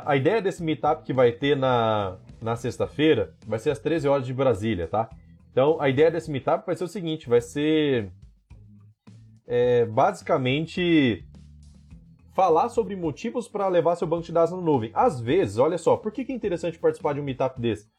a 0.06 0.15
ideia 0.15 0.41
desse 0.41 0.63
meetup 0.63 1.04
que 1.04 1.13
vai 1.13 1.32
ter 1.32 1.56
na, 1.56 2.17
na 2.41 2.56
sexta-feira 2.56 3.34
vai 3.47 3.60
ser 3.60 3.71
às 3.71 3.80
13 3.80 4.08
horas 4.08 4.25
de 4.25 4.34
Brasília, 4.34 4.88
tá? 4.88 5.10
Então, 5.52 5.82
a 5.82 5.89
ideia 5.89 6.12
desse 6.12 6.30
meetup 6.30 6.65
vai 6.65 6.75
ser 6.75 6.84
o 6.84 6.88
seguinte, 6.88 7.28
vai 7.28 7.41
ser 7.41 8.12
é, 9.47 9.86
basicamente 9.86 11.25
falar 12.36 12.69
sobre 12.69 12.95
motivos 12.95 13.47
para 13.47 13.67
levar 13.67 13.95
seu 13.95 14.08
banco 14.08 14.23
de 14.23 14.32
dados 14.32 14.52
na 14.52 14.62
nuvem. 14.62 14.91
Às 14.93 15.19
vezes, 15.19 15.58
olha 15.58 15.78
só, 15.78 15.97
por 15.97 16.12
que 16.12 16.32
é 16.32 16.36
interessante 16.36 16.80
participar 16.80 17.13
de 17.13 17.19
um 17.19 17.23
meetup 17.23 17.60
desse? 17.60 17.89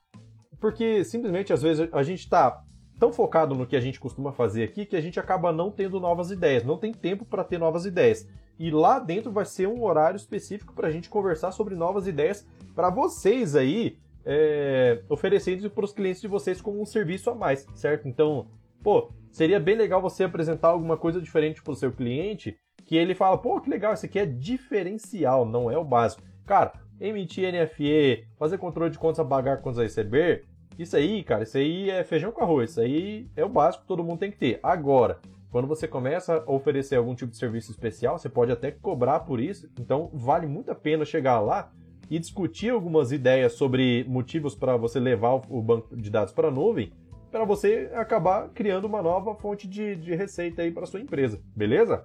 Porque 0.60 1.04
simplesmente 1.04 1.52
às 1.52 1.62
vezes 1.62 1.88
a 1.92 2.02
gente 2.02 2.20
está 2.20 2.62
tão 2.98 3.12
focado 3.12 3.54
no 3.54 3.66
que 3.66 3.76
a 3.76 3.80
gente 3.80 3.98
costuma 3.98 4.30
fazer 4.32 4.62
aqui 4.62 4.86
que 4.86 4.94
a 4.94 5.00
gente 5.00 5.18
acaba 5.18 5.52
não 5.52 5.70
tendo 5.70 5.98
novas 5.98 6.30
ideias, 6.30 6.64
não 6.64 6.78
tem 6.78 6.92
tempo 6.92 7.24
para 7.24 7.42
ter 7.42 7.58
novas 7.58 7.84
ideias. 7.84 8.28
E 8.60 8.70
lá 8.70 8.98
dentro 8.98 9.32
vai 9.32 9.46
ser 9.46 9.66
um 9.66 9.82
horário 9.82 10.18
específico 10.18 10.74
para 10.74 10.88
a 10.88 10.90
gente 10.90 11.08
conversar 11.08 11.50
sobre 11.50 11.74
novas 11.74 12.06
ideias 12.06 12.46
para 12.74 12.90
vocês 12.90 13.56
aí 13.56 13.96
é, 14.22 15.00
oferecendo 15.08 15.70
para 15.70 15.82
os 15.86 15.94
clientes 15.94 16.20
de 16.20 16.28
vocês 16.28 16.60
como 16.60 16.78
um 16.78 16.84
serviço 16.84 17.30
a 17.30 17.34
mais, 17.34 17.66
certo? 17.74 18.06
Então, 18.06 18.48
pô, 18.82 19.10
seria 19.30 19.58
bem 19.58 19.76
legal 19.76 20.02
você 20.02 20.24
apresentar 20.24 20.68
alguma 20.68 20.98
coisa 20.98 21.22
diferente 21.22 21.62
para 21.62 21.72
o 21.72 21.76
seu 21.76 21.90
cliente 21.90 22.54
que 22.84 22.96
ele 22.96 23.14
fala, 23.14 23.38
pô, 23.38 23.58
que 23.62 23.70
legal, 23.70 23.94
isso 23.94 24.04
aqui 24.04 24.18
é 24.18 24.26
diferencial, 24.26 25.46
não 25.46 25.70
é 25.70 25.78
o 25.78 25.84
básico. 25.84 26.22
Cara, 26.44 26.74
emitir 27.00 27.50
NFE, 27.50 28.26
fazer 28.38 28.58
controle 28.58 28.90
de 28.90 28.98
contas 28.98 29.20
a 29.20 29.24
pagar, 29.24 29.62
contas 29.62 29.78
a 29.78 29.84
receber, 29.84 30.44
isso 30.78 30.96
aí, 30.96 31.22
cara, 31.22 31.44
isso 31.44 31.56
aí 31.56 31.88
é 31.88 32.04
feijão 32.04 32.30
com 32.30 32.42
arroz, 32.42 32.72
isso 32.72 32.80
aí 32.82 33.26
é 33.34 33.42
o 33.42 33.48
básico 33.48 33.84
que 33.84 33.88
todo 33.88 34.04
mundo 34.04 34.18
tem 34.18 34.30
que 34.30 34.36
ter. 34.36 34.60
Agora, 34.62 35.18
quando 35.50 35.66
você 35.66 35.88
começa 35.88 36.44
a 36.46 36.50
oferecer 36.50 36.96
algum 36.96 37.14
tipo 37.14 37.32
de 37.32 37.36
serviço 37.36 37.70
especial, 37.70 38.18
você 38.18 38.28
pode 38.28 38.52
até 38.52 38.70
cobrar 38.70 39.20
por 39.20 39.40
isso, 39.40 39.68
então 39.78 40.10
vale 40.12 40.46
muito 40.46 40.70
a 40.70 40.74
pena 40.74 41.04
chegar 41.04 41.40
lá 41.40 41.72
e 42.08 42.18
discutir 42.18 42.70
algumas 42.70 43.12
ideias 43.12 43.52
sobre 43.52 44.04
motivos 44.08 44.54
para 44.54 44.76
você 44.76 45.00
levar 45.00 45.40
o 45.48 45.62
banco 45.62 45.96
de 45.96 46.10
dados 46.10 46.32
para 46.32 46.48
a 46.48 46.50
nuvem, 46.50 46.92
para 47.30 47.44
você 47.44 47.90
acabar 47.94 48.48
criando 48.50 48.84
uma 48.84 49.02
nova 49.02 49.34
fonte 49.34 49.68
de, 49.68 49.96
de 49.96 50.14
receita 50.14 50.62
aí 50.62 50.70
para 50.70 50.86
sua 50.86 51.00
empresa, 51.00 51.40
beleza? 51.54 52.04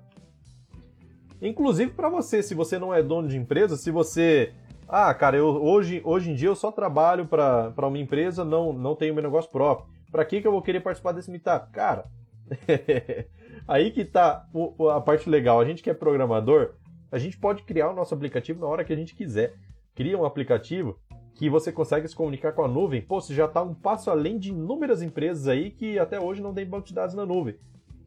Inclusive 1.41 1.91
para 1.91 2.09
você, 2.09 2.41
se 2.41 2.55
você 2.55 2.79
não 2.79 2.93
é 2.93 3.03
dono 3.03 3.27
de 3.27 3.37
empresa, 3.37 3.75
se 3.75 3.91
você. 3.91 4.53
Ah, 4.87 5.13
cara, 5.13 5.37
eu, 5.37 5.45
hoje, 5.45 6.01
hoje 6.03 6.31
em 6.31 6.35
dia 6.35 6.47
eu 6.47 6.55
só 6.55 6.71
trabalho 6.71 7.25
para 7.25 7.87
uma 7.87 7.97
empresa, 7.97 8.45
não, 8.45 8.71
não 8.71 8.95
tenho 8.95 9.13
meu 9.13 9.23
negócio 9.23 9.51
próprio. 9.51 9.87
Para 10.11 10.23
que, 10.23 10.41
que 10.41 10.47
eu 10.47 10.51
vou 10.51 10.61
querer 10.61 10.81
participar 10.81 11.11
desse 11.11 11.29
meetup? 11.29 11.71
Cara, 11.71 12.05
aí 13.67 13.91
que 13.91 14.05
tá 14.05 14.47
a 14.93 15.01
parte 15.01 15.29
legal. 15.29 15.59
A 15.59 15.65
gente 15.65 15.81
que 15.81 15.89
é 15.89 15.93
programador, 15.93 16.73
a 17.11 17.17
gente 17.17 17.37
pode 17.37 17.63
criar 17.63 17.89
o 17.89 17.95
nosso 17.95 18.13
aplicativo 18.13 18.59
na 18.59 18.67
hora 18.67 18.83
que 18.83 18.93
a 18.93 18.95
gente 18.95 19.15
quiser. 19.15 19.55
Cria 19.93 20.17
um 20.17 20.25
aplicativo 20.25 20.99
que 21.35 21.49
você 21.49 21.71
consegue 21.71 22.07
se 22.07 22.15
comunicar 22.15 22.53
com 22.53 22.63
a 22.63 22.67
nuvem, 22.67 23.01
pô, 23.01 23.19
você 23.19 23.33
já 23.33 23.45
está 23.45 23.61
um 23.61 23.73
passo 23.73 24.09
além 24.09 24.39
de 24.39 24.49
inúmeras 24.49 25.01
empresas 25.01 25.47
aí 25.47 25.69
que 25.69 25.99
até 25.99 26.19
hoje 26.19 26.41
não 26.41 26.53
tem 26.53 26.65
banco 26.65 26.87
de 26.87 26.93
dados 26.93 27.13
na 27.13 27.25
nuvem, 27.25 27.55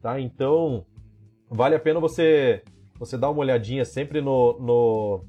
tá? 0.01 0.19
Então, 0.19 0.83
vale 1.47 1.75
a 1.75 1.79
pena 1.79 1.99
você 1.99 2.63
você 2.97 3.17
dar 3.17 3.29
uma 3.29 3.39
olhadinha 3.39 3.85
sempre 3.85 4.19
no, 4.19 4.59
no 4.59 5.25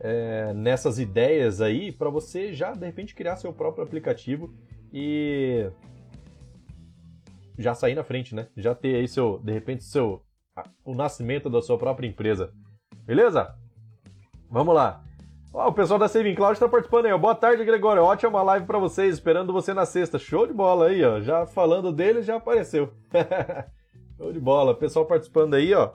é, 0.00 0.52
nessas 0.54 0.98
ideias 0.98 1.60
aí 1.60 1.92
para 1.92 2.10
você 2.10 2.52
já 2.52 2.72
de 2.72 2.84
repente 2.84 3.14
criar 3.14 3.36
seu 3.36 3.52
próprio 3.52 3.84
aplicativo 3.84 4.52
e 4.92 5.70
já 7.58 7.74
sair 7.74 7.94
na 7.94 8.04
frente, 8.04 8.34
né? 8.34 8.48
Já 8.56 8.74
ter 8.74 8.96
aí 8.96 9.08
seu, 9.08 9.38
de 9.38 9.52
repente, 9.52 9.84
seu 9.84 10.22
o 10.84 10.94
nascimento 10.94 11.50
da 11.50 11.60
sua 11.60 11.78
própria 11.78 12.06
empresa. 12.06 12.52
Beleza? 13.04 13.54
Vamos 14.50 14.74
lá. 14.74 15.02
Ó, 15.52 15.68
o 15.68 15.72
pessoal 15.72 15.98
da 15.98 16.08
Saving 16.08 16.34
Cloud 16.34 16.54
está 16.54 16.68
participando 16.68 17.06
aí. 17.06 17.18
Boa 17.18 17.34
tarde, 17.34 17.64
Gregório. 17.64 18.02
Ótima 18.02 18.42
live 18.42 18.66
para 18.66 18.78
vocês, 18.78 19.14
esperando 19.14 19.52
você 19.52 19.72
na 19.72 19.86
sexta. 19.86 20.18
Show 20.18 20.46
de 20.46 20.52
bola 20.52 20.88
aí, 20.88 21.04
ó. 21.04 21.20
Já 21.20 21.46
falando 21.46 21.92
dele, 21.92 22.22
já 22.22 22.36
apareceu. 22.36 22.92
Show 24.16 24.32
de 24.32 24.40
bola. 24.40 24.74
Pessoal 24.74 25.06
participando 25.06 25.54
aí, 25.54 25.72
ó. 25.72 25.92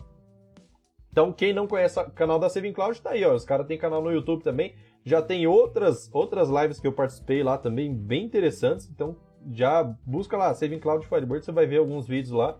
Então, 1.11 1.31
quem 1.31 1.53
não 1.53 1.67
conhece 1.67 1.99
o 1.99 2.09
canal 2.11 2.39
da 2.39 2.49
Saving 2.49 2.73
Cloud, 2.73 3.01
tá 3.01 3.11
aí, 3.11 3.23
ó. 3.23 3.33
Os 3.33 3.45
caras 3.45 3.67
têm 3.67 3.77
canal 3.77 4.01
no 4.01 4.11
YouTube 4.11 4.43
também. 4.43 4.75
Já 5.03 5.21
tem 5.21 5.45
outras, 5.45 6.09
outras 6.13 6.49
lives 6.49 6.79
que 6.79 6.87
eu 6.87 6.93
participei 6.93 7.43
lá 7.43 7.57
também, 7.57 7.93
bem 7.93 8.23
interessantes. 8.23 8.89
Então, 8.89 9.17
já 9.53 9.83
busca 10.05 10.37
lá, 10.37 10.53
Saving 10.53 10.79
Cloud 10.79 11.05
Firebird, 11.05 11.45
você 11.45 11.51
vai 11.51 11.65
ver 11.65 11.77
alguns 11.77 12.07
vídeos 12.07 12.31
lá. 12.31 12.57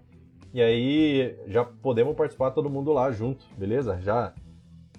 E 0.53 0.61
aí, 0.61 1.38
já 1.47 1.63
podemos 1.63 2.15
participar 2.15 2.51
todo 2.51 2.69
mundo 2.69 2.91
lá 2.91 3.11
junto, 3.11 3.45
beleza? 3.57 3.99
Já 4.01 4.34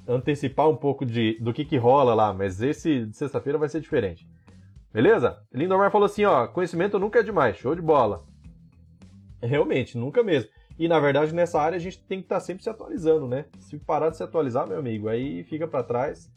antecipar 0.07 0.69
um 0.69 0.77
pouco 0.77 1.05
de, 1.05 1.39
do 1.41 1.53
que, 1.53 1.65
que 1.65 1.77
rola 1.77 2.15
lá, 2.15 2.33
mas 2.33 2.61
esse 2.61 3.07
de 3.07 3.17
sexta-feira 3.17 3.59
vai 3.59 3.69
ser 3.69 3.81
diferente. 3.81 4.27
Beleza? 4.93 5.39
Lindomar 5.53 5.91
falou 5.91 6.07
assim, 6.07 6.25
ó, 6.25 6.47
conhecimento 6.47 6.99
nunca 6.99 7.21
é 7.21 7.23
demais, 7.23 7.57
show 7.57 7.75
de 7.75 7.83
bola. 7.83 8.23
Realmente, 9.43 9.97
nunca 9.97 10.23
mesmo. 10.23 10.51
E 10.79 10.89
na 10.89 10.99
verdade 10.99 11.35
nessa 11.35 11.61
área 11.61 11.77
a 11.77 11.81
gente 11.81 11.99
tem 12.05 12.19
que 12.19 12.25
estar 12.25 12.37
tá 12.37 12.41
sempre 12.41 12.63
se 12.63 12.71
atualizando, 12.71 13.27
né? 13.27 13.47
Se 13.59 13.79
parar 13.79 14.11
de 14.11 14.17
se 14.17 14.23
atualizar, 14.23 14.67
meu 14.67 14.79
amigo, 14.79 15.09
aí 15.09 15.45
fica 15.45 15.67
para 15.67 15.83
trás. 15.83 16.31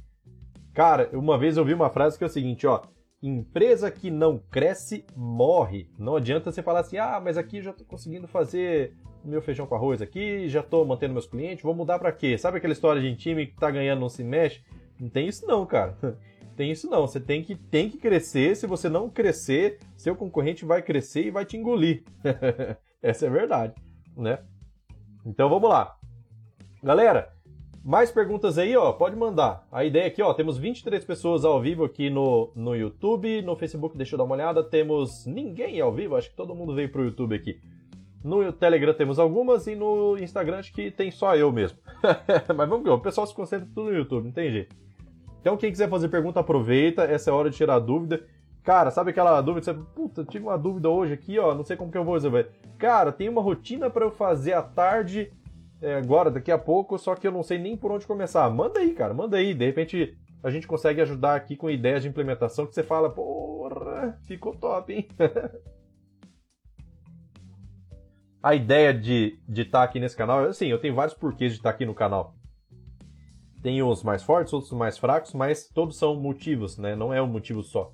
Cara, 0.74 1.10
uma 1.14 1.38
vez 1.38 1.58
eu 1.58 1.66
vi 1.66 1.74
uma 1.74 1.90
frase 1.90 2.18
que 2.18 2.24
é 2.24 2.28
o 2.28 2.30
seguinte, 2.30 2.68
ó, 2.68 2.82
empresa 3.28 3.90
que 3.90 4.12
não 4.12 4.38
cresce 4.52 5.06
morre. 5.16 5.90
Não 5.98 6.16
adianta 6.16 6.52
você 6.52 6.62
falar 6.62 6.82
assim: 6.82 6.98
"Ah, 6.98 7.20
mas 7.24 7.38
aqui 7.38 7.62
já 7.62 7.74
tô 7.74 7.84
conseguindo 7.84 8.28
fazer 8.28 8.94
meu 9.24 9.42
feijão 9.42 9.66
com 9.66 9.76
arroz 9.76 10.02
aqui, 10.02 10.48
já 10.48 10.62
tô 10.62 10.86
mantendo 10.86 11.14
meus 11.14 11.26
clientes, 11.28 11.64
vou 11.64 11.74
mudar 11.74 11.98
para 11.98 12.12
quê? 12.12 12.38
Sabe 12.38 12.58
aquela 12.58 12.74
história 12.74 13.02
de 13.02 13.16
time 13.16 13.48
que 13.48 13.56
tá 13.56 13.72
ganhando 13.72 14.00
não 14.00 14.10
se 14.10 14.24
mexe? 14.24 14.64
Não 15.00 15.10
tem 15.10 15.28
isso 15.28 15.46
não, 15.46 15.66
cara. 15.66 15.98
Tem 16.56 16.72
isso 16.72 16.90
não. 16.90 17.06
Você 17.06 17.20
tem 17.20 17.44
que, 17.44 17.54
tem 17.54 17.90
que 17.90 17.98
crescer. 17.98 18.56
Se 18.56 18.66
você 18.66 18.88
não 18.88 19.10
crescer, 19.10 19.78
seu 19.98 20.16
concorrente 20.16 20.64
vai 20.64 20.82
crescer 20.82 21.26
e 21.26 21.30
vai 21.30 21.44
te 21.44 21.58
engolir. 21.58 22.06
Essa 23.04 23.26
é 23.26 23.28
a 23.28 23.32
verdade, 23.32 23.74
né? 24.16 24.40
Então 25.26 25.50
vamos 25.50 25.70
lá. 25.70 25.98
Galera, 26.82 27.35
mais 27.86 28.10
perguntas 28.10 28.58
aí, 28.58 28.76
ó, 28.76 28.92
pode 28.92 29.16
mandar. 29.16 29.64
A 29.72 29.86
ideia 29.86 30.08
aqui, 30.08 30.20
ó, 30.20 30.34
temos 30.34 30.58
23 30.58 31.06
pessoas 31.06 31.46
ao 31.46 31.62
vivo 31.62 31.86
aqui 31.86 32.10
no, 32.10 32.50
no 32.56 32.76
YouTube, 32.76 33.44
no 33.44 33.56
Facebook, 33.56 33.96
deixa 33.96 34.16
eu 34.16 34.18
dar 34.18 34.24
uma 34.24 34.34
olhada, 34.34 34.64
temos 34.64 35.28
ninguém 35.28 35.80
ao 35.80 35.94
vivo, 35.94 36.16
acho 36.16 36.32
que 36.32 36.36
todo 36.36 36.56
mundo 36.56 36.74
veio 36.74 36.90
pro 36.90 37.04
YouTube 37.06 37.36
aqui. 37.36 37.62
No 38.24 38.52
Telegram 38.52 38.92
temos 38.92 39.20
algumas 39.20 39.68
e 39.68 39.76
no 39.76 40.18
Instagram 40.18 40.58
acho 40.58 40.74
que 40.74 40.90
tem 40.90 41.12
só 41.12 41.36
eu 41.36 41.52
mesmo. 41.52 41.78
Mas 42.58 42.68
vamos 42.68 42.84
ver, 42.84 42.90
o 42.90 43.00
pessoal 43.00 43.28
se 43.28 43.36
concentra 43.36 43.68
tudo 43.68 43.92
no 43.92 43.96
YouTube, 43.96 44.26
não 44.26 44.32
tem 44.32 44.50
jeito. 44.50 44.76
Então 45.40 45.56
quem 45.56 45.70
quiser 45.70 45.88
fazer 45.88 46.10
pergunta, 46.10 46.40
aproveita, 46.40 47.04
essa 47.04 47.30
é 47.30 47.32
a 47.32 47.36
hora 47.36 47.52
de 47.52 47.56
tirar 47.56 47.78
dúvida. 47.78 48.26
Cara, 48.64 48.90
sabe 48.90 49.12
aquela 49.12 49.40
dúvida? 49.42 49.64
Você, 49.64 49.74
puta, 49.94 50.26
tive 50.26 50.44
uma 50.44 50.58
dúvida 50.58 50.90
hoje 50.90 51.14
aqui, 51.14 51.38
ó, 51.38 51.54
não 51.54 51.64
sei 51.64 51.78
como 51.78 51.92
que 51.92 51.98
eu 52.00 52.04
vou 52.04 52.16
resolver. 52.16 52.50
Cara, 52.80 53.12
tem 53.12 53.30
uma 53.30 53.44
rotina 53.44 53.92
para 53.92 54.04
eu 54.04 54.10
fazer 54.10 54.54
à 54.54 54.64
tarde, 54.64 55.32
é, 55.82 55.96
agora, 55.96 56.32
daqui 56.32 56.52
a 56.52 56.58
pouco, 56.58 56.98
só 56.98 57.16
que 57.16 57.28
eu 57.28 57.32
não 57.32 57.44
sei 57.44 57.58
nem 57.58 57.76
por 57.76 57.92
onde 57.92 58.08
começar. 58.08 58.50
Manda 58.50 58.80
aí, 58.80 58.94
cara, 58.94 59.14
manda 59.14 59.38
aí. 59.38 59.54
De 59.54 59.66
repente 59.66 60.18
a 60.44 60.50
gente 60.50 60.68
consegue 60.68 61.02
ajudar 61.02 61.36
aqui 61.36 61.56
com 61.56 61.70
ideias 61.70 62.04
de 62.04 62.10
implementação 62.10 62.68
que 62.68 62.74
você 62.76 62.84
fala, 62.84 63.10
porra, 63.10 64.18
ficou 64.28 64.56
top, 64.56 64.94
hein? 64.94 65.08
a 68.44 68.54
ideia 68.54 68.94
de 68.94 69.40
estar 69.40 69.54
de 69.54 69.66
tá 69.66 69.82
aqui 69.82 70.00
nesse 70.00 70.16
canal, 70.16 70.46
assim, 70.46 70.68
eu 70.68 70.80
tenho 70.80 70.94
vários 70.94 71.18
porquês 71.18 71.54
de 71.54 71.58
estar 71.58 71.72
tá 71.72 71.76
aqui 71.76 71.84
no 71.84 71.96
canal. 71.96 72.36
Tem 73.64 73.82
uns 73.82 74.04
mais 74.04 74.22
fortes, 74.22 74.54
outros 74.54 74.72
mais 74.74 75.00
fracos, 75.00 75.34
mas 75.34 75.68
todos 75.68 75.98
são 75.98 76.16
motivos, 76.16 76.78
né? 76.78 76.96
Não 76.96 77.12
é 77.12 77.20
um 77.20 77.28
motivo 77.28 77.64
só. 77.64 77.92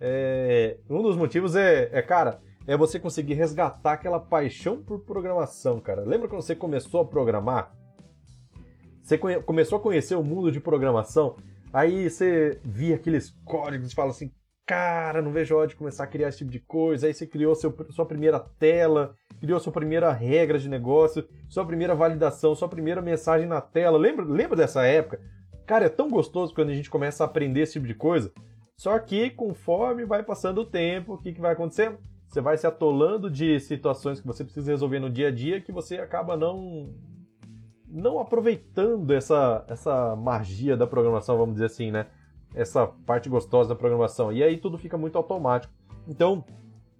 É... 0.00 0.78
Um 0.88 1.02
dos 1.02 1.18
motivos 1.18 1.54
é, 1.54 1.90
é, 1.92 2.00
cara, 2.00 2.40
é 2.66 2.76
você 2.76 2.98
conseguir 2.98 3.34
resgatar 3.34 3.92
aquela 3.92 4.18
paixão 4.18 4.82
por 4.82 5.00
programação, 5.00 5.80
cara. 5.80 6.02
Lembra 6.02 6.28
quando 6.28 6.42
você 6.42 6.54
começou 6.54 7.00
a 7.00 7.04
programar? 7.04 7.74
Você 9.02 9.18
começou 9.18 9.78
a 9.78 9.82
conhecer 9.82 10.14
o 10.14 10.24
mundo 10.24 10.50
de 10.50 10.60
programação, 10.60 11.36
aí 11.72 12.08
você 12.08 12.58
via 12.64 12.94
aqueles 12.94 13.30
códigos 13.44 13.92
e 13.92 13.94
fala 13.94 14.10
assim, 14.10 14.32
cara, 14.66 15.20
não 15.20 15.30
vejo 15.30 15.54
a 15.54 15.58
hora 15.58 15.68
de 15.68 15.76
começar 15.76 16.04
a 16.04 16.06
criar 16.06 16.28
esse 16.28 16.38
tipo 16.38 16.50
de 16.50 16.60
coisa. 16.60 17.06
Aí 17.06 17.12
você 17.12 17.26
criou 17.26 17.54
seu, 17.54 17.74
sua 17.90 18.06
primeira 18.06 18.40
tela, 18.40 19.14
criou 19.40 19.60
sua 19.60 19.72
primeira 19.72 20.10
regra 20.10 20.58
de 20.58 20.70
negócio, 20.70 21.28
sua 21.50 21.66
primeira 21.66 21.94
validação, 21.94 22.54
sua 22.54 22.68
primeira 22.68 23.02
mensagem 23.02 23.46
na 23.46 23.60
tela. 23.60 23.98
Lembra, 23.98 24.24
lembra 24.24 24.56
dessa 24.56 24.86
época? 24.86 25.20
Cara, 25.66 25.86
é 25.86 25.90
tão 25.90 26.08
gostoso 26.08 26.54
quando 26.54 26.70
a 26.70 26.74
gente 26.74 26.88
começa 26.90 27.24
a 27.24 27.26
aprender 27.26 27.60
esse 27.60 27.74
tipo 27.74 27.86
de 27.86 27.94
coisa. 27.94 28.32
Só 28.76 28.98
que 28.98 29.30
conforme 29.30 30.04
vai 30.04 30.22
passando 30.22 30.62
o 30.62 30.66
tempo, 30.66 31.14
o 31.14 31.18
que, 31.18 31.32
que 31.32 31.40
vai 31.40 31.52
acontecendo? 31.52 31.98
Você 32.34 32.40
vai 32.40 32.56
se 32.56 32.66
atolando 32.66 33.30
de 33.30 33.60
situações 33.60 34.20
que 34.20 34.26
você 34.26 34.42
precisa 34.42 34.72
resolver 34.72 34.98
no 34.98 35.08
dia 35.08 35.28
a 35.28 35.30
dia 35.30 35.60
que 35.60 35.70
você 35.70 35.98
acaba 35.98 36.36
não 36.36 36.92
não 37.88 38.18
aproveitando 38.18 39.08
essa, 39.12 39.64
essa 39.68 40.16
magia 40.16 40.76
da 40.76 40.84
programação, 40.84 41.38
vamos 41.38 41.54
dizer 41.54 41.66
assim, 41.66 41.92
né? 41.92 42.08
essa 42.52 42.88
parte 43.06 43.28
gostosa 43.28 43.68
da 43.68 43.76
programação. 43.76 44.32
E 44.32 44.42
aí 44.42 44.56
tudo 44.56 44.76
fica 44.76 44.98
muito 44.98 45.16
automático. 45.16 45.72
Então, 46.08 46.44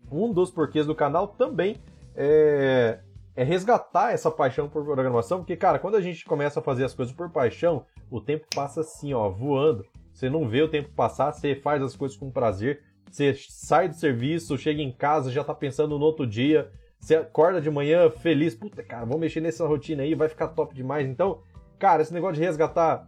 um 0.09 0.33
dos 0.33 0.53
porquês 0.53 0.87
do 0.87 0.95
canal 0.95 1.27
também 1.27 1.79
é, 2.15 3.01
é 3.35 3.43
resgatar 3.43 4.13
essa 4.13 4.31
paixão 4.31 4.69
por 4.69 4.85
programação, 4.85 5.39
porque, 5.39 5.57
cara, 5.57 5.81
quando 5.81 5.97
a 5.97 6.01
gente 6.01 6.25
começa 6.25 6.61
a 6.61 6.63
fazer 6.63 6.85
as 6.85 6.95
coisas 6.95 7.13
por 7.13 7.29
paixão, 7.29 7.85
o 8.09 8.21
tempo 8.21 8.47
passa 8.55 8.83
assim, 8.83 9.13
ó, 9.13 9.29
voando. 9.29 9.85
Você 10.13 10.31
não 10.31 10.49
vê 10.49 10.63
o 10.63 10.69
tempo 10.69 10.91
passar, 10.91 11.33
você 11.33 11.57
faz 11.57 11.83
as 11.83 11.97
coisas 11.97 12.17
com 12.17 12.31
prazer, 12.31 12.85
você 13.11 13.35
sai 13.35 13.89
do 13.89 13.95
serviço, 13.95 14.59
chega 14.59 14.83
em 14.83 14.93
casa, 14.93 15.31
já 15.31 15.45
tá 15.45 15.55
pensando 15.55 15.99
no 15.99 16.05
outro 16.05 16.27
dia, 16.27 16.71
você 16.99 17.17
acorda 17.17 17.61
de 17.61 17.71
manhã 17.71 18.11
feliz, 18.11 18.55
puta, 18.55 18.83
cara, 18.83 19.05
vamos 19.05 19.21
mexer 19.21 19.41
nessa 19.41 19.67
rotina 19.67 20.03
aí, 20.03 20.15
vai 20.15 20.29
ficar 20.29 20.49
top 20.49 20.75
demais. 20.75 21.09
Então, 21.09 21.43
cara, 21.79 22.03
esse 22.03 22.13
negócio 22.13 22.37
de 22.37 22.41
resgatar 22.41 23.07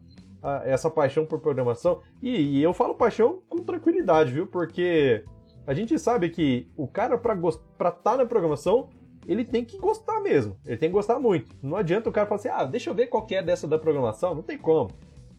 essa 0.64 0.90
paixão 0.90 1.26
por 1.26 1.40
programação. 1.40 2.00
E, 2.22 2.58
e, 2.58 2.62
eu 2.62 2.72
falo 2.72 2.94
paixão 2.94 3.42
com 3.48 3.58
tranquilidade, 3.58 4.32
viu? 4.32 4.46
Porque 4.46 5.24
a 5.66 5.74
gente 5.74 5.98
sabe 5.98 6.30
que 6.30 6.68
o 6.76 6.86
cara, 6.86 7.18
para 7.18 7.34
estar 7.34 7.90
tá 7.90 8.16
na 8.16 8.26
programação, 8.26 8.88
ele 9.26 9.44
tem 9.44 9.64
que 9.64 9.78
gostar 9.78 10.20
mesmo. 10.20 10.56
Ele 10.64 10.76
tem 10.76 10.88
que 10.88 10.94
gostar 10.94 11.18
muito. 11.18 11.54
Não 11.62 11.76
adianta 11.76 12.08
o 12.08 12.12
cara 12.12 12.26
falar 12.26 12.38
assim, 12.38 12.48
ah, 12.48 12.64
deixa 12.64 12.90
eu 12.90 12.94
ver 12.94 13.08
qual 13.08 13.26
é 13.30 13.42
dessa 13.42 13.66
da 13.66 13.78
programação. 13.78 14.34
Não 14.34 14.42
tem 14.42 14.56
como. 14.56 14.90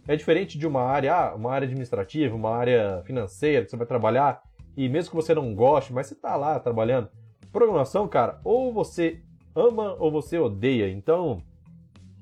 É 0.07 0.15
diferente 0.15 0.57
de 0.57 0.67
uma 0.67 0.81
área, 0.81 1.13
ah, 1.13 1.35
uma 1.35 1.51
área 1.51 1.65
administrativa, 1.65 2.35
uma 2.35 2.55
área 2.55 3.01
financeira 3.05 3.63
que 3.63 3.71
você 3.71 3.77
vai 3.77 3.87
trabalhar 3.87 4.41
e 4.77 4.87
mesmo 4.87 5.09
que 5.09 5.15
você 5.15 5.33
não 5.33 5.55
goste, 5.55 5.91
mas 5.91 6.05
você 6.05 6.13
tá 6.13 6.35
lá 6.35 6.59
trabalhando. 6.59 7.09
Programação, 7.51 8.07
cara, 8.07 8.39
ou 8.43 8.71
você 8.71 9.19
ama 9.55 9.95
ou 9.99 10.11
você 10.11 10.37
odeia. 10.37 10.87
Então, 10.87 11.41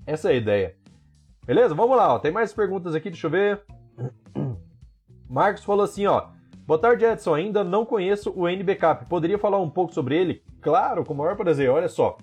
essa 0.07 0.29
é 0.29 0.33
a 0.33 0.37
ideia. 0.37 0.75
Beleza? 1.45 1.75
Vamos 1.75 1.97
lá, 1.97 2.13
ó. 2.13 2.17
tem 2.17 2.31
mais 2.31 2.53
perguntas 2.53 2.95
aqui, 2.95 3.09
deixa 3.09 3.27
eu 3.27 3.31
ver. 3.31 3.61
Marcos 5.29 5.65
falou 5.65 5.83
assim, 5.83 6.07
ó. 6.07 6.27
Boa 6.65 6.79
tarde, 6.79 7.05
Edson. 7.05 7.35
Ainda 7.35 7.63
não 7.63 7.85
conheço 7.85 8.31
o 8.35 8.47
NBackup. 8.47 9.05
Poderia 9.05 9.37
falar 9.37 9.59
um 9.59 9.69
pouco 9.69 9.93
sobre 9.93 10.17
ele? 10.17 10.41
Claro, 10.61 11.03
com 11.03 11.13
o 11.13 11.17
maior 11.17 11.35
prazer. 11.35 11.69
Olha 11.69 11.89
só. 11.89 12.17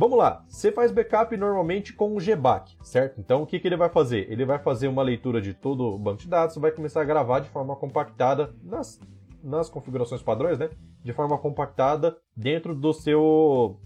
Vamos 0.00 0.16
lá. 0.16 0.42
Você 0.48 0.72
faz 0.72 0.90
backup 0.90 1.36
normalmente 1.36 1.92
com 1.92 2.16
o 2.16 2.18
GBAC, 2.18 2.74
certo? 2.82 3.20
Então, 3.20 3.42
o 3.42 3.46
que, 3.46 3.60
que 3.60 3.68
ele 3.68 3.76
vai 3.76 3.90
fazer? 3.90 4.32
Ele 4.32 4.46
vai 4.46 4.58
fazer 4.58 4.88
uma 4.88 5.02
leitura 5.02 5.42
de 5.42 5.52
todo 5.52 5.84
o 5.84 5.98
banco 5.98 6.22
de 6.22 6.26
dados, 6.26 6.56
vai 6.56 6.70
começar 6.70 7.02
a 7.02 7.04
gravar 7.04 7.40
de 7.40 7.50
forma 7.50 7.76
compactada 7.76 8.54
nas, 8.62 8.98
nas 9.44 9.68
configurações 9.68 10.22
padrões, 10.22 10.58
né? 10.58 10.70
De 11.04 11.12
forma 11.12 11.36
compactada 11.36 12.16
dentro 12.34 12.74
do 12.74 12.94
seu 12.94 13.78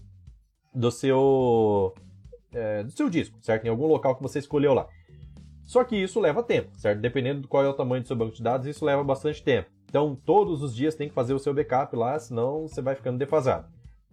do 0.73 0.89
seu 0.89 1.93
é, 2.53 2.83
do 2.83 2.91
seu 2.91 3.09
disco, 3.09 3.37
certo? 3.41 3.65
Em 3.65 3.69
algum 3.69 3.85
local 3.85 4.15
que 4.15 4.23
você 4.23 4.39
escolheu 4.39 4.73
lá. 4.73 4.87
Só 5.65 5.83
que 5.83 5.97
isso 5.97 6.21
leva 6.21 6.41
tempo, 6.41 6.69
certo? 6.77 7.01
Dependendo 7.01 7.41
de 7.41 7.47
qual 7.49 7.65
é 7.65 7.67
o 7.67 7.73
tamanho 7.73 8.03
do 8.03 8.07
seu 8.07 8.15
banco 8.15 8.33
de 8.33 8.41
dados, 8.41 8.67
isso 8.67 8.85
leva 8.85 9.03
bastante 9.03 9.43
tempo. 9.43 9.69
Então, 9.89 10.15
todos 10.15 10.63
os 10.63 10.73
dias 10.73 10.95
tem 10.95 11.09
que 11.09 11.13
fazer 11.13 11.33
o 11.33 11.39
seu 11.39 11.53
backup 11.53 11.93
lá, 11.93 12.17
senão 12.17 12.69
você 12.69 12.81
vai 12.81 12.95
ficando 12.95 13.17
defasado. 13.17 13.67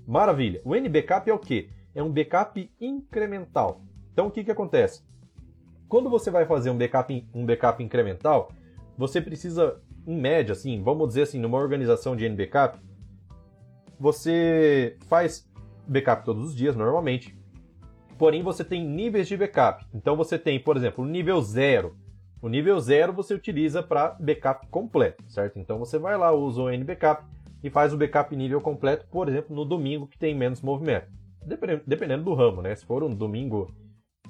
Maravilha. 0.04 0.60
O 0.64 0.74
NBackup 0.74 1.30
é 1.30 1.32
o 1.32 1.38
quê? 1.38 1.68
É 1.94 2.02
um 2.02 2.10
backup 2.10 2.70
incremental. 2.80 3.82
Então, 4.12 4.26
o 4.26 4.30
que, 4.30 4.44
que 4.44 4.50
acontece? 4.50 5.02
Quando 5.88 6.08
você 6.08 6.30
vai 6.30 6.46
fazer 6.46 6.70
um 6.70 6.78
backup, 6.78 7.28
um 7.34 7.44
backup 7.44 7.82
incremental, 7.82 8.50
você 8.96 9.20
precisa, 9.20 9.80
em 10.06 10.16
média, 10.16 10.52
assim, 10.52 10.82
vamos 10.82 11.08
dizer 11.08 11.22
assim, 11.22 11.38
numa 11.38 11.58
organização 11.58 12.16
de 12.16 12.28
NBackup, 12.28 12.78
você 13.98 14.96
faz 15.06 15.48
backup 15.86 16.24
todos 16.24 16.44
os 16.44 16.56
dias, 16.56 16.74
normalmente. 16.74 17.36
Porém, 18.18 18.42
você 18.42 18.64
tem 18.64 18.86
níveis 18.86 19.28
de 19.28 19.36
backup. 19.36 19.84
Então, 19.94 20.16
você 20.16 20.38
tem, 20.38 20.58
por 20.58 20.76
exemplo, 20.76 21.04
o 21.04 21.06
nível 21.06 21.40
0. 21.40 21.96
O 22.40 22.48
nível 22.48 22.78
0 22.80 23.12
você 23.12 23.34
utiliza 23.34 23.82
para 23.82 24.16
backup 24.18 24.66
completo, 24.68 25.22
certo? 25.28 25.58
Então, 25.58 25.78
você 25.78 25.98
vai 25.98 26.16
lá, 26.16 26.32
usa 26.32 26.62
o 26.62 26.70
NBackup 26.70 27.24
e 27.62 27.70
faz 27.70 27.92
o 27.92 27.96
backup 27.96 28.34
nível 28.34 28.60
completo, 28.60 29.06
por 29.10 29.28
exemplo, 29.28 29.54
no 29.54 29.64
domingo 29.64 30.06
que 30.06 30.18
tem 30.18 30.34
menos 30.34 30.60
movimento. 30.60 31.06
Dependendo 31.86 32.24
do 32.24 32.34
ramo, 32.34 32.62
né? 32.62 32.74
Se 32.74 32.84
for 32.84 33.02
um 33.02 33.14
domingo 33.14 33.72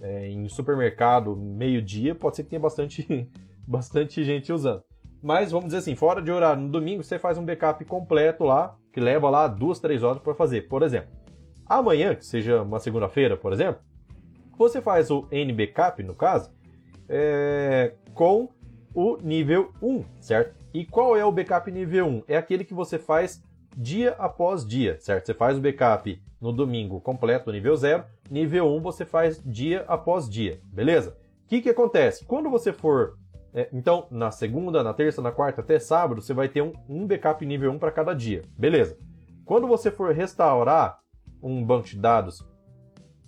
é, 0.00 0.28
em 0.28 0.48
supermercado, 0.48 1.36
meio-dia, 1.36 2.14
pode 2.14 2.36
ser 2.36 2.44
que 2.44 2.50
tenha 2.50 2.60
bastante, 2.60 3.30
bastante 3.66 4.24
gente 4.24 4.52
usando. 4.52 4.82
Mas 5.22 5.52
vamos 5.52 5.66
dizer 5.66 5.78
assim, 5.78 5.94
fora 5.94 6.20
de 6.20 6.32
horário, 6.32 6.62
no 6.62 6.68
domingo 6.68 7.02
você 7.02 7.18
faz 7.18 7.38
um 7.38 7.44
backup 7.44 7.84
completo 7.84 8.44
lá, 8.44 8.76
que 8.92 9.00
leva 9.00 9.30
lá 9.30 9.46
duas, 9.46 9.78
três 9.78 10.02
horas 10.02 10.20
para 10.20 10.34
fazer. 10.34 10.62
Por 10.62 10.82
exemplo, 10.82 11.10
amanhã, 11.64 12.14
que 12.14 12.26
seja 12.26 12.62
uma 12.62 12.80
segunda-feira, 12.80 13.36
por 13.36 13.52
exemplo, 13.52 13.80
você 14.58 14.80
faz 14.80 15.10
o 15.10 15.26
NBackup, 15.30 16.02
no 16.02 16.14
caso, 16.14 16.50
é, 17.08 17.94
com 18.14 18.48
o 18.94 19.16
nível 19.22 19.72
1, 19.80 20.04
certo? 20.20 20.54
E 20.74 20.84
qual 20.84 21.16
é 21.16 21.24
o 21.24 21.32
backup 21.32 21.70
nível 21.70 22.06
1? 22.06 22.22
É 22.28 22.36
aquele 22.36 22.64
que 22.64 22.74
você 22.74 22.98
faz 22.98 23.42
dia 23.76 24.12
após 24.18 24.66
dia, 24.66 24.98
certo? 25.00 25.26
Você 25.26 25.34
faz 25.34 25.58
o 25.58 25.60
backup 25.60 26.20
no 26.40 26.52
domingo 26.52 27.00
completo, 27.00 27.52
nível 27.52 27.76
0, 27.76 28.04
nível 28.30 28.66
1 28.74 28.80
você 28.80 29.04
faz 29.04 29.42
dia 29.44 29.84
após 29.88 30.28
dia, 30.28 30.60
beleza? 30.64 31.16
O 31.44 31.48
que, 31.48 31.62
que 31.62 31.70
acontece? 31.70 32.24
Quando 32.24 32.50
você 32.50 32.72
for 32.72 33.16
é, 33.54 33.68
então, 33.72 34.06
na 34.10 34.30
segunda, 34.30 34.82
na 34.82 34.94
terça, 34.94 35.20
na 35.20 35.30
quarta 35.30 35.60
até 35.60 35.78
sábado, 35.78 36.22
você 36.22 36.32
vai 36.32 36.48
ter 36.48 36.62
um, 36.62 36.72
um 36.88 37.06
backup 37.06 37.44
nível 37.44 37.70
1 37.72 37.78
para 37.78 37.92
cada 37.92 38.14
dia. 38.14 38.42
Beleza. 38.56 38.96
Quando 39.44 39.66
você 39.66 39.90
for 39.90 40.14
restaurar 40.14 40.98
um 41.42 41.62
banco 41.62 41.86
de 41.86 41.98
dados, 41.98 42.42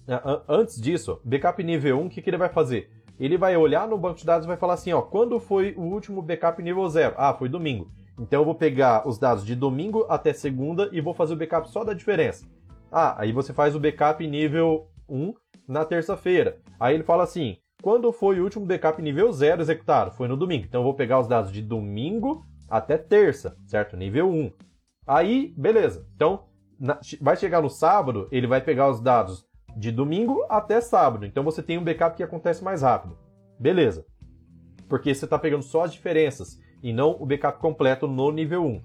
é, 0.09 0.19
antes 0.49 0.81
disso, 0.81 1.21
backup 1.25 1.63
nível 1.63 2.01
1, 2.01 2.07
o 2.07 2.09
que, 2.09 2.23
que 2.23 2.31
ele 2.31 2.39
vai 2.39 2.49
fazer? 2.49 2.91
Ele 3.21 3.37
vai 3.37 3.57
olhar 3.57 3.87
no 3.87 3.99
banco 3.99 4.19
de 4.19 4.25
dados 4.25 4.47
e 4.47 4.49
vai 4.49 4.57
falar 4.57 4.75
assim, 4.75 4.93
ó, 4.93 5.03
quando 5.03 5.39
foi 5.39 5.75
o 5.77 5.83
último 5.83 6.23
backup 6.23 6.63
nível 6.63 6.89
0? 6.89 7.15
Ah, 7.19 7.35
foi 7.35 7.49
domingo. 7.49 7.91
Então 8.19 8.41
eu 8.41 8.45
vou 8.45 8.55
pegar 8.55 9.07
os 9.09 9.19
dados 9.19 9.45
de 9.45 9.55
domingo 9.55 10.07
até 10.09 10.33
segunda 10.33 10.89
e 10.93 11.01
vou 11.01 11.15
fazer 11.15 11.35
o 11.35 11.37
backup 11.37 11.69
só 11.69 11.83
da 11.85 11.93
diferença. 11.93 12.47
Ah, 12.91 13.21
aí 13.21 13.33
você 13.33 13.53
faz 13.53 13.75
o 13.75 13.81
backup 13.81 14.25
nível 14.27 14.89
1 15.09 15.35
na 15.67 15.85
terça-feira. 15.85 16.59
Aí 16.79 16.95
ele 16.95 17.03
fala 17.03 17.25
assim: 17.25 17.57
quando 17.83 18.13
foi 18.13 18.41
o 18.41 18.45
último 18.45 18.65
backup 18.65 19.01
nível 19.03 19.33
0 19.33 19.61
executado? 19.61 20.13
Foi 20.13 20.29
no 20.29 20.37
domingo. 20.37 20.65
Então 20.65 20.81
eu 20.81 20.85
vou 20.85 20.95
pegar 20.95 21.21
os 21.21 21.27
dados 21.27 21.51
de 21.51 21.61
domingo 21.61 22.47
até 22.69 22.97
terça, 22.97 23.57
certo? 23.67 23.97
Nível 23.97 24.31
1. 24.31 24.53
Aí, 25.07 25.53
beleza. 25.57 26.07
Então, 26.15 26.45
na, 26.79 26.99
vai 27.21 27.37
chegar 27.37 27.61
no 27.61 27.69
sábado, 27.69 28.29
ele 28.31 28.47
vai 28.47 28.61
pegar 28.61 28.89
os 28.89 29.01
dados 29.01 29.45
de 29.77 29.91
domingo 29.91 30.47
até 30.49 30.81
sábado. 30.81 31.27
Então 31.27 31.43
você 31.43 31.63
tem 31.63 31.79
um 31.79 31.85
backup 31.85 32.17
que 32.17 32.23
acontece 32.23 32.63
mais 32.63 32.83
rápido. 32.83 33.19
Beleza. 33.59 34.07
Porque 34.89 35.15
você 35.15 35.25
está 35.25 35.39
pegando 35.39 35.63
só 35.63 35.85
as 35.85 35.93
diferenças 35.93 36.59
e 36.85 36.93
não 36.93 37.17
o 37.19 37.27
backup 37.27 37.59
completo 37.59 38.07
no 38.07 38.31
nível 38.31 38.65
1. 38.65 38.81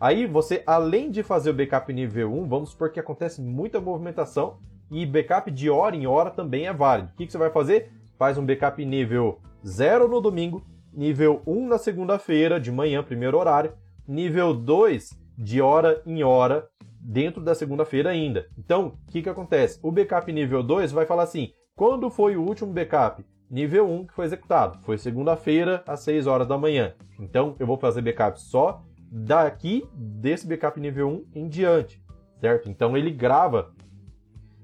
Aí 0.00 0.26
você, 0.26 0.64
além 0.66 1.08
de 1.08 1.22
fazer 1.22 1.50
o 1.50 1.54
backup 1.54 1.92
nível 1.92 2.32
1, 2.32 2.48
vamos 2.48 2.70
supor 2.70 2.90
que 2.90 2.98
acontece 2.98 3.40
muita 3.40 3.80
movimentação 3.80 4.58
e 4.90 5.06
backup 5.06 5.48
de 5.52 5.70
hora 5.70 5.94
em 5.94 6.06
hora 6.06 6.30
também 6.30 6.66
é 6.66 6.72
válido. 6.72 7.10
O 7.12 7.16
que, 7.16 7.26
que 7.26 7.32
você 7.32 7.38
vai 7.38 7.50
fazer? 7.50 7.92
faz 8.18 8.38
um 8.38 8.44
backup 8.44 8.84
nível 8.84 9.38
0 9.64 10.08
no 10.08 10.20
domingo, 10.20 10.64
nível 10.92 11.42
1 11.46 11.68
na 11.68 11.78
segunda-feira, 11.78 12.58
de 12.58 12.72
manhã, 12.72 13.02
primeiro 13.02 13.38
horário, 13.38 13.72
nível 14.06 14.54
2 14.54 15.10
de 15.36 15.60
hora 15.60 16.02
em 16.06 16.22
hora, 16.22 16.66
dentro 17.00 17.42
da 17.42 17.54
segunda-feira 17.54 18.10
ainda. 18.10 18.46
Então, 18.58 18.94
o 19.06 19.10
que, 19.10 19.22
que 19.22 19.28
acontece? 19.28 19.78
O 19.82 19.92
backup 19.92 20.32
nível 20.32 20.62
2 20.62 20.92
vai 20.92 21.06
falar 21.06 21.24
assim: 21.24 21.52
quando 21.74 22.10
foi 22.10 22.36
o 22.36 22.42
último 22.42 22.72
backup? 22.72 23.24
Nível 23.50 23.88
1 23.88 24.06
que 24.06 24.14
foi 24.14 24.24
executado. 24.24 24.78
Foi 24.82 24.98
segunda-feira, 24.98 25.82
às 25.86 26.00
6 26.00 26.26
horas 26.26 26.46
da 26.46 26.58
manhã. 26.58 26.94
Então, 27.18 27.54
eu 27.58 27.66
vou 27.66 27.78
fazer 27.78 28.02
backup 28.02 28.40
só 28.40 28.82
daqui, 29.10 29.88
desse 29.94 30.46
backup 30.46 30.78
nível 30.80 31.08
1 31.08 31.24
em 31.34 31.48
diante, 31.48 32.02
certo? 32.40 32.68
Então, 32.68 32.96
ele 32.96 33.10
grava 33.10 33.72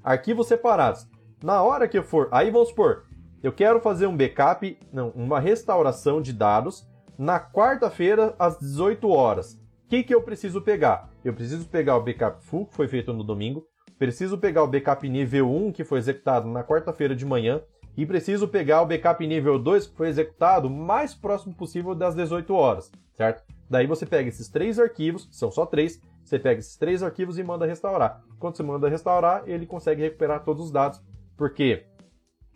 arquivos 0.03 0.49
separados. 0.49 1.09
Na 1.43 1.63
hora 1.63 1.89
que 1.89 1.99
eu 1.99 2.03
for, 2.03 2.29
aí 2.31 2.51
vamos 2.51 2.69
supor, 2.69 3.05
eu 3.43 3.53
quero 3.53 3.81
fazer 3.81 4.07
um 4.07 4.17
backup, 4.17 4.79
não, 4.93 5.11
uma 5.11 5.41
restauração 5.41 6.21
de 6.21 6.33
dados 6.33 6.87
na 7.19 7.41
quarta-feira 7.41 8.35
às 8.39 8.59
18 8.59 9.09
horas. 9.09 9.55
O 9.55 9.89
que, 9.89 10.03
que 10.03 10.15
eu 10.15 10.23
preciso 10.23 10.63
pegar? 10.63 11.11
Eu 11.25 11.35
preciso 11.35 11.69
pegar 11.69 11.97
o 11.97 12.03
backup 12.03 12.43
full, 12.45 12.67
que 12.67 12.75
foi 12.75 12.89
feito 12.89 13.13
no 13.13 13.23
domingo, 13.23 13.67
preciso 13.99 14.39
pegar 14.39 14.63
o 14.63 14.69
backup 14.69 15.09
nível 15.09 15.51
1, 15.51 15.73
que 15.73 15.85
foi 15.85 15.99
executado 15.99 16.49
na 16.49 16.65
quarta-feira 16.65 17.15
de 17.15 17.27
manhã, 17.27 17.61
e 17.97 18.07
preciso 18.07 18.49
pegar 18.49 18.83
o 18.83 18.87
backup 18.87 19.27
nível 19.27 19.59
2, 19.59 19.87
que 19.87 19.97
foi 19.97 20.09
executado 20.09 20.69
o 20.69 20.71
mais 20.71 21.15
próximo 21.15 21.55
possível 21.55 21.95
das 21.95 22.15
18 22.15 22.55
horas, 22.55 22.91
certo? 23.15 23.43
Daí 23.69 23.87
você 23.87 24.07
pega 24.07 24.29
esses 24.29 24.49
três 24.49 24.79
arquivos, 24.79 25.29
são 25.31 25.51
só 25.51 25.67
três, 25.67 26.01
você 26.25 26.39
pega 26.39 26.61
esses 26.61 26.77
três 26.77 27.03
arquivos 27.03 27.39
e 27.39 27.43
manda 27.43 27.67
restaurar. 27.67 28.23
Quando 28.39 28.57
você 28.57 28.63
manda 28.63 28.89
restaurar, 28.89 29.43
ele 29.47 29.67
consegue 29.67 30.03
recuperar 30.03 30.45
todos 30.45 30.67
os 30.67 30.71
dados, 30.71 31.01
porque 31.37 31.85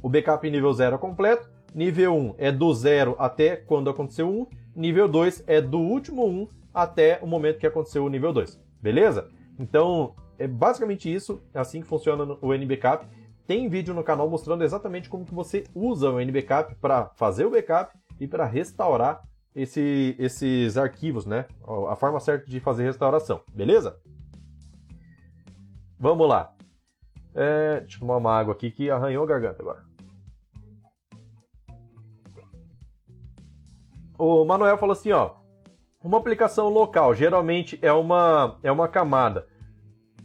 o 0.02 0.08
backup 0.08 0.48
nível 0.50 0.72
0 0.72 0.96
é 0.96 0.98
completo, 0.98 1.48
nível 1.74 2.14
1 2.14 2.34
é 2.38 2.52
do 2.52 2.72
0 2.72 3.16
até 3.18 3.56
quando 3.56 3.90
aconteceu 3.90 4.28
1, 4.28 4.46
nível 4.74 5.08
2 5.08 5.44
é 5.46 5.60
do 5.60 5.78
último 5.78 6.26
1 6.26 6.48
até 6.72 7.18
o 7.22 7.26
momento 7.26 7.58
que 7.58 7.66
aconteceu 7.66 8.04
o 8.04 8.08
nível 8.08 8.32
2. 8.32 8.60
Beleza? 8.80 9.28
Então, 9.58 10.14
é 10.38 10.46
basicamente 10.46 11.12
isso, 11.12 11.42
é 11.54 11.58
assim 11.58 11.80
que 11.80 11.86
funciona 11.86 12.36
o 12.40 12.52
NBackup. 12.54 13.06
Tem 13.46 13.68
vídeo 13.68 13.94
no 13.94 14.02
canal 14.02 14.28
mostrando 14.28 14.64
exatamente 14.64 15.08
como 15.08 15.24
que 15.24 15.34
você 15.34 15.64
usa 15.72 16.10
o 16.10 16.20
NBackup 16.20 16.74
para 16.76 17.06
fazer 17.14 17.46
o 17.46 17.50
backup 17.50 17.96
e 18.18 18.26
para 18.26 18.44
restaurar 18.44 19.22
esse, 19.54 20.16
esses 20.18 20.76
arquivos, 20.76 21.24
né? 21.24 21.46
A 21.88 21.94
forma 21.94 22.18
certa 22.18 22.50
de 22.50 22.58
fazer 22.58 22.84
restauração, 22.84 23.40
beleza? 23.54 23.98
Vamos 25.98 26.28
lá. 26.28 26.52
É, 27.34 27.80
deixa 27.80 27.96
eu 27.96 28.00
tomar 28.00 28.16
uma 28.16 28.36
água 28.36 28.52
aqui 28.52 28.70
que 28.70 28.90
arranhou 28.90 29.22
a 29.22 29.26
garganta 29.26 29.62
agora. 29.62 29.84
O 34.18 34.44
Manuel 34.44 34.76
falou 34.76 34.92
assim, 34.92 35.12
ó. 35.12 35.36
Uma 36.02 36.18
aplicação 36.18 36.68
local 36.68 37.14
geralmente 37.14 37.78
é 37.80 37.92
uma, 37.92 38.58
é 38.62 38.72
uma 38.72 38.88
camada. 38.88 39.46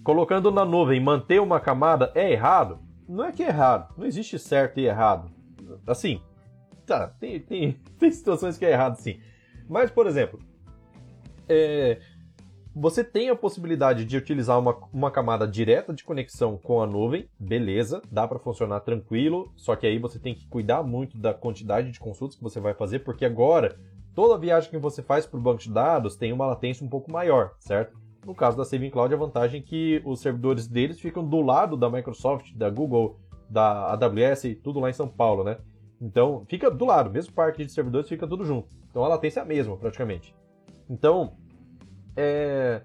Colocando 0.04 0.52
na 0.52 0.66
nuvem 0.66 1.00
manter 1.00 1.40
uma 1.40 1.60
camada 1.60 2.12
é 2.16 2.32
errado? 2.32 2.80
Não 3.12 3.26
é 3.26 3.32
que 3.34 3.44
é 3.44 3.48
errado. 3.48 3.94
Não 3.98 4.06
existe 4.06 4.40
certo 4.40 4.80
e 4.80 4.86
errado. 4.86 5.30
Assim, 5.86 6.22
tá, 6.86 7.10
tem, 7.20 7.42
tem, 7.42 7.74
tem 8.00 8.10
situações 8.10 8.58
que 8.58 8.66
é 8.66 8.72
errado 8.72 8.96
sim. 8.96 9.20
Mas, 9.68 9.92
por 9.92 10.08
exemplo, 10.08 10.40
é, 11.50 12.00
você 12.74 13.04
tem 13.04 13.30
a 13.30 13.36
possibilidade 13.36 14.06
de 14.06 14.16
utilizar 14.16 14.58
uma, 14.58 14.78
uma 14.94 15.12
camada 15.12 15.46
direta 15.46 15.94
de 15.94 16.06
conexão 16.06 16.58
com 16.58 16.82
a 16.82 16.88
nuvem, 16.88 17.30
beleza, 17.38 18.02
dá 18.10 18.26
para 18.26 18.40
funcionar 18.40 18.80
tranquilo, 18.80 19.52
só 19.58 19.76
que 19.76 19.86
aí 19.86 20.00
você 20.00 20.18
tem 20.18 20.34
que 20.34 20.48
cuidar 20.48 20.82
muito 20.82 21.18
da 21.18 21.34
quantidade 21.34 21.92
de 21.92 22.00
consultas 22.00 22.38
que 22.38 22.44
você 22.44 22.62
vai 22.62 22.74
fazer, 22.74 23.00
porque 23.00 23.26
agora 23.26 23.78
toda 24.16 24.40
viagem 24.40 24.70
que 24.70 24.78
você 24.78 25.04
faz 25.04 25.26
para 25.26 25.38
o 25.38 25.44
banco 25.44 25.62
de 25.62 25.70
dados 25.70 26.16
tem 26.16 26.32
uma 26.32 26.46
latência 26.46 26.86
um 26.86 26.90
pouco 26.90 27.12
maior, 27.12 27.56
certo? 27.60 28.00
No 28.26 28.36
caso 28.36 28.56
da 28.56 28.64
Saving 28.64 28.92
Cloud, 28.92 29.14
a 29.14 29.18
vantagem 29.18 29.62
é 29.62 29.64
que 29.64 30.02
os 30.06 30.20
servidores 30.20 30.68
deles 30.68 31.00
ficam 31.00 31.28
do 31.28 31.42
lado 31.42 31.76
da 31.76 31.90
Microsoft, 31.90 32.54
da 32.54 32.70
Google, 32.70 33.20
da 33.50 33.92
AWS, 33.94 34.58
tudo 34.64 34.80
lá 34.80 34.90
em 34.90 34.94
São 34.94 35.08
Paulo, 35.08 35.44
né? 35.44 35.58
Então, 36.00 36.46
fica 36.48 36.70
do 36.70 36.86
lado, 36.86 37.12
mesmo 37.12 37.34
parque 37.34 37.66
de 37.66 37.72
servidores 37.72 38.08
fica 38.08 38.28
tudo 38.28 38.46
junto. 38.46 38.70
Então 38.90 39.04
a 39.04 39.08
latência 39.08 39.40
é 39.40 39.44
a 39.44 39.46
mesma, 39.46 39.78
praticamente. 39.78 40.36
Então, 40.90 41.36
é, 42.16 42.82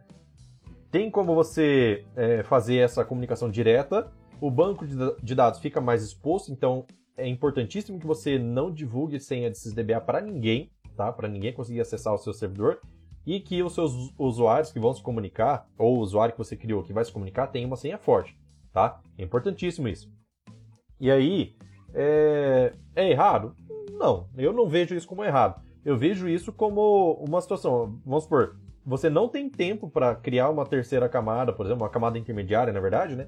tem 0.91 1.11
como 1.11 1.35
você 1.35 2.05
é, 2.15 2.43
fazer 2.43 2.77
essa 2.77 3.05
comunicação 3.05 3.51
direta. 3.51 4.11
O 4.41 4.51
banco 4.51 4.87
de 5.23 5.35
dados 5.35 5.61
fica 5.61 5.81
mais 5.81 6.03
exposto, 6.03 6.53
então 6.53 6.85
é 7.17 7.27
importantíssimo 7.27 7.99
que 7.99 8.07
você 8.07 8.39
não 8.39 8.71
divulgue 8.71 9.19
senha 9.19 9.51
de 9.51 9.57
SysDBA 9.57 10.01
para 10.01 10.21
ninguém, 10.21 10.71
tá? 10.95 11.11
Para 11.11 11.29
ninguém 11.29 11.53
conseguir 11.53 11.81
acessar 11.81 12.15
o 12.15 12.19
seu 12.19 12.35
servidor 12.35 12.81
e 13.27 13.41
que 13.41 13.63
os 13.63 13.75
seus 13.75 14.13
usuários 14.17 14.71
que 14.71 14.79
vão 14.79 14.95
se 14.95 15.03
comunicar 15.03 15.69
ou 15.77 15.97
o 15.97 16.01
usuário 16.01 16.33
que 16.33 16.39
você 16.39 16.57
criou 16.57 16.85
que 16.85 16.93
vai 16.93 17.05
se 17.05 17.13
comunicar 17.13 17.49
tenha 17.49 17.67
uma 17.67 17.77
senha 17.77 17.99
forte, 17.99 18.39
tá? 18.73 19.01
É 19.19 19.25
importantíssimo 19.25 19.89
isso. 19.89 20.11
E 21.01 21.11
aí, 21.11 21.57
é, 21.93 22.73
é 22.95 23.11
errado? 23.11 23.55
Não, 23.93 24.29
eu 24.37 24.53
não 24.53 24.69
vejo 24.69 24.95
isso 24.95 25.09
como 25.09 25.25
errado. 25.25 25.61
Eu 25.85 25.97
vejo 25.97 26.29
isso 26.29 26.53
como 26.53 27.13
uma 27.15 27.41
situação. 27.41 28.01
Vamos 28.05 28.25
supor, 28.25 28.57
você 28.85 29.11
não 29.11 29.29
tem 29.29 29.51
tempo 29.51 29.91
para 29.91 30.15
criar 30.15 30.49
uma 30.49 30.65
terceira 30.65 31.09
camada, 31.09 31.53
por 31.53 31.67
exemplo, 31.67 31.83
uma 31.83 31.91
camada 31.91 32.19
intermediária, 32.19 32.73
na 32.73 32.81
verdade, 32.81 33.17
né? 33.17 33.27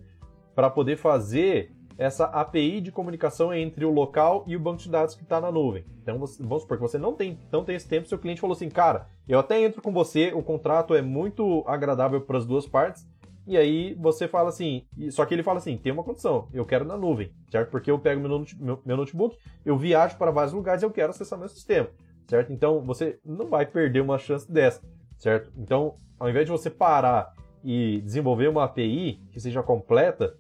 Para 0.55 0.71
poder 0.71 0.97
fazer 0.97 1.73
essa 1.99 2.27
API 2.27 2.81
de 2.81 2.93
comunicação 2.93 3.53
entre 3.53 3.85
o 3.85 3.91
local 3.91 4.45
e 4.47 4.55
o 4.55 4.61
banco 4.61 4.81
de 4.81 4.89
dados 4.89 5.17
que 5.17 5.25
está 5.25 5.41
na 5.41 5.51
nuvem. 5.51 5.85
Então, 6.01 6.17
vamos 6.17 6.63
supor 6.63 6.77
que 6.77 6.83
você 6.83 6.97
não 6.97 7.13
tem, 7.13 7.37
não 7.51 7.65
tem 7.65 7.75
esse 7.75 7.89
tempo, 7.89 8.07
seu 8.07 8.19
cliente 8.19 8.41
falou 8.41 8.55
assim, 8.55 8.69
cara, 8.69 9.09
eu 9.29 9.39
até 9.39 9.61
entro 9.61 9.83
com 9.83 9.93
você, 9.93 10.33
o 10.33 10.41
contrato 10.41 10.95
é 10.95 11.03
muito 11.03 11.65
agradável 11.67 12.21
para 12.21 12.39
as 12.39 12.47
duas 12.47 12.67
partes, 12.67 13.05
e 13.45 13.57
aí 13.57 13.95
você 13.95 14.29
fala 14.29 14.51
assim, 14.51 14.87
só 15.11 15.27
que 15.27 15.35
ele 15.35 15.43
fala 15.43 15.59
assim, 15.59 15.77
tem 15.77 15.91
uma 15.91 16.05
condição, 16.05 16.49
eu 16.53 16.65
quero 16.65 16.85
na 16.85 16.97
nuvem, 16.97 17.33
certo? 17.51 17.71
Porque 17.71 17.91
eu 17.91 17.99
pego 17.99 18.21
meu 18.21 18.97
notebook, 18.97 19.37
eu 19.65 19.77
viajo 19.77 20.17
para 20.17 20.31
vários 20.31 20.53
lugares 20.53 20.83
e 20.83 20.87
eu 20.87 20.91
quero 20.93 21.11
acessar 21.11 21.39
meu 21.39 21.49
sistema, 21.49 21.89
certo? 22.29 22.53
Então, 22.53 22.81
você 22.85 23.19
não 23.25 23.47
vai 23.47 23.67
perder 23.67 24.03
uma 24.03 24.19
chance 24.19 24.51
dessa, 24.51 24.83
certo? 25.17 25.51
Então, 25.57 25.97
ao 26.21 26.31
invés 26.31 26.47
de 26.47 26.53
você 26.53 26.71
parar 26.71 27.35
e 27.65 28.01
desenvolver 28.03 28.49
uma 28.49 28.65
API 28.65 29.21
que 29.33 29.41
seja 29.41 29.65
completa, 29.65 30.37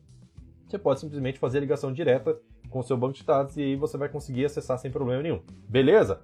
você 0.68 0.78
pode 0.78 1.00
simplesmente 1.00 1.38
fazer 1.38 1.58
a 1.58 1.60
ligação 1.60 1.92
direta 1.92 2.38
com 2.68 2.80
o 2.80 2.82
seu 2.82 2.96
banco 2.96 3.14
de 3.14 3.24
dados 3.24 3.56
e 3.56 3.62
aí 3.62 3.76
você 3.76 3.96
vai 3.96 4.08
conseguir 4.08 4.44
acessar 4.44 4.78
sem 4.78 4.90
problema 4.90 5.22
nenhum. 5.22 5.40
Beleza? 5.68 6.20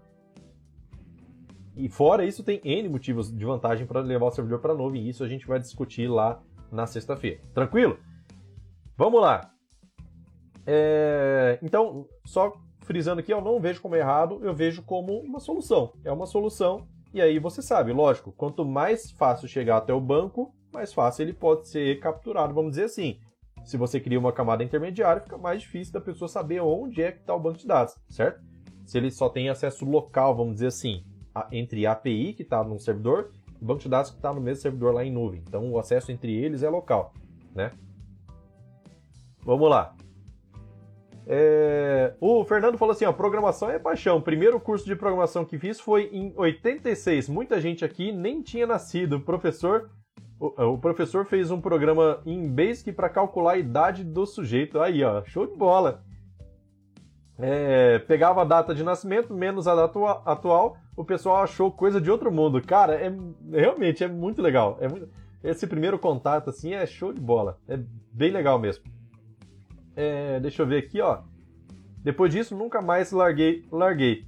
E 1.77 1.89
fora 1.89 2.25
isso, 2.25 2.45
tem 2.45 2.61
N 2.63 2.89
motivos 2.89 3.35
de 3.35 3.45
vantagem 3.45 3.87
para 3.87 4.01
levar 4.01 4.27
o 4.27 4.31
servidor 4.31 4.61
para 4.61 4.73
a 4.73 4.77
nuvem, 4.77 5.03
e 5.03 5.09
isso 5.09 5.25
a 5.25 5.29
gente 5.29 5.47
vai 5.47 5.59
discutir 5.59 6.07
lá 6.07 6.41
na 6.71 6.87
sexta-feira. 6.87 7.41
Tranquilo? 7.53 7.99
Vamos 8.97 9.21
lá. 9.21 9.51
É... 10.67 11.59
Então, 11.63 12.07
só 12.25 12.53
frisando 12.81 13.21
aqui, 13.21 13.33
eu 13.33 13.41
não 13.41 13.59
vejo 13.61 13.81
como 13.81 13.97
errado, 13.97 14.39
eu 14.43 14.55
vejo 14.55 14.83
como 14.83 15.19
uma 15.19 15.41
solução. 15.41 15.93
É 16.05 16.13
uma 16.13 16.27
solução, 16.27 16.87
e 17.13 17.21
aí 17.21 17.39
você 17.39 17.61
sabe, 17.61 17.93
lógico, 17.93 18.31
quanto 18.33 18.65
mais 18.65 19.11
fácil 19.11 19.49
chegar 19.49 19.79
até 19.79 19.93
o 19.93 20.01
banco, 20.01 20.55
mais 20.73 20.93
fácil 20.93 21.23
ele 21.23 21.33
pode 21.33 21.69
ser 21.69 21.99
capturado, 21.99 22.55
vamos 22.55 22.73
dizer 22.73 22.85
assim. 22.85 23.19
Se 23.65 23.77
você 23.77 23.99
cria 23.99 24.19
uma 24.19 24.33
camada 24.33 24.63
intermediária, 24.63 25.23
fica 25.23 25.39
mais 25.39 25.63
difícil 25.63 25.93
da 25.93 26.01
pessoa 26.01 26.29
saber 26.29 26.61
onde 26.61 27.03
é 27.03 27.11
que 27.13 27.21
está 27.21 27.35
o 27.35 27.41
banco 27.41 27.59
de 27.59 27.67
dados, 27.67 27.97
certo? 28.09 28.43
Se 28.85 28.99
ele 28.99 29.11
só 29.11 29.29
tem 29.29 29.49
acesso 29.49 29.85
local, 29.85 30.37
vamos 30.37 30.55
dizer 30.55 30.67
assim, 30.67 31.03
a, 31.35 31.49
entre 31.51 31.87
a 31.87 31.93
API 31.93 32.35
que 32.35 32.43
está 32.43 32.63
num 32.63 32.79
servidor 32.79 33.33
e 33.59 33.65
o 33.65 33.67
banco 33.67 33.81
de 33.81 33.89
dados 33.89 34.11
que 34.11 34.17
está 34.17 34.33
no 34.33 34.41
mesmo 34.41 34.63
servidor 34.63 34.93
lá 34.93 35.05
em 35.05 35.11
nuvem. 35.11 35.43
Então 35.47 35.71
o 35.73 35.79
acesso 35.79 36.13
entre 36.13 36.33
eles 36.33 36.63
é 36.63 36.69
local, 36.69 37.15
né? 37.55 37.73
Vamos 39.43 39.69
lá. 39.69 39.95
É... 41.27 42.15
O 42.21 42.45
Fernando 42.45 42.77
falou 42.77 42.93
assim: 42.93 43.05
ó, 43.07 43.13
programação 43.13 43.71
é 43.71 43.79
paixão. 43.79 44.19
O 44.19 44.23
primeiro 44.23 44.61
curso 44.61 44.85
de 44.85 44.95
programação 44.95 45.45
que 45.45 45.59
fiz 45.59 45.81
foi 45.81 46.11
em 46.13 46.33
86. 46.37 47.29
Muita 47.29 47.61
gente 47.61 47.85
aqui 47.85 48.13
nem 48.13 48.43
tinha 48.43 48.67
nascido. 48.67 49.17
O 49.17 49.21
professor 49.21 49.91
o, 50.39 50.79
professor 50.79 51.25
fez 51.25 51.51
um 51.51 51.61
programa 51.61 52.21
em 52.27 52.49
Basic 52.49 52.93
para 52.93 53.09
calcular 53.09 53.53
a 53.53 53.59
idade 53.59 54.05
do 54.05 54.27
sujeito. 54.27 54.81
Aí, 54.81 55.03
ó, 55.03 55.23
show 55.25 55.47
de 55.47 55.57
bola. 55.57 56.03
É, 57.39 57.99
pegava 58.01 58.43
a 58.43 58.45
data 58.45 58.75
de 58.75 58.83
nascimento 58.83 59.35
menos 59.35 59.67
a 59.67 59.75
data 59.75 59.99
atual, 60.25 60.77
o 60.97 61.05
pessoal 61.05 61.43
achou 61.43 61.71
coisa 61.73 62.01
de 62.01 62.11
outro 62.11 62.31
mundo. 62.31 62.61
Cara, 62.63 62.95
é 62.95 63.13
realmente 63.51 64.05
é 64.05 64.09
muito 64.09 64.41
legal. 64.41 64.79
É 64.81 64.89
muito, 64.89 65.09
esse 65.43 65.67
primeiro 65.67 65.99
contato 65.99 66.51
assim 66.51 66.75
é 66.75 66.87
show 66.87 67.13
de 67.13 67.21
bola. 67.21 67.59
É 67.69 67.79
bem 68.13 68.31
legal 68.31 68.59
mesmo. 68.59 68.85
É, 69.97 70.41
deixa 70.41 70.63
eu 70.63 70.67
ver 70.67 70.79
aqui, 70.79 71.01
ó. 71.01 71.23
Depois 72.03 72.33
disso, 72.33 72.57
nunca 72.57 72.83
mais 72.83 73.13
larguei, 73.13 73.65
larguei. 73.71 74.27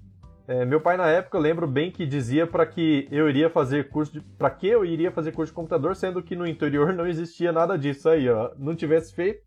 É, 0.49 0.64
meu 0.64 0.80
pai 0.80 0.97
na 0.97 1.09
época, 1.09 1.36
eu 1.36 1.40
lembro 1.40 1.66
bem 1.66 1.90
que 1.90 2.07
dizia 2.07 2.47
para 2.47 2.64
que 2.64 3.09
eu 3.11 3.28
iria 3.28 3.51
fazer 3.51 3.88
curso 3.88 4.12
de, 4.12 4.20
para 4.20 4.49
que 4.49 4.68
eu 4.68 4.84
iria 4.84 5.11
fazer 5.11 5.32
curso 5.32 5.51
de 5.51 5.57
computador, 5.57 5.97
sendo 5.97 6.22
que 6.22 6.36
no 6.36 6.47
interior 6.47 6.92
não 6.92 7.07
existia 7.07 7.51
nada 7.51 7.76
disso 7.76 8.09
aí, 8.09 8.28
ó. 8.28 8.53
Não 8.57 8.76
tivesse 8.76 9.12
feito. 9.12 9.44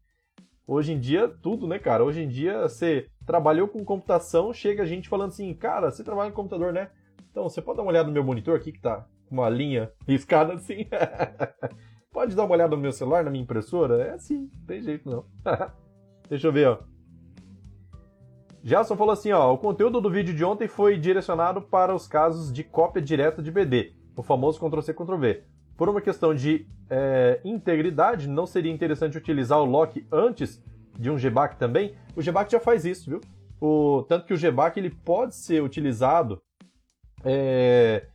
Hoje 0.67 0.91
em 0.91 0.99
dia 0.99 1.27
tudo, 1.27 1.65
né, 1.67 1.79
cara? 1.79 2.03
Hoje 2.03 2.21
em 2.21 2.27
dia 2.27 2.63
você 2.63 3.07
trabalhou 3.25 3.67
com 3.67 3.83
computação, 3.83 4.53
chega 4.53 4.83
a 4.83 4.85
gente 4.85 5.07
falando 5.07 5.29
assim, 5.29 5.53
cara, 5.53 5.89
você 5.89 6.03
trabalha 6.03 6.31
com 6.31 6.35
computador, 6.35 6.73
né? 6.73 6.89
Então, 7.31 7.47
você 7.47 7.61
pode 7.61 7.77
dar 7.77 7.83
uma 7.83 7.91
olhada 7.91 8.07
no 8.07 8.13
meu 8.13 8.23
monitor 8.23 8.55
aqui 8.57 8.71
que 8.71 8.81
tá 8.81 9.07
com 9.27 9.35
uma 9.35 9.49
linha 9.49 9.91
riscada 10.05 10.53
assim. 10.53 10.85
pode 12.11 12.35
dar 12.35 12.43
uma 12.43 12.53
olhada 12.53 12.75
no 12.75 12.81
meu 12.81 12.91
celular, 12.91 13.23
na 13.23 13.31
minha 13.31 13.43
impressora? 13.43 14.03
É 14.03 14.11
assim, 14.11 14.49
não 14.53 14.65
tem 14.65 14.81
jeito 14.81 15.09
não. 15.09 15.25
Deixa 16.27 16.47
eu 16.47 16.51
ver, 16.51 16.67
ó. 16.67 16.88
Gelson 18.63 18.95
falou 18.95 19.13
assim, 19.13 19.31
ó, 19.31 19.53
o 19.53 19.57
conteúdo 19.57 20.01
do 20.01 20.09
vídeo 20.09 20.33
de 20.33 20.43
ontem 20.43 20.67
foi 20.67 20.97
direcionado 20.97 21.61
para 21.61 21.95
os 21.95 22.07
casos 22.07 22.51
de 22.51 22.63
cópia 22.63 23.01
direta 23.01 23.41
de 23.41 23.51
BD, 23.51 23.93
o 24.15 24.21
famoso 24.21 24.59
Ctrl-C, 24.59 24.93
Ctrl-V. 24.93 25.43
Por 25.77 25.87
uma 25.87 26.01
questão 26.01 26.35
de 26.35 26.67
é, 26.89 27.39
integridade, 27.45 28.27
não 28.27 28.45
seria 28.45 28.71
interessante 28.71 29.17
utilizar 29.17 29.59
o 29.59 29.65
lock 29.65 30.05
antes 30.11 30.61
de 30.97 31.09
um 31.09 31.15
GBAC 31.15 31.57
também? 31.57 31.95
O 32.15 32.21
GBAC 32.21 32.51
já 32.51 32.59
faz 32.59 32.83
isso, 32.83 33.09
viu? 33.09 33.21
O, 33.61 34.03
tanto 34.09 34.25
que 34.25 34.33
o 34.33 34.37
GBAC 34.37 34.77
ele 34.77 34.89
pode 34.89 35.35
ser 35.35 35.63
utilizado 35.63 36.41
é, 37.23 38.07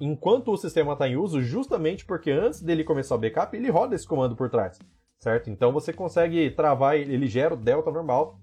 enquanto 0.00 0.52
o 0.52 0.56
sistema 0.56 0.92
está 0.92 1.08
em 1.08 1.16
uso, 1.16 1.42
justamente 1.42 2.04
porque 2.04 2.30
antes 2.30 2.62
dele 2.62 2.84
começar 2.84 3.16
o 3.16 3.18
backup, 3.18 3.56
ele 3.56 3.68
roda 3.68 3.96
esse 3.96 4.06
comando 4.06 4.36
por 4.36 4.48
trás, 4.48 4.78
certo? 5.18 5.50
Então 5.50 5.72
você 5.72 5.92
consegue 5.92 6.50
travar, 6.52 6.96
ele 6.96 7.26
gera 7.26 7.54
o 7.54 7.56
delta 7.56 7.90
normal 7.90 8.38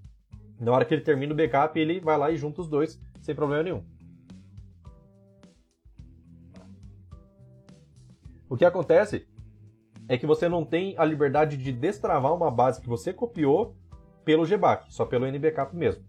na 0.60 0.72
hora 0.72 0.86
que 0.86 0.94
ele 0.94 1.04
termina 1.04 1.34
o 1.34 1.36
backup, 1.36 1.80
ele 1.80 2.00
vai 2.00 2.18
lá 2.18 2.32
e 2.32 2.38
junta 2.38 2.62
os 2.62 2.68
dois 2.68 3.02
sem 3.22 3.36
problema 3.36 3.64
nenhum. 3.64 3.84
O 8.50 8.56
que 8.56 8.66
acontece 8.66 9.28
é 10.08 10.18
que 10.18 10.26
você 10.26 10.48
não 10.48 10.64
tem 10.64 10.96
a 10.98 11.04
liberdade 11.04 11.58
de 11.58 11.72
destravar 11.72 12.34
uma 12.34 12.52
base 12.52 12.80
que 12.80 12.88
você 12.88 13.12
copiou 13.12 13.76
pelo 14.24 14.46
GBAC, 14.46 14.94
só 14.94 15.06
pelo 15.06 15.26
NBackup 15.26 15.76
mesmo. 15.76 16.04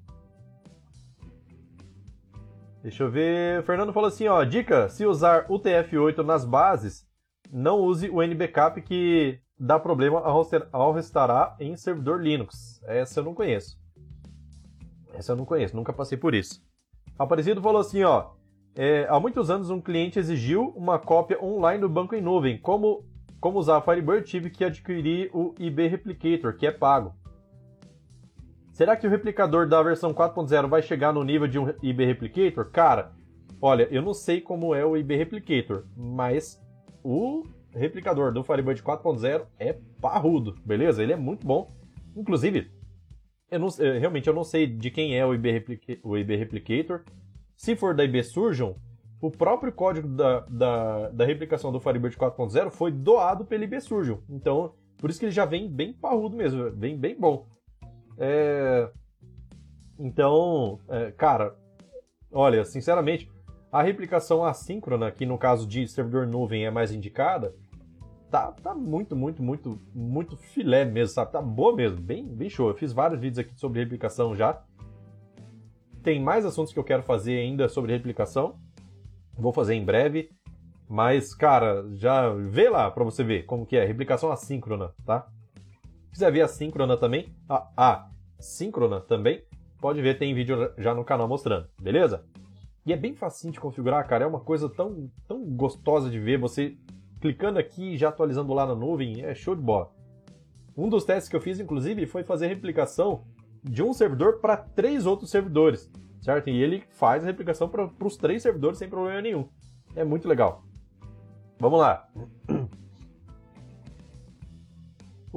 Deixa 2.83 3.03
eu 3.03 3.11
ver. 3.11 3.61
O 3.61 3.63
Fernando 3.65 3.93
falou 3.93 4.09
assim, 4.09 4.29
ó, 4.29 4.45
dica, 4.45 4.89
se 4.89 5.05
usar 5.05 5.47
o 5.49 5.59
TF8 5.59 6.19
nas 6.19 6.45
bases, 6.45 7.05
não 7.51 7.81
use 7.81 8.09
o 8.11 8.23
NBackup 8.23 8.81
que 8.83 9.41
dá 9.59 9.79
problema 9.79 10.21
ao 10.73 10.93
restaurar 10.93 11.57
em 11.59 11.75
servidor 11.75 12.23
Linux. 12.23 12.81
Essa 12.85 13.21
eu 13.21 13.25
não 13.25 13.35
conheço. 13.35 13.77
Essa 15.17 15.33
eu 15.33 15.37
não 15.37 15.45
conheço, 15.45 15.75
nunca 15.75 15.93
passei 15.93 16.19
por 16.19 16.35
isso. 16.35 16.63
Aparecido 17.19 17.63
falou 17.63 17.81
assim, 17.81 18.03
ó. 18.03 18.31
É, 18.75 19.07
há 19.09 19.19
muitos 19.19 19.49
anos 19.49 19.71
um 19.71 19.81
cliente 19.81 20.19
exigiu 20.19 20.69
uma 20.77 20.99
cópia 20.99 21.43
online 21.43 21.81
do 21.81 21.89
banco 21.89 22.15
em 22.15 22.21
nuvem. 22.21 22.59
Como, 22.59 23.07
como 23.41 23.59
usar 23.59 23.79
a 23.79 23.81
Firebird, 23.81 24.27
tive 24.27 24.51
que 24.51 24.63
adquirir 24.63 25.31
o 25.33 25.55
IB 25.59 25.89
Replicator, 25.89 26.55
que 26.55 26.67
é 26.67 26.71
pago. 26.71 27.15
Será 28.73 28.95
que 28.95 29.07
o 29.07 29.11
replicador 29.11 29.67
da 29.67 29.83
versão 29.83 30.13
4.0 30.13 30.69
vai 30.69 30.83
chegar 30.83 31.11
no 31.11 31.25
nível 31.25 31.49
de 31.49 31.59
um 31.59 31.73
IB 31.83 32.05
Replicator? 32.05 32.71
Cara, 32.71 33.13
olha, 33.63 33.89
eu 33.91 34.03
não 34.03 34.13
sei 34.13 34.43
como 34.43 34.75
é 34.75 34.85
o 34.85 34.95
IB 34.95 35.17
Replicator, 35.17 35.85
mas 35.97 36.63
o 37.03 37.45
replicador 37.71 38.31
do 38.33 38.45
Firebird 38.45 38.83
4.0 38.83 39.47
é 39.59 39.79
parrudo, 40.03 40.57
beleza? 40.63 41.03
Ele 41.03 41.15
é 41.15 41.17
muito 41.17 41.47
bom. 41.47 41.71
Inclusive, 42.15 42.71
eu 43.51 43.59
não, 43.59 43.69
eu, 43.79 43.99
realmente 43.99 44.29
eu 44.29 44.35
não 44.35 44.45
sei 44.45 44.67
de 44.67 44.91
quem 44.91 45.17
é 45.17 45.25
o 45.25 45.35
IB, 45.35 46.01
o 46.03 46.17
IB 46.17 46.37
Replicator. 46.37 47.05
Se 47.57 47.75
for 47.75 47.95
da 47.95 48.05
IB 48.05 48.23
Surgeon, 48.23 48.75
o 49.21 49.31
próprio 49.31 49.73
código 49.73 50.09
da, 50.09 50.41
da, 50.41 51.09
da 51.11 51.25
replicação 51.25 51.73
do 51.73 51.81
Firebird 51.81 52.17
4.0 52.17 52.71
foi 52.71 52.93
doado 52.93 53.45
pelo 53.45 53.65
IB 53.65 53.81
Surgeon. 53.81 54.19
Então, 54.29 54.75
por 54.99 55.11
isso 55.11 55.19
que 55.19 55.27
ele 55.27 55.33
já 55.33 55.45
vem 55.45 55.69
bem 55.69 55.93
parrudo 55.93 56.37
mesmo, 56.37 56.71
vem 56.73 56.97
bem 56.99 57.19
bom. 57.19 57.47
É... 58.19 58.91
Então, 59.99 60.79
é, 60.89 61.11
cara, 61.13 61.57
olha, 62.31 62.65
sinceramente, 62.65 63.31
a 63.73 63.83
replicação 63.83 64.45
assíncrona, 64.45 65.11
que 65.11 65.25
no 65.25 65.39
caso 65.39 65.67
de 65.67 65.89
servidor 65.89 66.27
nuvem 66.27 66.67
é 66.67 66.71
mais 66.71 66.93
indicada, 66.93 67.55
tá, 68.31 68.53
tá 68.53 68.75
muito, 68.75 69.15
muito, 69.15 69.43
muito, 69.43 69.81
muito 69.95 70.37
filé 70.37 70.85
mesmo, 70.85 71.15
sabe? 71.15 71.33
Tá 71.33 71.41
boa 71.41 71.75
mesmo, 71.75 72.01
bem, 72.01 72.25
bem 72.25 72.49
show. 72.49 72.69
Eu 72.69 72.75
fiz 72.75 72.93
vários 72.93 73.21
vídeos 73.21 73.39
aqui 73.39 73.59
sobre 73.59 73.81
replicação 73.81 74.35
já. 74.35 74.63
Tem 76.03 76.21
mais 76.21 76.45
assuntos 76.45 76.73
que 76.73 76.79
eu 76.79 76.85
quero 76.85 77.03
fazer 77.03 77.39
ainda 77.39 77.69
sobre 77.69 77.93
replicação. 77.93 78.59
Vou 79.35 79.53
fazer 79.53 79.75
em 79.75 79.85
breve. 79.85 80.31
Mas, 80.89 81.35
cara, 81.35 81.85
já 81.95 82.29
vê 82.31 82.69
lá 82.69 82.91
pra 82.91 83.03
você 83.03 83.25
ver 83.25 83.45
como 83.45 83.67
que 83.67 83.77
é. 83.77 83.85
Replicação 83.85 84.31
assíncrona, 84.31 84.93
tá? 85.05 85.27
Se 86.07 86.13
quiser 86.13 86.33
ver 86.33 86.43
assíncrona 86.43 86.97
também, 86.97 87.35
a, 87.49 87.69
a 87.77 88.11
síncrona 88.39 89.01
também, 89.01 89.43
pode 89.81 90.01
ver, 90.01 90.17
tem 90.17 90.35
vídeo 90.35 90.73
já 90.79 90.95
no 90.95 91.05
canal 91.05 91.29
mostrando, 91.29 91.69
beleza? 91.81 92.25
E 92.87 92.93
é 92.93 92.97
bem 92.97 93.15
facinho 93.15 93.53
de 93.53 93.59
configurar, 93.59 94.07
cara. 94.07 94.25
É 94.25 94.29
uma 94.29 94.39
coisa 94.39 94.69
tão, 94.69 95.11
tão 95.27 95.45
gostosa 95.45 96.09
de 96.09 96.21
ver. 96.21 96.39
Você 96.39 96.77
clicando 97.21 97.59
aqui 97.59 97.95
e 97.95 97.97
já 97.97 98.09
atualizando 98.09 98.53
lá 98.53 98.67
na 98.67 98.75
nuvem, 98.75 99.23
é 99.25 99.35
show 99.35 99.55
de 99.55 99.63
bola. 99.63 99.91
Um 100.77 100.89
dos 100.89 101.05
testes 101.05 101.29
que 101.29 101.37
eu 101.37 101.41
fiz, 101.41 101.59
inclusive, 101.59 102.07
foi 102.07 102.23
fazer 102.23 102.49
replicação 102.49 103.25
de 103.63 103.83
um 103.83 103.93
servidor 103.93 104.41
para 104.41 104.57
três 104.57 105.07
outros 105.07 105.31
servidores, 105.31 105.91
certo? 106.21 106.51
E 106.51 106.63
ele 106.63 106.85
faz 106.91 107.23
a 107.25 107.27
replicação 107.27 107.69
para 107.69 107.91
os 108.03 108.17
três 108.17 108.43
servidores 108.43 108.79
sem 108.79 108.89
problema 108.89 109.21
nenhum. 109.21 109.49
É 109.95 110.05
muito 110.05 110.29
legal. 110.29 110.63
Vamos 111.59 111.81
lá. 111.81 112.07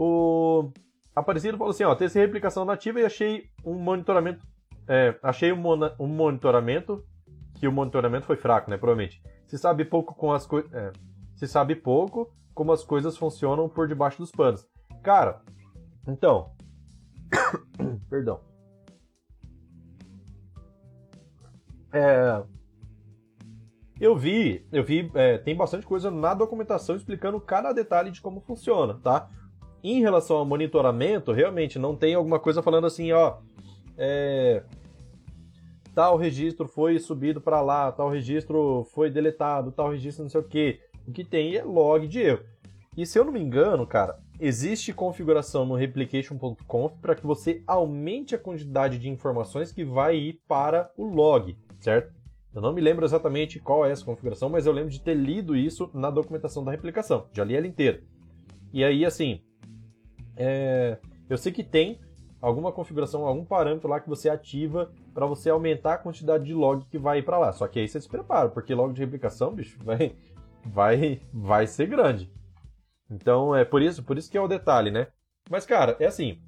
O 0.01 0.71
Aparecido 1.13 1.57
falou 1.57 1.71
assim, 1.71 1.83
ó, 1.83 1.93
testei 1.93 2.21
replicação 2.21 2.63
nativa 2.63 3.01
e 3.01 3.05
achei 3.05 3.49
um 3.65 3.73
monitoramento, 3.73 4.47
é, 4.87 5.13
achei 5.21 5.51
um, 5.51 5.61
um, 5.99 6.07
monitoramento 6.07 7.03
que 7.55 7.67
o 7.67 7.71
monitoramento 7.71 8.25
foi 8.25 8.37
fraco, 8.37 8.69
né, 8.69 8.77
provavelmente. 8.77 9.21
Se 9.45 9.57
sabe 9.57 9.83
pouco 9.83 10.15
com 10.15 10.31
as 10.31 10.47
coisas, 10.47 10.73
é, 10.73 10.93
se 11.39 11.47
sabe 11.47 11.73
pouco 11.73 12.29
como 12.53 12.73
as 12.73 12.83
coisas 12.83 13.17
funcionam 13.17 13.69
por 13.69 13.87
debaixo 13.87 14.17
dos 14.17 14.29
panos. 14.29 14.67
Cara, 15.01 15.41
então, 16.05 16.51
perdão. 18.09 18.41
É, 21.93 22.43
eu 24.01 24.17
vi, 24.17 24.67
eu 24.69 24.83
vi, 24.83 25.09
é, 25.13 25.37
tem 25.37 25.55
bastante 25.55 25.85
coisa 25.85 26.11
na 26.11 26.33
documentação 26.33 26.97
explicando 26.97 27.39
cada 27.39 27.71
detalhe 27.71 28.11
de 28.11 28.19
como 28.19 28.41
funciona, 28.41 28.99
tá? 29.01 29.29
Em 29.81 30.01
relação 30.01 30.35
ao 30.35 30.45
monitoramento, 30.45 31.31
realmente 31.31 31.79
não 31.79 31.95
tem 31.95 32.15
alguma 32.15 32.37
coisa 32.37 32.61
falando 32.61 32.85
assim, 32.85 33.13
ó, 33.13 33.37
é, 33.97 34.61
tal 35.95 36.17
registro 36.17 36.67
foi 36.67 36.99
subido 36.99 37.39
para 37.39 37.61
lá, 37.61 37.93
tal 37.93 38.09
registro 38.09 38.85
foi 38.93 39.09
deletado, 39.09 39.71
tal 39.71 39.89
registro 39.89 40.23
não 40.23 40.29
sei 40.29 40.41
o 40.41 40.43
que. 40.43 40.88
O 41.09 41.11
que 41.11 41.23
tem 41.23 41.55
é 41.55 41.63
log 41.63 42.07
de 42.07 42.19
erro. 42.19 42.43
E 42.95 43.03
se 43.03 43.17
eu 43.17 43.25
não 43.25 43.31
me 43.31 43.41
engano, 43.41 43.87
cara, 43.87 44.19
existe 44.39 44.93
configuração 44.93 45.65
no 45.65 45.73
replication.conf 45.73 46.93
para 47.01 47.15
que 47.15 47.25
você 47.25 47.63
aumente 47.65 48.35
a 48.35 48.37
quantidade 48.37 48.99
de 48.99 49.09
informações 49.09 49.71
que 49.71 49.83
vai 49.83 50.15
ir 50.15 50.39
para 50.47 50.91
o 50.95 51.05
log, 51.05 51.57
certo? 51.79 52.13
Eu 52.53 52.61
não 52.61 52.71
me 52.73 52.79
lembro 52.79 53.03
exatamente 53.03 53.59
qual 53.59 53.87
é 53.87 53.91
essa 53.91 54.05
configuração, 54.05 54.49
mas 54.49 54.67
eu 54.67 54.71
lembro 54.71 54.91
de 54.91 55.01
ter 55.01 55.15
lido 55.15 55.55
isso 55.55 55.89
na 55.95 56.11
documentação 56.11 56.63
da 56.63 56.69
replicação. 56.69 57.25
Já 57.33 57.43
li 57.43 57.55
ela 57.55 57.65
inteira. 57.65 58.03
E 58.71 58.83
aí, 58.83 59.03
assim, 59.03 59.41
é... 60.37 60.99
eu 61.27 61.39
sei 61.39 61.51
que 61.51 61.63
tem 61.63 61.99
alguma 62.41 62.71
configuração, 62.71 63.25
algum 63.25 63.43
parâmetro 63.43 63.89
lá 63.89 63.99
que 63.99 64.07
você 64.07 64.29
ativa 64.29 64.91
para 65.13 65.25
você 65.25 65.49
aumentar 65.49 65.95
a 65.95 65.97
quantidade 65.97 66.45
de 66.45 66.53
log 66.53 66.85
que 66.89 66.97
vai 66.97 67.21
para 67.21 67.37
lá. 67.37 67.51
Só 67.51 67.67
que 67.67 67.79
aí 67.79 67.87
você 67.87 67.99
se 67.99 68.07
prepara, 68.07 68.49
porque 68.49 68.73
log 68.73 68.93
de 68.93 69.01
replicação, 69.01 69.53
bicho, 69.53 69.77
vai, 69.83 70.15
vai, 70.65 71.21
vai 71.33 71.67
ser 71.67 71.87
grande. 71.87 72.31
Então 73.09 73.55
é 73.55 73.65
por 73.65 73.81
isso, 73.81 74.03
por 74.03 74.17
isso 74.17 74.29
que 74.29 74.37
é 74.37 74.41
o 74.41 74.47
detalhe, 74.47 74.91
né? 74.91 75.07
Mas 75.49 75.65
cara, 75.65 75.95
é 75.99 76.05
assim. 76.05 76.39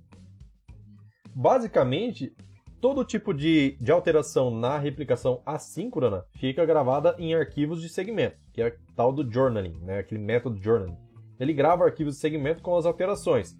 Basicamente, 1.33 2.35
todo 2.81 3.05
tipo 3.05 3.33
de, 3.33 3.77
de 3.79 3.91
alteração 3.91 4.51
na 4.51 4.77
replicação 4.77 5.41
assíncrona 5.45 6.25
fica 6.33 6.65
gravada 6.65 7.15
em 7.19 7.33
arquivos 7.33 7.81
de 7.81 7.87
segmento, 7.87 8.37
que 8.51 8.61
é 8.61 8.75
tal 8.95 9.13
do 9.13 9.31
journaling, 9.31 9.79
né? 9.81 9.99
aquele 9.99 10.19
método 10.19 10.61
journaling. 10.61 10.97
Ele 11.39 11.53
grava 11.53 11.85
arquivos 11.85 12.15
de 12.15 12.19
segmento 12.19 12.61
com 12.61 12.75
as 12.75 12.85
alterações. 12.85 13.55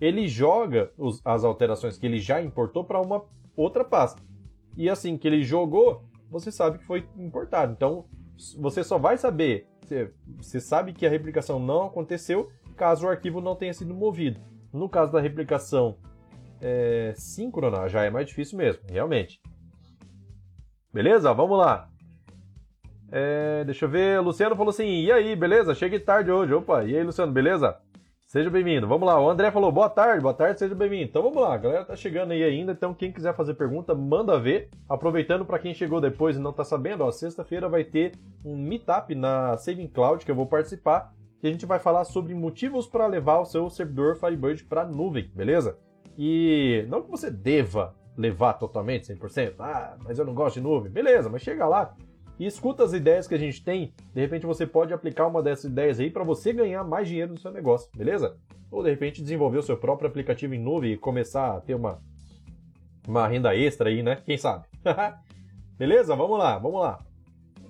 Ele 0.00 0.28
joga 0.28 0.92
os, 0.98 1.20
as 1.24 1.44
alterações 1.44 1.96
que 1.96 2.04
ele 2.04 2.18
já 2.18 2.42
importou 2.42 2.84
para 2.84 3.00
uma 3.00 3.24
outra 3.56 3.84
pasta. 3.84 4.20
E 4.76 4.90
assim 4.90 5.16
que 5.16 5.26
ele 5.26 5.42
jogou, 5.42 6.04
você 6.28 6.50
sabe 6.50 6.78
que 6.78 6.84
foi 6.84 7.08
importado. 7.16 7.72
Então, 7.72 8.04
você 8.58 8.82
só 8.82 8.98
vai 8.98 9.16
saber, 9.16 9.68
você, 9.86 10.60
sabe 10.60 10.92
que 10.92 11.06
a 11.06 11.10
replicação 11.10 11.58
não 11.58 11.84
aconteceu 11.84 12.50
caso 12.76 13.06
o 13.06 13.08
arquivo 13.08 13.40
não 13.40 13.54
tenha 13.54 13.72
sido 13.72 13.94
movido. 13.94 14.40
No 14.72 14.88
caso 14.88 15.12
da 15.12 15.20
replicação 15.20 15.96
é, 16.60 17.12
síncrona 17.16 17.88
já 17.88 18.02
é 18.02 18.10
mais 18.10 18.26
difícil 18.26 18.58
mesmo, 18.58 18.82
realmente. 18.88 19.40
Beleza? 20.92 21.32
Vamos 21.32 21.58
lá. 21.58 21.88
É, 23.12 23.64
deixa 23.64 23.84
eu 23.84 23.88
ver. 23.88 24.20
Luciano 24.20 24.56
falou 24.56 24.70
assim: 24.70 25.02
e 25.02 25.12
aí, 25.12 25.36
beleza? 25.36 25.74
Cheguei 25.74 26.00
tarde 26.00 26.30
hoje. 26.30 26.52
Opa, 26.52 26.84
e 26.84 26.96
aí, 26.96 27.04
Luciano, 27.04 27.32
beleza? 27.32 27.78
Seja 28.34 28.50
bem-vindo. 28.50 28.88
Vamos 28.88 29.06
lá. 29.06 29.20
O 29.20 29.30
André 29.30 29.52
falou: 29.52 29.70
boa 29.70 29.88
tarde, 29.88 30.20
boa 30.20 30.34
tarde, 30.34 30.58
seja 30.58 30.74
bem-vindo. 30.74 31.04
Então 31.04 31.22
vamos 31.22 31.40
lá, 31.40 31.54
a 31.54 31.56
galera 31.56 31.84
tá 31.84 31.94
chegando 31.94 32.32
aí 32.32 32.42
ainda. 32.42 32.72
Então, 32.72 32.92
quem 32.92 33.12
quiser 33.12 33.32
fazer 33.32 33.54
pergunta, 33.54 33.94
manda 33.94 34.40
ver. 34.40 34.70
Aproveitando 34.88 35.44
para 35.44 35.60
quem 35.60 35.72
chegou 35.72 36.00
depois 36.00 36.34
e 36.34 36.40
não 36.40 36.52
tá 36.52 36.64
sabendo, 36.64 37.04
ó, 37.04 37.12
sexta-feira 37.12 37.68
vai 37.68 37.84
ter 37.84 38.10
um 38.44 38.56
meetup 38.56 39.14
na 39.14 39.56
Saving 39.56 39.86
Cloud 39.86 40.24
que 40.24 40.32
eu 40.32 40.34
vou 40.34 40.46
participar. 40.46 41.14
Que 41.40 41.46
a 41.46 41.52
gente 41.52 41.64
vai 41.64 41.78
falar 41.78 42.02
sobre 42.02 42.34
motivos 42.34 42.88
para 42.88 43.06
levar 43.06 43.38
o 43.38 43.44
seu 43.44 43.70
servidor 43.70 44.16
Firebird 44.16 44.64
para 44.64 44.84
nuvem, 44.84 45.30
beleza? 45.32 45.78
E 46.18 46.84
não 46.88 47.02
que 47.02 47.10
você 47.12 47.30
deva 47.30 47.94
levar 48.18 48.54
totalmente 48.54 49.14
100%, 49.14 49.54
ah, 49.60 49.96
mas 50.02 50.18
eu 50.18 50.24
não 50.24 50.34
gosto 50.34 50.56
de 50.56 50.60
nuvem. 50.60 50.90
Beleza, 50.90 51.30
mas 51.30 51.40
chega 51.40 51.68
lá 51.68 51.94
e 52.38 52.46
escuta 52.46 52.82
as 52.84 52.92
ideias 52.92 53.26
que 53.26 53.34
a 53.34 53.38
gente 53.38 53.62
tem. 53.62 53.92
De 54.12 54.20
repente 54.20 54.46
você 54.46 54.66
pode 54.66 54.92
aplicar 54.92 55.26
uma 55.26 55.42
dessas 55.42 55.70
ideias 55.70 56.00
aí 56.00 56.10
para 56.10 56.24
você 56.24 56.52
ganhar 56.52 56.84
mais 56.84 57.08
dinheiro 57.08 57.32
no 57.32 57.38
seu 57.38 57.50
negócio, 57.50 57.90
beleza? 57.96 58.36
Ou 58.70 58.82
de 58.82 58.90
repente 58.90 59.22
desenvolver 59.22 59.58
o 59.58 59.62
seu 59.62 59.76
próprio 59.76 60.08
aplicativo 60.08 60.54
em 60.54 60.58
nuvem 60.58 60.92
e 60.92 60.96
começar 60.96 61.56
a 61.56 61.60
ter 61.60 61.74
uma, 61.74 62.00
uma 63.06 63.26
renda 63.28 63.56
extra 63.56 63.88
aí, 63.88 64.02
né? 64.02 64.22
Quem 64.24 64.36
sabe? 64.36 64.66
beleza? 65.78 66.16
Vamos 66.16 66.38
lá, 66.38 66.58
vamos 66.58 66.80
lá. 66.80 67.04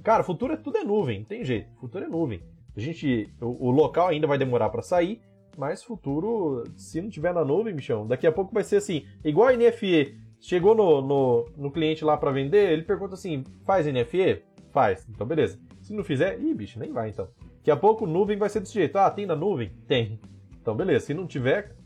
Cara, 0.02 0.22
futuro 0.22 0.52
é 0.52 0.56
tudo 0.56 0.78
é 0.78 0.84
nuvem, 0.84 1.24
tem 1.24 1.44
jeito. 1.44 1.70
Futuro 1.78 2.04
é 2.04 2.08
nuvem. 2.08 2.42
A 2.76 2.80
gente, 2.80 3.30
o, 3.40 3.68
o 3.68 3.70
local 3.70 4.08
ainda 4.08 4.26
vai 4.26 4.36
demorar 4.36 4.68
para 4.68 4.82
sair, 4.82 5.20
mas 5.56 5.82
futuro, 5.82 6.64
se 6.76 7.00
não 7.00 7.08
tiver 7.08 7.32
na 7.32 7.44
nuvem, 7.44 7.74
bichão, 7.74 8.06
daqui 8.06 8.26
a 8.26 8.32
pouco 8.32 8.52
vai 8.52 8.64
ser 8.64 8.76
assim, 8.76 9.06
igual 9.24 9.48
a 9.48 9.56
NFE. 9.56 10.18
Chegou 10.40 10.74
no, 10.74 11.00
no, 11.00 11.48
no 11.56 11.70
cliente 11.70 12.04
lá 12.04 12.18
para 12.18 12.30
vender, 12.30 12.70
ele 12.70 12.82
pergunta 12.82 13.14
assim: 13.14 13.44
faz 13.64 13.86
NFE? 13.86 14.42
Faz. 14.74 15.06
Então, 15.08 15.24
beleza. 15.24 15.56
Se 15.80 15.94
não 15.94 16.02
fizer, 16.02 16.36
ih, 16.40 16.52
bicho, 16.52 16.80
nem 16.80 16.90
vai 16.90 17.10
então. 17.10 17.28
Daqui 17.58 17.70
a 17.70 17.76
pouco 17.76 18.08
nuvem 18.08 18.36
vai 18.36 18.48
ser 18.48 18.58
desse 18.58 18.74
jeito. 18.74 18.98
Ah, 18.98 19.08
tem 19.08 19.24
na 19.24 19.36
nuvem? 19.36 19.70
Tem. 19.86 20.18
Então, 20.60 20.74
beleza. 20.74 21.06
Se 21.06 21.14
não 21.14 21.28
tiver, 21.28 21.76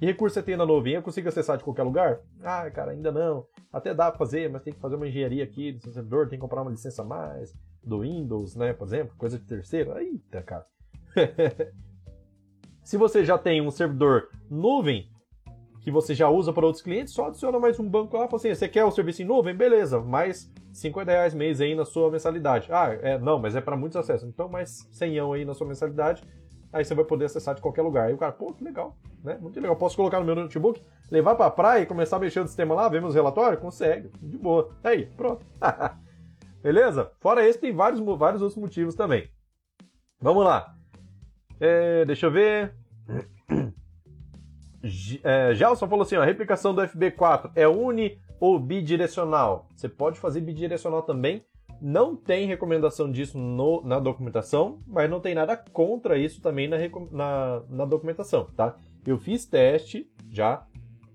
que 0.00 0.06
recurso 0.06 0.34
você 0.34 0.42
tem 0.42 0.56
na 0.56 0.66
nuvem? 0.66 0.94
Eu 0.94 1.02
consigo 1.02 1.28
acessar 1.28 1.56
de 1.56 1.62
qualquer 1.62 1.84
lugar? 1.84 2.18
Ah, 2.42 2.68
cara, 2.68 2.90
ainda 2.90 3.12
não. 3.12 3.46
Até 3.72 3.94
dá 3.94 4.10
pra 4.10 4.18
fazer, 4.18 4.50
mas 4.50 4.60
tem 4.62 4.72
que 4.72 4.80
fazer 4.80 4.96
uma 4.96 5.06
engenharia 5.06 5.44
aqui 5.44 5.70
do 5.70 5.82
seu 5.82 5.92
servidor, 5.92 6.28
tem 6.28 6.36
que 6.36 6.40
comprar 6.40 6.62
uma 6.62 6.72
licença 6.72 7.02
a 7.02 7.04
mais 7.04 7.56
do 7.80 8.00
Windows, 8.00 8.56
né, 8.56 8.72
por 8.72 8.88
exemplo, 8.88 9.14
coisa 9.16 9.38
de 9.38 9.44
terceiro. 9.44 9.96
Eita, 9.96 10.42
cara. 10.42 10.66
Se 12.82 12.96
você 12.96 13.24
já 13.24 13.38
tem 13.38 13.60
um 13.60 13.70
servidor 13.70 14.30
nuvem 14.50 15.11
que 15.82 15.90
você 15.90 16.14
já 16.14 16.28
usa 16.28 16.52
para 16.52 16.64
outros 16.64 16.82
clientes, 16.82 17.12
só 17.12 17.26
adiciona 17.26 17.58
mais 17.58 17.78
um 17.80 17.88
banco 17.88 18.16
lá, 18.16 18.28
fala 18.28 18.36
assim, 18.36 18.54
você 18.54 18.68
quer 18.68 18.84
o 18.84 18.90
serviço 18.92 19.20
em 19.22 19.24
nuvem? 19.24 19.54
Beleza, 19.54 20.00
mais 20.00 20.48
50 20.72 21.10
reais 21.10 21.34
mês 21.34 21.60
aí 21.60 21.74
na 21.74 21.84
sua 21.84 22.08
mensalidade. 22.08 22.68
Ah, 22.70 22.96
é, 23.02 23.18
não, 23.18 23.40
mas 23.40 23.56
é 23.56 23.60
para 23.60 23.76
muitos 23.76 23.96
acessos. 23.96 24.28
Então 24.28 24.48
mais 24.48 24.88
100 24.92 25.18
aí 25.18 25.44
na 25.44 25.54
sua 25.54 25.66
mensalidade, 25.66 26.22
aí 26.72 26.84
você 26.84 26.94
vai 26.94 27.04
poder 27.04 27.24
acessar 27.24 27.56
de 27.56 27.60
qualquer 27.60 27.82
lugar. 27.82 28.06
Aí 28.06 28.14
o 28.14 28.18
cara, 28.18 28.30
pô, 28.30 28.52
que 28.52 28.62
legal, 28.62 28.96
né? 29.24 29.36
Muito 29.40 29.58
legal. 29.60 29.74
Posso 29.74 29.96
colocar 29.96 30.20
no 30.20 30.24
meu 30.24 30.36
notebook, 30.36 30.80
levar 31.10 31.34
para 31.34 31.46
a 31.46 31.50
praia 31.50 31.82
e 31.82 31.86
começar 31.86 32.16
a 32.16 32.20
mexer 32.20 32.40
no 32.40 32.46
sistema 32.46 32.74
lá, 32.76 32.88
ver 32.88 33.00
meus 33.00 33.16
relatórios? 33.16 33.60
Consegue, 33.60 34.08
de 34.22 34.38
boa. 34.38 34.70
Aí, 34.84 35.06
pronto. 35.16 35.44
Beleza? 36.62 37.10
Fora 37.18 37.44
esse, 37.44 37.58
tem 37.58 37.74
vários, 37.74 37.98
vários 38.16 38.40
outros 38.40 38.60
motivos 38.60 38.94
também. 38.94 39.28
Vamos 40.20 40.44
lá. 40.44 40.76
É, 41.58 42.04
deixa 42.04 42.26
eu 42.26 42.30
ver. 42.30 42.72
É, 45.22 45.54
Gelson 45.54 45.88
falou 45.88 46.02
assim: 46.02 46.16
ó, 46.16 46.22
a 46.22 46.24
replicação 46.24 46.74
do 46.74 46.82
FB4 46.82 47.52
é 47.54 47.68
uni 47.68 48.18
ou 48.40 48.58
bidirecional? 48.58 49.68
Você 49.76 49.88
pode 49.88 50.18
fazer 50.18 50.40
bidirecional 50.40 51.02
também. 51.02 51.44
Não 51.80 52.14
tem 52.14 52.46
recomendação 52.46 53.10
disso 53.10 53.36
no, 53.36 53.82
na 53.82 53.98
documentação, 53.98 54.78
mas 54.86 55.10
não 55.10 55.18
tem 55.18 55.34
nada 55.34 55.56
contra 55.56 56.16
isso 56.16 56.40
também 56.40 56.68
na, 56.68 56.76
na, 57.10 57.62
na 57.68 57.84
documentação, 57.84 58.46
tá? 58.56 58.76
Eu 59.04 59.18
fiz 59.18 59.44
teste 59.44 60.08
já, 60.30 60.64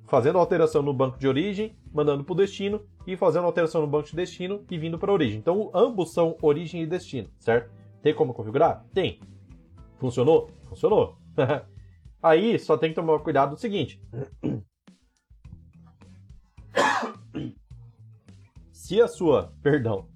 fazendo 0.07 0.37
alteração 0.37 0.81
no 0.81 0.93
banco 0.93 1.17
de 1.17 1.25
origem, 1.25 1.73
mandando 1.93 2.21
para 2.25 2.33
o 2.33 2.35
destino, 2.35 2.81
e 3.05 3.15
fazendo 3.15 3.45
alteração 3.45 3.79
no 3.79 3.87
banco 3.87 4.09
de 4.09 4.15
destino 4.15 4.65
e 4.69 4.77
vindo 4.77 4.99
para 4.99 5.09
a 5.09 5.13
origem. 5.13 5.39
Então, 5.39 5.71
ambos 5.73 6.11
são 6.11 6.35
origem 6.41 6.83
e 6.83 6.85
destino, 6.85 7.29
certo? 7.39 7.71
Tem 8.01 8.13
como 8.13 8.33
configurar? 8.33 8.85
Tem. 8.93 9.21
Funcionou? 9.97 10.49
Funcionou. 10.67 11.17
Aí 12.21 12.57
só 12.57 12.77
tem 12.77 12.89
que 12.89 12.95
tomar 12.95 13.19
cuidado 13.19 13.51
do 13.51 13.59
seguinte. 13.59 14.01
Se 18.71 19.01
a 19.01 19.07
sua, 19.07 19.53
perdão, 19.61 20.07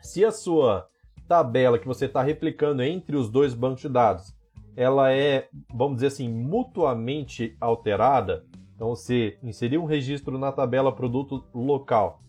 se 0.00 0.24
a 0.24 0.30
sua 0.30 0.88
tabela 1.26 1.78
que 1.78 1.86
você 1.86 2.06
está 2.06 2.22
replicando 2.22 2.82
entre 2.82 3.16
os 3.16 3.30
dois 3.30 3.54
bancos 3.54 3.82
de 3.82 3.88
dados, 3.88 4.36
ela 4.76 5.12
é, 5.12 5.48
vamos 5.72 5.96
dizer 5.96 6.08
assim, 6.08 6.28
mutuamente 6.28 7.56
alterada, 7.60 8.44
então 8.74 8.88
você 8.88 9.38
inseriu 9.42 9.82
um 9.82 9.86
registro 9.86 10.38
na 10.38 10.52
tabela 10.52 10.94
produto 10.94 11.44
local, 11.54 12.20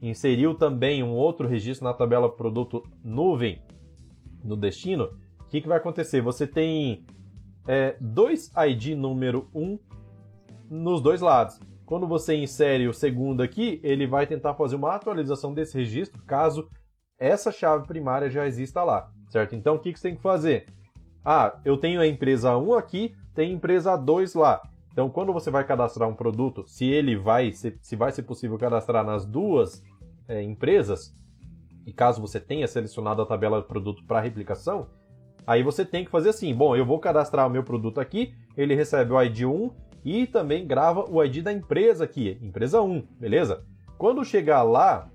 inseriu 0.00 0.54
também 0.54 1.02
um 1.02 1.14
outro 1.14 1.46
registro 1.46 1.84
na 1.84 1.94
tabela 1.94 2.30
produto 2.30 2.82
nuvem 3.02 3.62
no 4.42 4.56
destino, 4.56 5.10
que, 5.54 5.60
que 5.60 5.68
vai 5.68 5.78
acontecer? 5.78 6.20
Você 6.20 6.48
tem 6.48 7.06
é, 7.66 7.96
dois 8.00 8.50
ID 8.56 8.96
número 8.96 9.48
1 9.54 9.62
um 9.62 9.78
nos 10.68 11.00
dois 11.00 11.20
lados. 11.20 11.58
Quando 11.86 12.06
você 12.06 12.34
insere 12.34 12.88
o 12.88 12.94
segundo 12.94 13.42
aqui, 13.42 13.80
ele 13.82 14.06
vai 14.06 14.26
tentar 14.26 14.54
fazer 14.54 14.76
uma 14.76 14.94
atualização 14.94 15.52
desse 15.52 15.76
registro, 15.76 16.22
caso 16.22 16.68
essa 17.18 17.52
chave 17.52 17.86
primária 17.86 18.30
já 18.30 18.46
exista 18.46 18.82
lá, 18.82 19.10
certo? 19.28 19.54
Então, 19.54 19.76
o 19.76 19.78
que, 19.78 19.92
que 19.92 19.98
você 19.98 20.08
tem 20.08 20.16
que 20.16 20.22
fazer? 20.22 20.66
Ah, 21.24 21.58
eu 21.64 21.76
tenho 21.76 22.00
a 22.00 22.06
empresa 22.06 22.56
1 22.56 22.74
aqui, 22.74 23.14
tem 23.34 23.50
a 23.50 23.54
empresa 23.54 23.96
2 23.96 24.34
lá. 24.34 24.62
Então, 24.92 25.10
quando 25.10 25.32
você 25.32 25.50
vai 25.50 25.64
cadastrar 25.64 26.08
um 26.08 26.14
produto, 26.14 26.64
se 26.66 26.86
ele 26.86 27.16
vai 27.16 27.52
ser, 27.52 27.78
se 27.80 27.96
vai 27.96 28.12
ser 28.12 28.22
possível 28.22 28.58
cadastrar 28.58 29.04
nas 29.04 29.26
duas 29.26 29.82
é, 30.28 30.42
empresas, 30.42 31.14
e 31.86 31.92
caso 31.92 32.20
você 32.20 32.40
tenha 32.40 32.66
selecionado 32.66 33.20
a 33.20 33.26
tabela 33.26 33.60
de 33.60 33.68
produto 33.68 34.04
para 34.06 34.20
replicação, 34.20 34.88
aí 35.46 35.62
você 35.62 35.84
tem 35.84 36.04
que 36.04 36.10
fazer 36.10 36.30
assim: 36.30 36.54
bom, 36.54 36.76
eu 36.76 36.84
vou 36.84 36.98
cadastrar 36.98 37.46
o 37.46 37.50
meu 37.50 37.62
produto 37.62 38.00
aqui, 38.00 38.34
ele 38.56 38.74
recebe 38.74 39.12
o 39.12 39.22
ID 39.22 39.42
1 39.42 39.70
e 40.04 40.26
também 40.26 40.66
grava 40.66 41.04
o 41.10 41.22
ID 41.22 41.42
da 41.42 41.52
empresa 41.52 42.04
aqui, 42.04 42.38
empresa 42.42 42.82
1, 42.82 43.02
beleza? 43.18 43.64
Quando 43.96 44.24
chegar 44.24 44.62
lá 44.62 45.10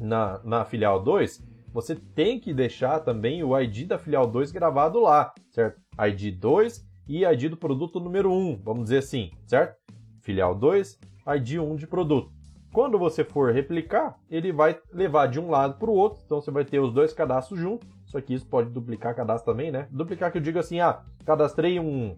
na, 0.00 0.40
na 0.44 0.64
filial 0.64 1.02
2, 1.02 1.44
você 1.72 1.94
tem 1.94 2.40
que 2.40 2.54
deixar 2.54 3.00
também 3.00 3.44
o 3.44 3.58
ID 3.58 3.86
da 3.86 3.98
filial 3.98 4.26
2 4.26 4.50
gravado 4.50 5.00
lá, 5.00 5.34
certo? 5.50 5.80
ID 6.08 6.38
2 6.38 6.86
e 7.08 7.24
ID 7.24 7.50
do 7.50 7.56
produto 7.56 8.00
número 8.00 8.32
1, 8.32 8.62
vamos 8.62 8.84
dizer 8.84 8.98
assim, 8.98 9.30
certo? 9.46 9.76
Filial 10.22 10.54
2, 10.54 10.98
ID 11.36 11.58
1 11.58 11.76
de 11.76 11.86
produto. 11.86 12.32
Quando 12.72 12.98
você 12.98 13.24
for 13.24 13.52
replicar, 13.52 14.18
ele 14.28 14.52
vai 14.52 14.78
levar 14.92 15.26
de 15.28 15.40
um 15.40 15.48
lado 15.48 15.78
para 15.78 15.90
o 15.90 15.94
outro, 15.94 16.22
então 16.24 16.40
você 16.40 16.50
vai 16.50 16.64
ter 16.64 16.78
os 16.78 16.92
dois 16.92 17.12
cadastros 17.12 17.58
juntos. 17.58 17.88
Só 18.06 18.20
que 18.20 18.34
isso 18.34 18.46
pode 18.46 18.70
duplicar 18.70 19.14
cadastro 19.14 19.52
também, 19.52 19.70
né? 19.70 19.88
Duplicar 19.90 20.30
que 20.30 20.38
eu 20.38 20.42
digo 20.42 20.58
assim, 20.58 20.80
ah, 20.80 21.02
cadastrei 21.24 21.78
um 21.78 22.16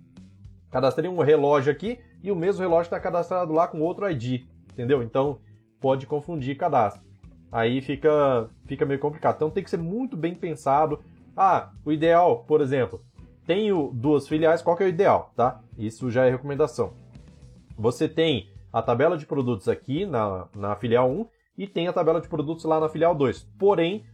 cadastrei 0.70 1.09
um 1.09 1.18
relógio 1.22 1.72
aqui 1.72 1.99
e 2.22 2.30
o 2.30 2.36
mesmo 2.36 2.61
relógio 2.61 2.89
está 2.89 3.01
cadastrado 3.01 3.53
lá 3.53 3.66
com 3.66 3.80
outro 3.80 4.09
ID, 4.09 4.45
entendeu? 4.70 5.03
Então 5.03 5.39
pode 5.80 6.07
confundir 6.07 6.57
cadastro. 6.57 7.03
Aí 7.51 7.80
fica 7.80 8.51
fica 8.66 8.84
meio 8.84 9.01
complicado. 9.01 9.36
Então 9.36 9.51
tem 9.51 9.64
que 9.64 9.70
ser 9.70 9.78
muito 9.78 10.16
bem 10.16 10.34
pensado. 10.34 11.01
Ah, 11.34 11.70
o 11.84 11.91
ideal, 11.91 12.45
por 12.47 12.61
exemplo, 12.61 13.01
tenho 13.47 13.91
duas 13.95 14.28
filiais, 14.28 14.61
qual 14.61 14.76
que 14.76 14.82
é 14.82 14.86
o 14.86 14.91
ideal, 14.91 15.32
tá? 15.34 15.61
Isso 15.78 16.11
já 16.11 16.26
é 16.26 16.30
recomendação. 16.30 16.93
Você 17.78 18.07
tem 18.07 18.51
a 18.70 18.82
tabela 18.82 19.16
de 19.16 19.24
produtos 19.24 19.68
aqui 19.68 20.05
na, 20.05 20.47
na 20.55 20.76
filial 20.76 21.11
1 21.11 21.26
e 21.57 21.66
tem 21.66 21.89
a 21.89 21.93
tabela 21.93 22.20
de 22.20 22.28
produtos 22.28 22.64
lá 22.64 22.78
na 22.78 22.89
filial 22.89 23.14
2. 23.14 23.45
Porém, 23.59 24.05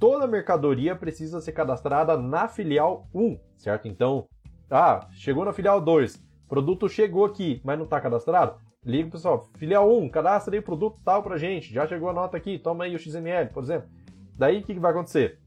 toda 0.00 0.26
mercadoria 0.26 0.96
precisa 0.96 1.40
ser 1.40 1.52
cadastrada 1.52 2.16
na 2.16 2.48
filial 2.48 3.06
1, 3.14 3.38
certo? 3.56 3.86
Então, 3.86 4.26
ah, 4.68 5.06
chegou 5.12 5.44
na 5.44 5.52
filial 5.52 5.80
2, 5.80 6.20
produto 6.48 6.88
chegou 6.88 7.24
aqui, 7.24 7.60
mas 7.62 7.78
não 7.78 7.84
está 7.84 8.00
cadastrado? 8.00 8.56
Liga 8.84 9.10
pessoal, 9.10 9.48
filial 9.56 9.88
1, 9.96 10.08
cadastra 10.08 10.54
aí 10.54 10.58
o 10.58 10.62
produto 10.62 11.00
tal 11.04 11.22
pra 11.22 11.36
gente, 11.36 11.72
já 11.72 11.86
chegou 11.86 12.08
a 12.08 12.12
nota 12.12 12.36
aqui, 12.36 12.58
toma 12.58 12.84
aí 12.84 12.96
o 12.96 12.98
XML, 12.98 13.50
por 13.50 13.62
exemplo. 13.62 13.88
Daí 14.36 14.58
o 14.58 14.62
que, 14.64 14.74
que 14.74 14.80
vai 14.80 14.90
acontecer? 14.90 15.38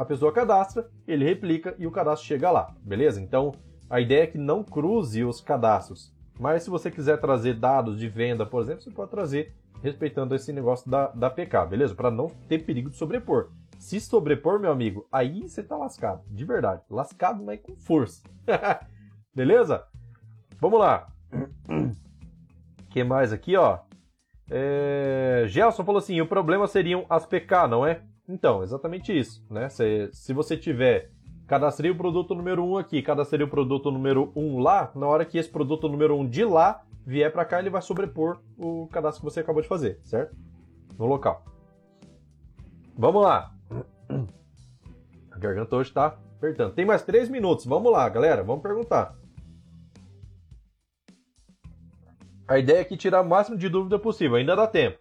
a 0.00 0.04
pessoa 0.06 0.32
cadastra, 0.32 0.88
ele 1.06 1.26
replica 1.26 1.74
e 1.78 1.86
o 1.86 1.90
cadastro 1.90 2.26
chega 2.26 2.50
lá, 2.50 2.74
beleza? 2.80 3.20
Então 3.20 3.52
a 3.90 4.00
ideia 4.00 4.22
é 4.22 4.26
que 4.26 4.38
não 4.38 4.64
cruze 4.64 5.22
os 5.22 5.42
cadastros. 5.42 6.10
Mas 6.38 6.62
se 6.62 6.70
você 6.70 6.90
quiser 6.90 7.20
trazer 7.20 7.52
dados 7.52 7.98
de 7.98 8.08
venda, 8.08 8.46
por 8.46 8.62
exemplo, 8.62 8.80
você 8.80 8.90
pode 8.90 9.10
trazer 9.10 9.52
respeitando 9.82 10.34
esse 10.34 10.54
negócio 10.54 10.90
da, 10.90 11.08
da 11.08 11.28
PK, 11.28 11.66
beleza? 11.66 11.94
Para 11.94 12.10
não 12.10 12.28
ter 12.48 12.64
perigo 12.64 12.88
de 12.88 12.96
sobrepor. 12.96 13.50
Se 13.80 13.98
sobrepor, 13.98 14.60
meu 14.60 14.70
amigo, 14.70 15.08
aí 15.10 15.48
você 15.48 15.62
tá 15.62 15.74
lascado, 15.74 16.22
de 16.28 16.44
verdade. 16.44 16.82
Lascado, 16.90 17.42
mas 17.42 17.58
com 17.62 17.74
força. 17.74 18.22
beleza? 19.34 19.82
Vamos 20.60 20.78
lá. 20.78 21.08
Que 22.90 23.02
mais 23.02 23.32
aqui, 23.32 23.56
ó? 23.56 23.78
É... 24.50 25.44
Gelson 25.46 25.82
falou 25.82 25.98
assim: 25.98 26.20
o 26.20 26.26
problema 26.26 26.66
seriam 26.66 27.06
as 27.08 27.24
PK, 27.24 27.68
não 27.68 27.86
é? 27.86 28.02
Então, 28.28 28.62
exatamente 28.62 29.18
isso, 29.18 29.42
né? 29.50 29.70
Se, 29.70 30.10
se 30.12 30.34
você 30.34 30.58
tiver 30.58 31.10
cadastrei 31.46 31.90
o 31.90 31.96
produto 31.96 32.34
número 32.34 32.62
1 32.62 32.76
aqui, 32.76 33.00
cadastrei 33.00 33.46
o 33.46 33.48
produto 33.48 33.90
número 33.90 34.30
1 34.36 34.58
lá, 34.58 34.92
na 34.94 35.06
hora 35.06 35.24
que 35.24 35.38
esse 35.38 35.48
produto 35.48 35.88
número 35.88 36.18
1 36.18 36.28
de 36.28 36.44
lá 36.44 36.84
vier 37.06 37.32
para 37.32 37.46
cá, 37.46 37.58
ele 37.58 37.70
vai 37.70 37.80
sobrepor 37.80 38.40
o 38.58 38.86
cadastro 38.88 39.22
que 39.26 39.32
você 39.32 39.40
acabou 39.40 39.62
de 39.62 39.68
fazer, 39.68 39.98
certo? 40.04 40.36
No 40.98 41.06
local. 41.06 41.42
Vamos 42.94 43.22
lá. 43.22 43.54
Garganta 45.40 45.74
hoje 45.74 45.90
está 45.90 46.18
apertando. 46.36 46.74
Tem 46.74 46.84
mais 46.84 47.02
3 47.02 47.28
minutos. 47.28 47.66
Vamos 47.66 47.90
lá, 47.90 48.08
galera. 48.08 48.44
Vamos 48.44 48.62
perguntar. 48.62 49.18
A 52.46 52.58
ideia 52.58 52.80
é 52.80 52.84
que 52.84 52.96
tirar 52.96 53.22
o 53.22 53.28
máximo 53.28 53.56
de 53.56 53.68
dúvida 53.68 53.98
possível. 53.98 54.36
Ainda 54.36 54.56
dá 54.56 54.66
tempo. 54.66 54.98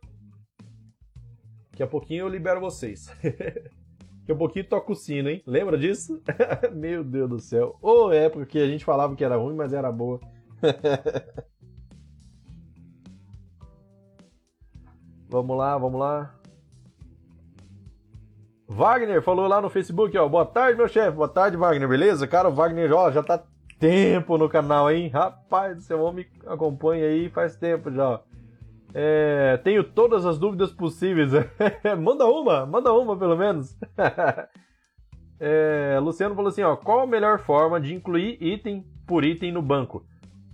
Daqui 1.71 1.83
a 1.83 1.87
pouquinho 1.87 2.21
eu 2.21 2.29
libero 2.29 2.59
vocês. 2.59 3.07
Daqui 3.21 4.31
a 4.31 4.35
pouquinho 4.35 4.67
toca 4.67 4.91
o 4.91 4.95
sino, 4.95 5.29
hein? 5.29 5.41
Lembra 5.47 5.77
disso? 5.77 6.21
Meu 6.75 7.03
Deus 7.03 7.29
do 7.29 7.39
céu. 7.39 7.77
Ô 7.81 8.05
oh, 8.05 8.11
época 8.11 8.45
que 8.45 8.59
a 8.59 8.67
gente 8.67 8.85
falava 8.85 9.15
que 9.15 9.23
era 9.23 9.37
ruim, 9.37 9.55
mas 9.55 9.73
era 9.73 9.91
boa. 9.91 10.19
vamos 15.27 15.57
lá, 15.57 15.77
vamos 15.77 15.99
lá. 15.99 16.38
Wagner 18.69 19.19
falou 19.23 19.47
lá 19.47 19.59
no 19.59 19.67
Facebook, 19.67 20.15
ó. 20.15 20.29
Boa 20.29 20.45
tarde, 20.45 20.77
meu 20.77 20.87
chefe. 20.87 21.17
Boa 21.17 21.27
tarde, 21.27 21.57
Wagner, 21.57 21.89
beleza? 21.89 22.27
Cara, 22.27 22.49
o 22.49 22.53
Wagner, 22.53 22.93
ó, 22.93 23.09
já 23.09 23.23
tá 23.23 23.43
tempo 23.79 24.37
no 24.37 24.47
canal, 24.47 24.91
hein? 24.91 25.07
Rapaz, 25.07 25.85
seu 25.85 25.99
homem 25.99 26.27
acompanha 26.45 27.07
aí 27.07 27.29
faz 27.29 27.55
tempo 27.55 27.91
já. 27.91 28.21
É, 28.93 29.59
tenho 29.63 29.83
todas 29.83 30.23
as 30.23 30.37
dúvidas 30.37 30.71
possíveis. 30.71 31.31
manda 31.99 32.27
uma, 32.27 32.63
manda 32.67 32.93
uma 32.93 33.17
pelo 33.17 33.35
menos. 33.35 33.75
é, 35.39 35.97
Luciano 35.99 36.35
falou 36.35 36.49
assim: 36.49 36.61
ó, 36.61 36.75
qual 36.75 36.99
a 36.99 37.07
melhor 37.07 37.39
forma 37.39 37.81
de 37.81 37.95
incluir 37.95 38.37
item 38.39 38.85
por 39.07 39.25
item 39.25 39.51
no 39.51 39.63
banco? 39.63 40.05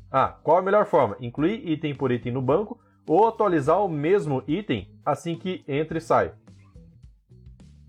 Ah, 0.10 0.30
qual 0.42 0.58
a 0.58 0.62
melhor 0.62 0.86
forma? 0.86 1.18
Incluir 1.20 1.70
item 1.70 1.94
por 1.94 2.14
item 2.14 2.32
no 2.32 2.42
banco 2.42 2.80
ou 3.06 3.28
atualizar 3.28 3.84
o 3.84 3.90
mesmo 3.90 4.42
item 4.48 4.90
assim 5.06 5.36
que 5.36 5.66
entra 5.68 5.98
e 5.98 6.02
sai? 6.02 6.32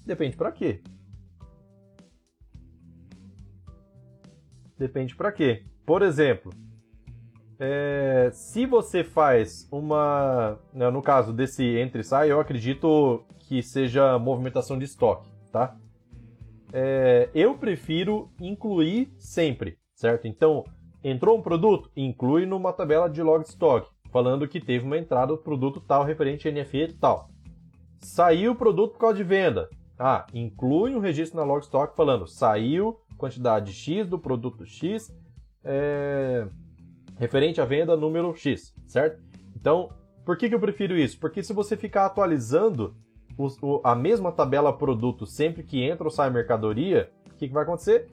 Depende 0.07 0.36
para 0.36 0.52
quê. 0.52 0.80
Depende 4.78 5.16
para 5.16 5.32
quê. 5.32 5.64
Por 5.84 6.02
exemplo, 6.02 6.52
é, 7.59 8.30
se 8.32 8.66
você 8.66 9.02
faz 9.02 9.68
uma. 9.72 10.59
Né, 10.72 10.88
no 10.90 11.02
caso 11.02 11.32
desse 11.32 11.64
entre 11.64 12.02
e 12.02 12.04
sai, 12.04 12.30
eu 12.30 12.38
acredito 12.38 13.24
que 13.40 13.62
seja 13.62 14.18
movimentação 14.18 14.78
de 14.78 14.84
estoque, 14.84 15.28
tá? 15.50 15.76
É, 16.72 17.30
eu 17.34 17.57
prefiro 17.57 18.30
incluir 18.40 19.12
sempre, 19.18 19.78
certo? 19.94 20.28
Então, 20.28 20.64
entrou 21.02 21.38
um 21.38 21.42
produto, 21.42 21.90
inclui 21.96 22.44
numa 22.44 22.72
tabela 22.72 23.09
de 23.09 23.22
log 23.22 23.42
stock, 23.44 23.88
falando 24.12 24.46
que 24.46 24.61
teve 24.61 24.84
uma 24.84 24.98
entrada 24.98 25.32
do 25.32 25.38
produto 25.38 25.80
tal 25.80 26.04
referente 26.04 26.48
a 26.48 26.52
NFE 26.52 26.92
tal. 27.00 27.30
Saiu 28.00 28.52
o 28.52 28.57
produto 28.57 28.92
por 28.92 28.98
causa 28.98 29.16
de 29.16 29.24
venda. 29.24 29.70
Ah, 29.99 30.26
inclui 30.34 30.94
um 30.94 31.01
registro 31.01 31.38
na 31.38 31.44
log 31.44 31.62
stock 31.62 31.97
falando 31.97 32.26
saiu 32.26 33.01
quantidade 33.16 33.72
X 33.72 34.07
do 34.07 34.18
produto 34.18 34.66
X. 34.66 35.14
É 35.64 36.47
referente 37.18 37.61
à 37.61 37.64
venda 37.64 37.97
número 37.97 38.34
X, 38.34 38.74
certo? 38.86 39.22
Então, 39.55 39.90
por 40.24 40.36
que, 40.36 40.49
que 40.49 40.55
eu 40.55 40.61
prefiro 40.61 40.97
isso? 40.97 41.18
Porque 41.18 41.42
se 41.42 41.53
você 41.53 41.76
ficar 41.76 42.07
atualizando 42.07 42.94
o, 43.38 43.80
a 43.82 43.94
mesma 43.94 44.32
tabela 44.32 44.72
produto 44.72 45.26
sempre 45.26 45.62
que 45.62 45.82
entra 45.82 46.05
ou 46.05 46.11
sai 46.11 46.30
mercadoria, 46.30 47.11
o 47.26 47.34
que, 47.36 47.49
que 47.49 47.55
vai 47.55 47.62
acontecer? 47.62 48.09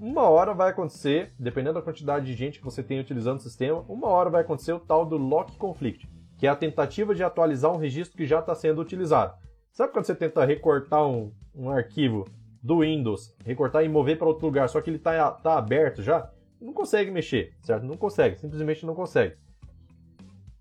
Uma 0.00 0.22
hora 0.28 0.54
vai 0.54 0.70
acontecer, 0.70 1.32
dependendo 1.38 1.74
da 1.74 1.82
quantidade 1.82 2.26
de 2.26 2.34
gente 2.34 2.58
que 2.58 2.64
você 2.64 2.82
tem 2.82 3.00
utilizando 3.00 3.38
o 3.38 3.42
sistema, 3.42 3.84
uma 3.88 4.08
hora 4.08 4.30
vai 4.30 4.42
acontecer 4.42 4.72
o 4.72 4.78
tal 4.78 5.04
do 5.04 5.16
lock 5.16 5.56
conflict, 5.56 6.08
que 6.36 6.46
é 6.46 6.50
a 6.50 6.56
tentativa 6.56 7.14
de 7.14 7.24
atualizar 7.24 7.72
um 7.72 7.78
registro 7.78 8.16
que 8.16 8.26
já 8.26 8.38
está 8.38 8.54
sendo 8.54 8.80
utilizado. 8.80 9.34
Sabe 9.78 9.92
quando 9.92 10.06
você 10.06 10.14
tenta 10.16 10.44
recortar 10.44 11.06
um, 11.06 11.30
um 11.54 11.70
arquivo 11.70 12.24
do 12.60 12.80
Windows, 12.80 13.32
recortar 13.44 13.84
e 13.84 13.88
mover 13.88 14.18
para 14.18 14.26
outro 14.26 14.44
lugar, 14.44 14.68
só 14.68 14.80
que 14.80 14.90
ele 14.90 14.96
está 14.96 15.30
tá 15.30 15.56
aberto 15.56 16.02
já? 16.02 16.28
não 16.60 16.72
consegue 16.72 17.12
mexer, 17.12 17.54
certo? 17.62 17.84
Não 17.84 17.96
consegue, 17.96 18.40
simplesmente 18.40 18.84
não 18.84 18.92
consegue. 18.92 19.36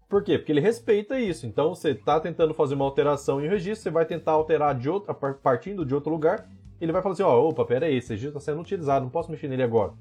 Por 0.08 0.24
quê? 0.24 0.38
Porque 0.38 0.52
ele 0.52 0.62
respeita 0.62 1.20
isso. 1.20 1.48
Então 1.48 1.74
você 1.74 1.94
está 1.94 2.20
tentando 2.20 2.54
fazer 2.54 2.76
uma 2.76 2.86
alteração 2.86 3.44
em 3.44 3.50
registro, 3.50 3.86
você 3.86 3.90
vai 3.90 4.06
tentar 4.06 4.34
alterar 4.34 4.78
de 4.78 4.88
outro, 4.88 5.12
partindo 5.42 5.84
de 5.84 5.96
outro 5.96 6.12
lugar, 6.12 6.48
ele 6.80 6.92
vai 6.92 7.02
falar 7.02 7.14
assim, 7.14 7.24
ó, 7.24 7.42
opa, 7.42 7.66
pera 7.66 7.88
aí, 7.88 7.98
esse 7.98 8.10
registro 8.10 8.38
está 8.38 8.52
sendo 8.52 8.62
utilizado, 8.62 9.04
não 9.04 9.10
posso 9.10 9.32
mexer 9.32 9.48
nele 9.48 9.64
agora. 9.64 9.94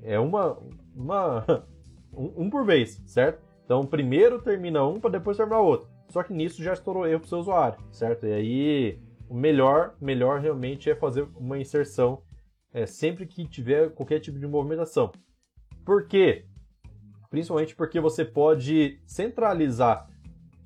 É 0.00 0.16
uma, 0.16 0.56
uma 0.94 1.44
um, 2.14 2.44
um, 2.44 2.48
por 2.48 2.64
vez, 2.64 3.02
certo? 3.04 3.42
Então 3.64 3.84
primeiro 3.84 4.40
termina 4.40 4.86
um 4.86 5.00
para 5.00 5.10
depois 5.10 5.36
terminar 5.36 5.58
outro. 5.58 5.88
Só 6.10 6.22
que 6.22 6.32
nisso 6.32 6.62
já 6.62 6.72
estourou 6.72 7.06
erro 7.06 7.20
para 7.20 7.26
o 7.26 7.28
seu 7.28 7.38
usuário, 7.38 7.78
certo? 7.92 8.26
E 8.26 8.32
aí 8.32 8.98
o 9.28 9.34
melhor, 9.34 9.94
melhor 10.00 10.40
realmente 10.40 10.90
é 10.90 10.94
fazer 10.94 11.26
uma 11.36 11.56
inserção 11.56 12.20
é, 12.72 12.84
sempre 12.84 13.26
que 13.26 13.46
tiver 13.46 13.90
qualquer 13.90 14.18
tipo 14.18 14.38
de 14.38 14.46
movimentação. 14.46 15.12
Por 15.84 16.06
quê? 16.06 16.44
Principalmente 17.30 17.76
porque 17.76 18.00
você 18.00 18.24
pode 18.24 19.00
centralizar 19.06 20.08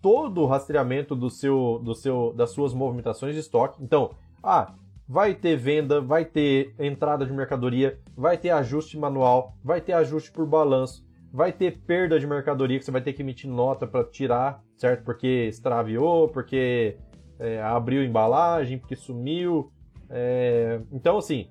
todo 0.00 0.40
o 0.42 0.46
rastreamento 0.46 1.14
do 1.14 1.28
seu, 1.28 1.80
do 1.82 1.94
seu, 1.94 2.32
das 2.34 2.50
suas 2.50 2.72
movimentações 2.72 3.34
de 3.34 3.40
estoque. 3.40 3.82
Então, 3.82 4.14
ah, 4.42 4.74
vai 5.06 5.34
ter 5.34 5.56
venda, 5.56 6.00
vai 6.00 6.24
ter 6.24 6.74
entrada 6.78 7.26
de 7.26 7.32
mercadoria, 7.32 7.98
vai 8.16 8.38
ter 8.38 8.50
ajuste 8.50 8.98
manual, 8.98 9.54
vai 9.62 9.80
ter 9.80 9.92
ajuste 9.92 10.32
por 10.32 10.46
balanço, 10.46 11.03
vai 11.34 11.52
ter 11.52 11.80
perda 11.80 12.20
de 12.20 12.28
mercadoria 12.28 12.78
que 12.78 12.84
você 12.84 12.92
vai 12.92 13.02
ter 13.02 13.12
que 13.12 13.20
emitir 13.20 13.50
nota 13.50 13.88
para 13.88 14.04
tirar, 14.04 14.62
certo? 14.76 15.02
Porque 15.02 15.46
extraviou, 15.48 16.28
porque 16.28 16.96
é, 17.40 17.60
abriu 17.60 18.04
embalagem, 18.04 18.78
porque 18.78 18.94
sumiu. 18.94 19.72
É... 20.08 20.80
Então, 20.92 21.18
assim, 21.18 21.50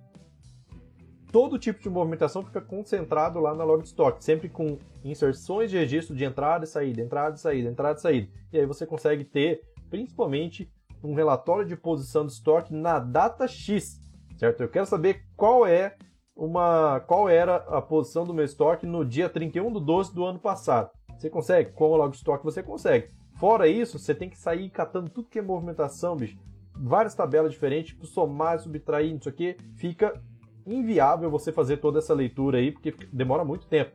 todo 1.34 1.60
tipo 1.60 1.82
de 1.82 1.90
movimentação 1.90 2.46
fica 2.46 2.62
concentrado 2.62 3.42
lá 3.42 3.54
na 3.54 3.66
log 3.66 3.82
de 3.82 3.90
estoque, 3.90 4.24
sempre 4.24 4.48
com 4.48 4.80
inserções 5.04 5.70
de 5.70 5.78
registro 5.78 6.16
de 6.16 6.24
entrada 6.24 6.64
e 6.64 6.68
saída, 6.68 7.02
entrada 7.02 7.36
e 7.36 7.40
saída, 7.40 7.70
entrada 7.70 8.00
e 8.00 8.02
saída. 8.02 8.32
E 8.54 8.60
aí 8.60 8.66
você 8.66 8.86
consegue 8.86 9.26
ter, 9.26 9.64
principalmente, 9.90 10.72
um 11.04 11.14
relatório 11.14 11.68
de 11.68 11.76
posição 11.76 12.26
de 12.26 12.32
estoque 12.32 12.74
na 12.74 13.00
data 13.00 13.46
X, 13.50 14.00
certo? 14.38 14.62
Eu 14.62 14.70
quero 14.70 14.86
saber 14.86 15.26
qual 15.36 15.68
é 15.68 15.98
uma 16.36 17.00
qual 17.02 17.30
era 17.30 17.56
a 17.56 17.82
posição 17.82 18.26
do 18.26 18.34
meu 18.34 18.46
estoque 18.46 18.86
no 18.86 19.06
dia 19.06 19.30
31 19.30 19.72
de 19.72 19.80
12 19.80 20.14
do 20.14 20.26
ano 20.26 20.40
passado. 20.40 20.92
Você 21.18 21.30
consegue? 21.30 21.72
Com 21.72 21.92
o 21.92 21.96
log 21.96 22.14
estoque 22.14 22.44
você 22.44 22.64
consegue. 22.64 23.12
Fora 23.40 23.68
isso, 23.68 24.00
você 24.00 24.14
tem 24.14 24.30
que 24.30 24.38
sair 24.38 24.70
catando 24.70 25.10
tudo 25.10 25.30
que 25.30 25.40
é 25.40 25.42
movimentação, 25.42 26.16
bicho. 26.16 26.38
Várias 26.76 27.14
tabelas 27.14 27.52
diferentes, 27.52 27.94
tipo 27.94 28.06
somar, 28.06 28.60
subtrair, 28.60 29.16
isso 29.16 29.30
aqui, 29.30 29.56
fica 29.76 30.22
inviável 30.66 31.30
você 31.30 31.52
fazer 31.52 31.78
toda 31.78 32.00
essa 32.00 32.14
leitura 32.14 32.58
aí, 32.58 32.72
porque 32.72 32.96
demora 33.12 33.44
muito 33.44 33.68
tempo. 33.68 33.92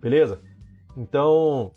Beleza? 0.00 0.40
Então, 0.96 1.72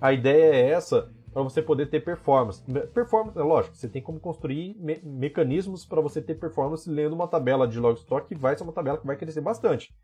a 0.00 0.12
ideia 0.12 0.54
é 0.54 0.70
essa 0.70 1.10
para 1.32 1.42
você 1.42 1.62
poder 1.62 1.88
ter 1.88 2.04
performance. 2.04 2.62
Performance, 2.92 3.38
é 3.38 3.42
lógico, 3.42 3.74
você 3.74 3.88
tem 3.88 4.02
como 4.02 4.20
construir 4.20 4.76
me 4.78 5.00
mecanismos 5.02 5.84
para 5.84 6.00
você 6.00 6.20
ter 6.20 6.34
performance 6.34 6.88
lendo 6.88 7.14
uma 7.14 7.26
tabela 7.26 7.66
de 7.66 7.80
logstock 7.80 8.28
que 8.28 8.34
vai 8.34 8.56
ser 8.56 8.64
uma 8.64 8.72
tabela 8.72 8.98
que 8.98 9.06
vai 9.06 9.16
crescer 9.16 9.40
bastante. 9.40 9.94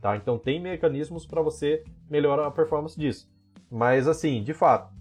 Tá? 0.00 0.16
Então 0.16 0.38
tem 0.38 0.60
mecanismos 0.60 1.26
para 1.26 1.42
você 1.42 1.82
melhorar 2.08 2.46
a 2.46 2.50
performance 2.50 2.98
disso. 2.98 3.28
Mas 3.70 4.06
assim, 4.06 4.42
de 4.42 4.54
fato, 4.54 4.94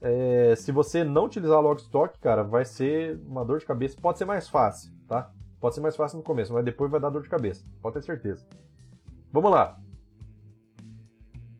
é, 0.00 0.54
se 0.56 0.72
você 0.72 1.04
não 1.04 1.26
utilizar 1.26 1.60
logstock, 1.60 2.18
cara, 2.18 2.42
vai 2.42 2.64
ser 2.64 3.20
uma 3.26 3.44
dor 3.44 3.58
de 3.58 3.66
cabeça. 3.66 3.96
Pode 4.00 4.18
ser 4.18 4.24
mais 4.24 4.48
fácil, 4.48 4.92
tá? 5.06 5.30
Pode 5.60 5.74
ser 5.74 5.80
mais 5.80 5.94
fácil 5.94 6.18
no 6.18 6.24
começo, 6.24 6.52
mas 6.52 6.64
depois 6.64 6.90
vai 6.90 6.98
dar 6.98 7.10
dor 7.10 7.22
de 7.22 7.28
cabeça. 7.28 7.64
Pode 7.82 7.94
ter 7.94 8.02
certeza. 8.02 8.44
Vamos 9.30 9.50
lá. 9.50 9.78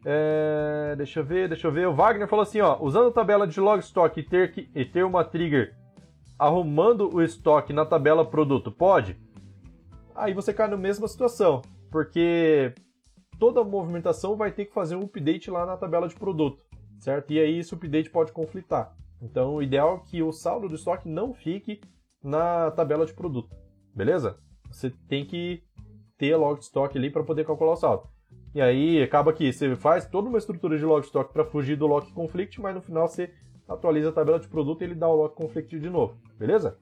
É, 0.04 0.94
deixa 0.96 1.20
eu 1.20 1.24
ver, 1.24 1.48
deixa 1.48 1.66
eu 1.66 1.72
ver. 1.72 1.86
O 1.86 1.94
Wagner 1.94 2.28
falou 2.28 2.42
assim, 2.42 2.60
ó, 2.60 2.78
usando 2.80 3.08
a 3.08 3.12
tabela 3.12 3.46
de 3.46 3.60
log 3.60 3.80
stock 3.80 4.18
e 4.18 4.22
ter, 4.22 4.52
que, 4.52 4.70
e 4.74 4.84
ter 4.84 5.04
uma 5.04 5.24
trigger 5.24 5.74
arrumando 6.38 7.14
o 7.14 7.22
estoque 7.22 7.72
na 7.72 7.84
tabela 7.84 8.24
produto, 8.24 8.72
pode? 8.72 9.16
Aí 10.14 10.32
você 10.32 10.54
cai 10.54 10.68
na 10.68 10.76
mesma 10.76 11.06
situação, 11.06 11.60
porque 11.90 12.74
toda 13.38 13.62
movimentação 13.62 14.36
vai 14.36 14.50
ter 14.50 14.64
que 14.64 14.72
fazer 14.72 14.96
um 14.96 15.04
update 15.04 15.50
lá 15.50 15.66
na 15.66 15.76
tabela 15.76 16.08
de 16.08 16.14
produto, 16.14 16.64
certo? 16.98 17.32
E 17.32 17.38
aí 17.38 17.58
esse 17.58 17.74
update 17.74 18.08
pode 18.08 18.32
conflitar. 18.32 18.96
Então 19.20 19.56
o 19.56 19.62
ideal 19.62 19.96
é 19.96 20.10
que 20.10 20.22
o 20.22 20.32
saldo 20.32 20.66
do 20.66 20.76
estoque 20.76 21.08
não 21.08 21.34
fique 21.34 21.80
na 22.22 22.70
tabela 22.70 23.04
de 23.04 23.12
produto, 23.12 23.54
beleza? 23.94 24.38
Você 24.70 24.90
tem 25.08 25.26
que 25.26 25.62
ter 26.16 26.36
log 26.36 26.58
estoque 26.58 26.96
ali 26.96 27.10
para 27.10 27.24
poder 27.24 27.44
calcular 27.44 27.72
o 27.72 27.76
saldo. 27.76 28.08
E 28.54 28.60
aí 28.60 29.02
acaba 29.02 29.32
que 29.32 29.52
você 29.52 29.76
faz 29.76 30.06
toda 30.06 30.28
uma 30.28 30.38
estrutura 30.38 30.76
de 30.76 30.84
log 30.84 31.04
stock 31.04 31.32
para 31.32 31.44
fugir 31.44 31.76
do 31.76 31.86
lock 31.86 32.12
conflict, 32.12 32.60
mas 32.60 32.74
no 32.74 32.80
final 32.80 33.06
você 33.06 33.32
atualiza 33.68 34.08
a 34.08 34.12
tabela 34.12 34.40
de 34.40 34.48
produto 34.48 34.82
e 34.82 34.84
ele 34.84 34.94
dá 34.94 35.08
o 35.08 35.14
lock 35.14 35.36
conflict 35.36 35.78
de 35.78 35.88
novo, 35.88 36.16
beleza? 36.36 36.76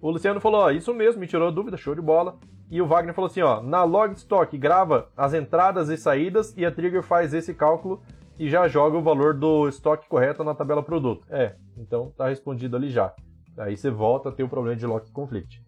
O 0.00 0.10
Luciano 0.10 0.40
falou, 0.40 0.62
ó, 0.62 0.70
isso 0.70 0.92
mesmo, 0.92 1.20
me 1.20 1.26
tirou 1.26 1.48
a 1.48 1.50
dúvida, 1.50 1.76
show 1.76 1.94
de 1.94 2.02
bola. 2.02 2.38
E 2.68 2.82
o 2.82 2.86
Wagner 2.86 3.14
falou 3.14 3.30
assim, 3.30 3.42
ó, 3.42 3.62
na 3.62 3.84
log 3.84 4.12
stock 4.14 4.56
grava 4.58 5.08
as 5.16 5.32
entradas 5.32 5.88
e 5.88 5.96
saídas 5.96 6.56
e 6.56 6.66
a 6.66 6.70
trigger 6.72 7.02
faz 7.02 7.32
esse 7.32 7.54
cálculo 7.54 8.02
e 8.38 8.50
já 8.50 8.66
joga 8.66 8.98
o 8.98 9.02
valor 9.02 9.34
do 9.34 9.68
estoque 9.68 10.08
correto 10.08 10.42
na 10.42 10.54
tabela 10.54 10.82
produto. 10.82 11.24
É, 11.30 11.54
então 11.78 12.12
tá 12.16 12.28
respondido 12.28 12.76
ali 12.76 12.90
já. 12.90 13.14
Aí 13.56 13.76
você 13.76 13.90
volta 13.90 14.28
a 14.28 14.32
ter 14.32 14.42
o 14.42 14.48
problema 14.48 14.76
de 14.76 14.84
lock 14.84 15.10
conflict. 15.12 15.62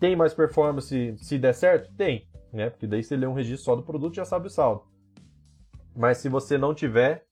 Tem 0.00 0.16
mais 0.16 0.34
performance 0.34 1.14
se 1.18 1.38
der 1.38 1.54
certo? 1.54 1.94
Tem 1.96 2.26
né? 2.56 2.70
Porque 2.70 2.86
daí 2.86 3.04
você 3.04 3.16
lê 3.16 3.26
um 3.26 3.34
registro 3.34 3.64
só 3.64 3.76
do 3.76 3.82
produto 3.82 4.16
já 4.16 4.24
sabe 4.24 4.46
o 4.46 4.50
saldo. 4.50 4.82
Mas 5.94 6.18
se 6.18 6.28
você 6.28 6.58
não 6.58 6.74
tiver, 6.74 7.24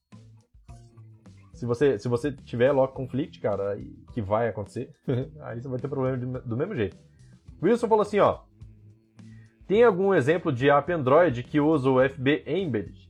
se 1.53 1.65
você, 1.65 1.99
se 1.99 2.07
você 2.07 2.31
tiver 2.31 2.71
lock 2.71 2.93
conflict, 2.93 3.39
cara, 3.39 3.77
que 4.13 4.21
vai 4.21 4.47
acontecer, 4.47 4.93
aí 5.41 5.61
você 5.61 5.67
vai 5.67 5.79
ter 5.79 5.87
problema 5.87 6.39
do 6.39 6.55
mesmo 6.55 6.75
jeito. 6.75 6.97
Wilson 7.61 7.87
falou 7.87 8.03
assim, 8.03 8.19
ó. 8.19 8.39
Tem 9.67 9.83
algum 9.83 10.13
exemplo 10.13 10.51
de 10.51 10.69
app 10.69 10.91
Android 10.91 11.43
que 11.43 11.59
usa 11.59 11.89
o 11.89 12.09
FB 12.09 12.43
Embedded? 12.45 13.04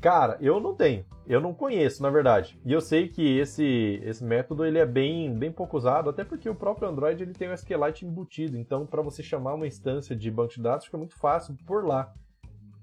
Cara, 0.00 0.36
eu 0.40 0.60
não 0.60 0.74
tenho. 0.74 1.04
Eu 1.26 1.40
não 1.40 1.52
conheço, 1.52 2.02
na 2.02 2.10
verdade. 2.10 2.58
E 2.64 2.72
eu 2.72 2.80
sei 2.80 3.08
que 3.08 3.38
esse, 3.38 4.00
esse 4.04 4.22
método 4.22 4.64
ele 4.64 4.78
é 4.78 4.86
bem, 4.86 5.34
bem 5.34 5.50
pouco 5.50 5.76
usado, 5.76 6.08
até 6.08 6.24
porque 6.24 6.48
o 6.48 6.54
próprio 6.54 6.88
Android 6.88 7.22
ele 7.22 7.32
tem 7.32 7.48
o 7.48 7.54
SQLite 7.54 8.06
embutido. 8.06 8.56
Então, 8.56 8.86
para 8.86 9.02
você 9.02 9.22
chamar 9.22 9.54
uma 9.54 9.66
instância 9.66 10.14
de 10.14 10.30
banco 10.30 10.54
de 10.54 10.62
dados, 10.62 10.86
fica 10.86 10.98
muito 10.98 11.18
fácil 11.18 11.56
por 11.66 11.84
lá. 11.84 12.12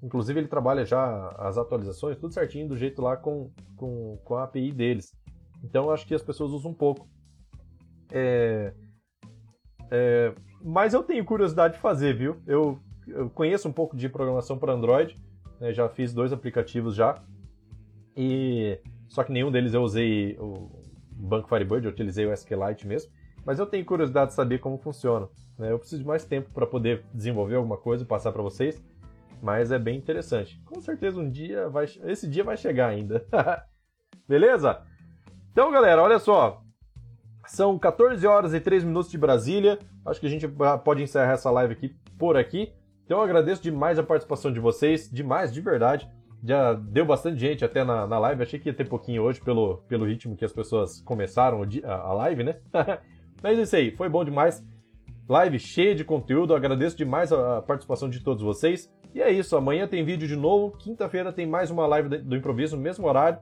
Inclusive, 0.02 0.42
ele 0.42 0.48
trabalha 0.50 0.84
já 0.84 1.30
as 1.38 1.58
atualizações, 1.58 2.18
tudo 2.18 2.34
certinho, 2.34 2.68
do 2.68 2.76
jeito 2.76 3.02
lá 3.02 3.16
com, 3.16 3.50
com, 3.78 4.18
com 4.26 4.36
a 4.36 4.44
API 4.44 4.72
deles. 4.74 5.16
Então, 5.64 5.90
acho 5.90 6.06
que 6.06 6.14
as 6.14 6.22
pessoas 6.22 6.52
usam 6.52 6.72
um 6.72 6.76
pouco. 6.76 7.08
É, 8.12 8.74
é, 9.90 10.36
mas 10.62 10.94
eu 10.94 11.04
tenho 11.04 11.24
curiosidade 11.24 11.76
de 11.76 11.80
fazer, 11.80 12.14
viu? 12.14 12.42
Eu, 12.46 12.78
eu 13.08 13.30
conheço 13.30 13.70
um 13.70 13.72
pouco 13.72 13.96
de 13.96 14.10
programação 14.10 14.58
para 14.58 14.74
Android, 14.74 15.18
né, 15.64 15.74
já 15.74 15.88
fiz 15.88 16.14
dois 16.14 16.34
aplicativos 16.34 16.94
já. 16.94 17.24
E 18.18 18.78
só 19.08 19.24
que 19.24 19.32
nenhum 19.32 19.50
deles 19.50 19.74
eu 19.74 19.82
usei 19.82 20.38
o 20.38 20.70
Banco 21.12 21.48
Firebird, 21.48 21.86
eu 21.86 21.92
utilizei 21.92 22.26
o 22.26 22.34
SQLite 22.34 22.86
mesmo. 22.86 23.10
Mas 23.46 23.60
eu 23.60 23.66
tenho 23.66 23.86
curiosidade 23.86 24.32
de 24.32 24.36
saber 24.36 24.60
como 24.60 24.78
funciona. 24.78 25.30
Né? 25.58 25.72
Eu 25.72 25.80
preciso 25.80 26.02
de 26.02 26.08
mais 26.08 26.26
tempo 26.26 26.50
para 26.54 26.68
poder 26.68 27.06
desenvolver 27.14 27.56
alguma 27.56 27.78
coisa 27.78 28.04
e 28.04 28.08
passar 28.08 28.34
para 28.34 28.42
vocês. 28.42 28.84
Mas 29.42 29.72
é 29.72 29.80
bem 29.80 29.98
interessante. 29.98 30.62
Com 30.66 30.82
certeza 30.82 31.20
um 31.20 31.30
dia 31.30 31.70
vai, 31.70 31.86
esse 32.06 32.28
dia 32.28 32.44
vai 32.44 32.58
chegar 32.58 32.90
ainda. 32.90 33.26
Beleza? 34.28 34.82
Então, 35.52 35.72
galera, 35.72 36.02
olha 36.02 36.20
só. 36.20 36.62
São 37.48 37.80
14 37.80 38.26
horas 38.28 38.54
e 38.54 38.60
3 38.60 38.84
minutos 38.84 39.10
de 39.10 39.18
Brasília. 39.18 39.80
Acho 40.06 40.20
que 40.20 40.28
a 40.28 40.30
gente 40.30 40.48
pode 40.84 41.04
encerrar 41.04 41.34
essa 41.34 41.52
live 41.52 41.74
aqui 41.74 41.96
por 42.18 42.36
aqui. 42.36 42.74
Então 43.06 43.18
eu 43.18 43.24
agradeço 43.24 43.62
demais 43.62 44.00
a 44.00 44.04
participação 44.04 44.52
de 44.52 44.60
vocês, 44.60 45.10
demais, 45.12 45.54
de 45.54 45.62
verdade. 45.62 46.10
Já 46.44 46.74
deu 46.74 47.06
bastante 47.06 47.40
gente 47.40 47.64
até 47.64 47.84
na, 47.84 48.06
na 48.06 48.20
live, 48.20 48.44
achei 48.44 48.60
que 48.60 48.70
ia 48.70 48.74
ter 48.74 48.88
pouquinho 48.88 49.24
hoje 49.24 49.40
pelo, 49.42 49.78
pelo 49.88 50.06
ritmo 50.06 50.36
que 50.36 50.44
as 50.44 50.52
pessoas 50.52 51.02
começaram 51.02 51.62
a, 51.86 52.14
live, 52.14 52.44
né? 52.44 52.58
Mas 53.42 53.60
é 53.60 53.62
isso 53.62 53.76
aí, 53.76 53.92
foi 53.96 54.10
bom 54.10 54.24
demais. 54.26 54.66
Live 55.28 55.58
cheia 55.58 55.96
de 55.96 56.04
conteúdo, 56.04 56.54
agradeço 56.54 56.98
demais 56.98 57.32
a 57.32 57.62
participação 57.62 58.10
de 58.10 58.20
todos 58.22 58.44
vocês. 58.44 58.92
E 59.16 59.22
é 59.22 59.32
isso, 59.32 59.56
amanhã 59.56 59.88
tem 59.88 60.04
vídeo 60.04 60.28
de 60.28 60.36
novo, 60.36 60.76
quinta-feira 60.78 61.32
tem 61.32 61.48
mais 61.48 61.72
uma 61.72 61.88
live 61.88 62.10
do 62.18 62.36
improviso 62.36 62.76
no 62.76 62.82
mesmo 62.82 63.08
horário. 63.08 63.40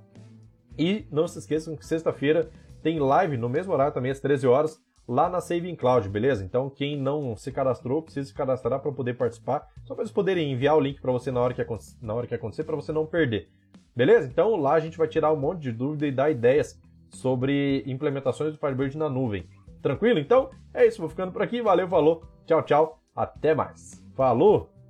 E 0.78 1.08
não 1.12 1.28
se 1.28 1.40
esqueçam 1.40 1.76
que 1.76 1.86
sexta-feira 1.86 2.50
tem 2.84 3.00
live 3.00 3.36
no 3.36 3.50
mesmo 3.50 3.74
horário 3.74 3.94
também, 3.94 4.12
às 4.12 4.20
13 4.20 4.48
horas, 4.48 4.82
lá 5.12 5.30
na 5.30 5.42
Saving 5.42 5.76
Cloud, 5.76 6.08
beleza? 6.08 6.46
Então, 6.46 6.70
quem 6.70 6.98
não 6.98 7.36
se 7.36 7.52
cadastrou, 7.52 8.02
precisa 8.02 8.30
se 8.30 8.34
cadastrar 8.34 8.80
para 8.80 8.94
poder 8.94 9.16
participar, 9.16 9.68
só 9.84 9.94
para 9.94 10.04
eles 10.04 10.12
poderem 10.12 10.54
enviar 10.54 10.78
o 10.78 10.80
link 10.80 11.02
para 11.02 11.12
você 11.12 11.30
na 11.30 11.42
hora 11.42 11.54
que, 11.54 11.66
na 12.02 12.14
hora 12.14 12.26
que 12.26 12.34
acontecer, 12.34 12.64
para 12.64 12.78
você 12.78 12.94
não 12.94 13.06
perder. 13.06 13.50
Beleza? 13.94 14.30
Então, 14.30 14.56
lá 14.56 14.74
a 14.74 14.80
gente 14.80 14.98
vai 14.98 15.10
tirar 15.10 15.34
um 15.34 15.40
monte 15.40 15.64
de 15.64 15.74
dúvida 15.74 16.08
e 16.08 16.14
dar 16.14 16.32
ideias 16.32 16.80
sobre 17.10 17.84
implementações 17.86 18.54
do 18.54 18.58
Firebird 18.58 18.98
na 18.98 19.10
nuvem. 19.10 19.50
Tranquilo? 19.82 20.18
Então, 20.18 20.50
é 20.74 20.86
isso, 20.86 21.02
vou 21.02 21.10
ficando 21.10 21.34
por 21.34 21.42
aqui. 21.42 21.62
Valeu, 21.62 21.90
falou. 21.90 22.24
Tchau, 22.46 22.64
tchau. 22.64 23.00
Até 23.14 23.54
mais. 23.54 24.02
Falou! 24.16 24.81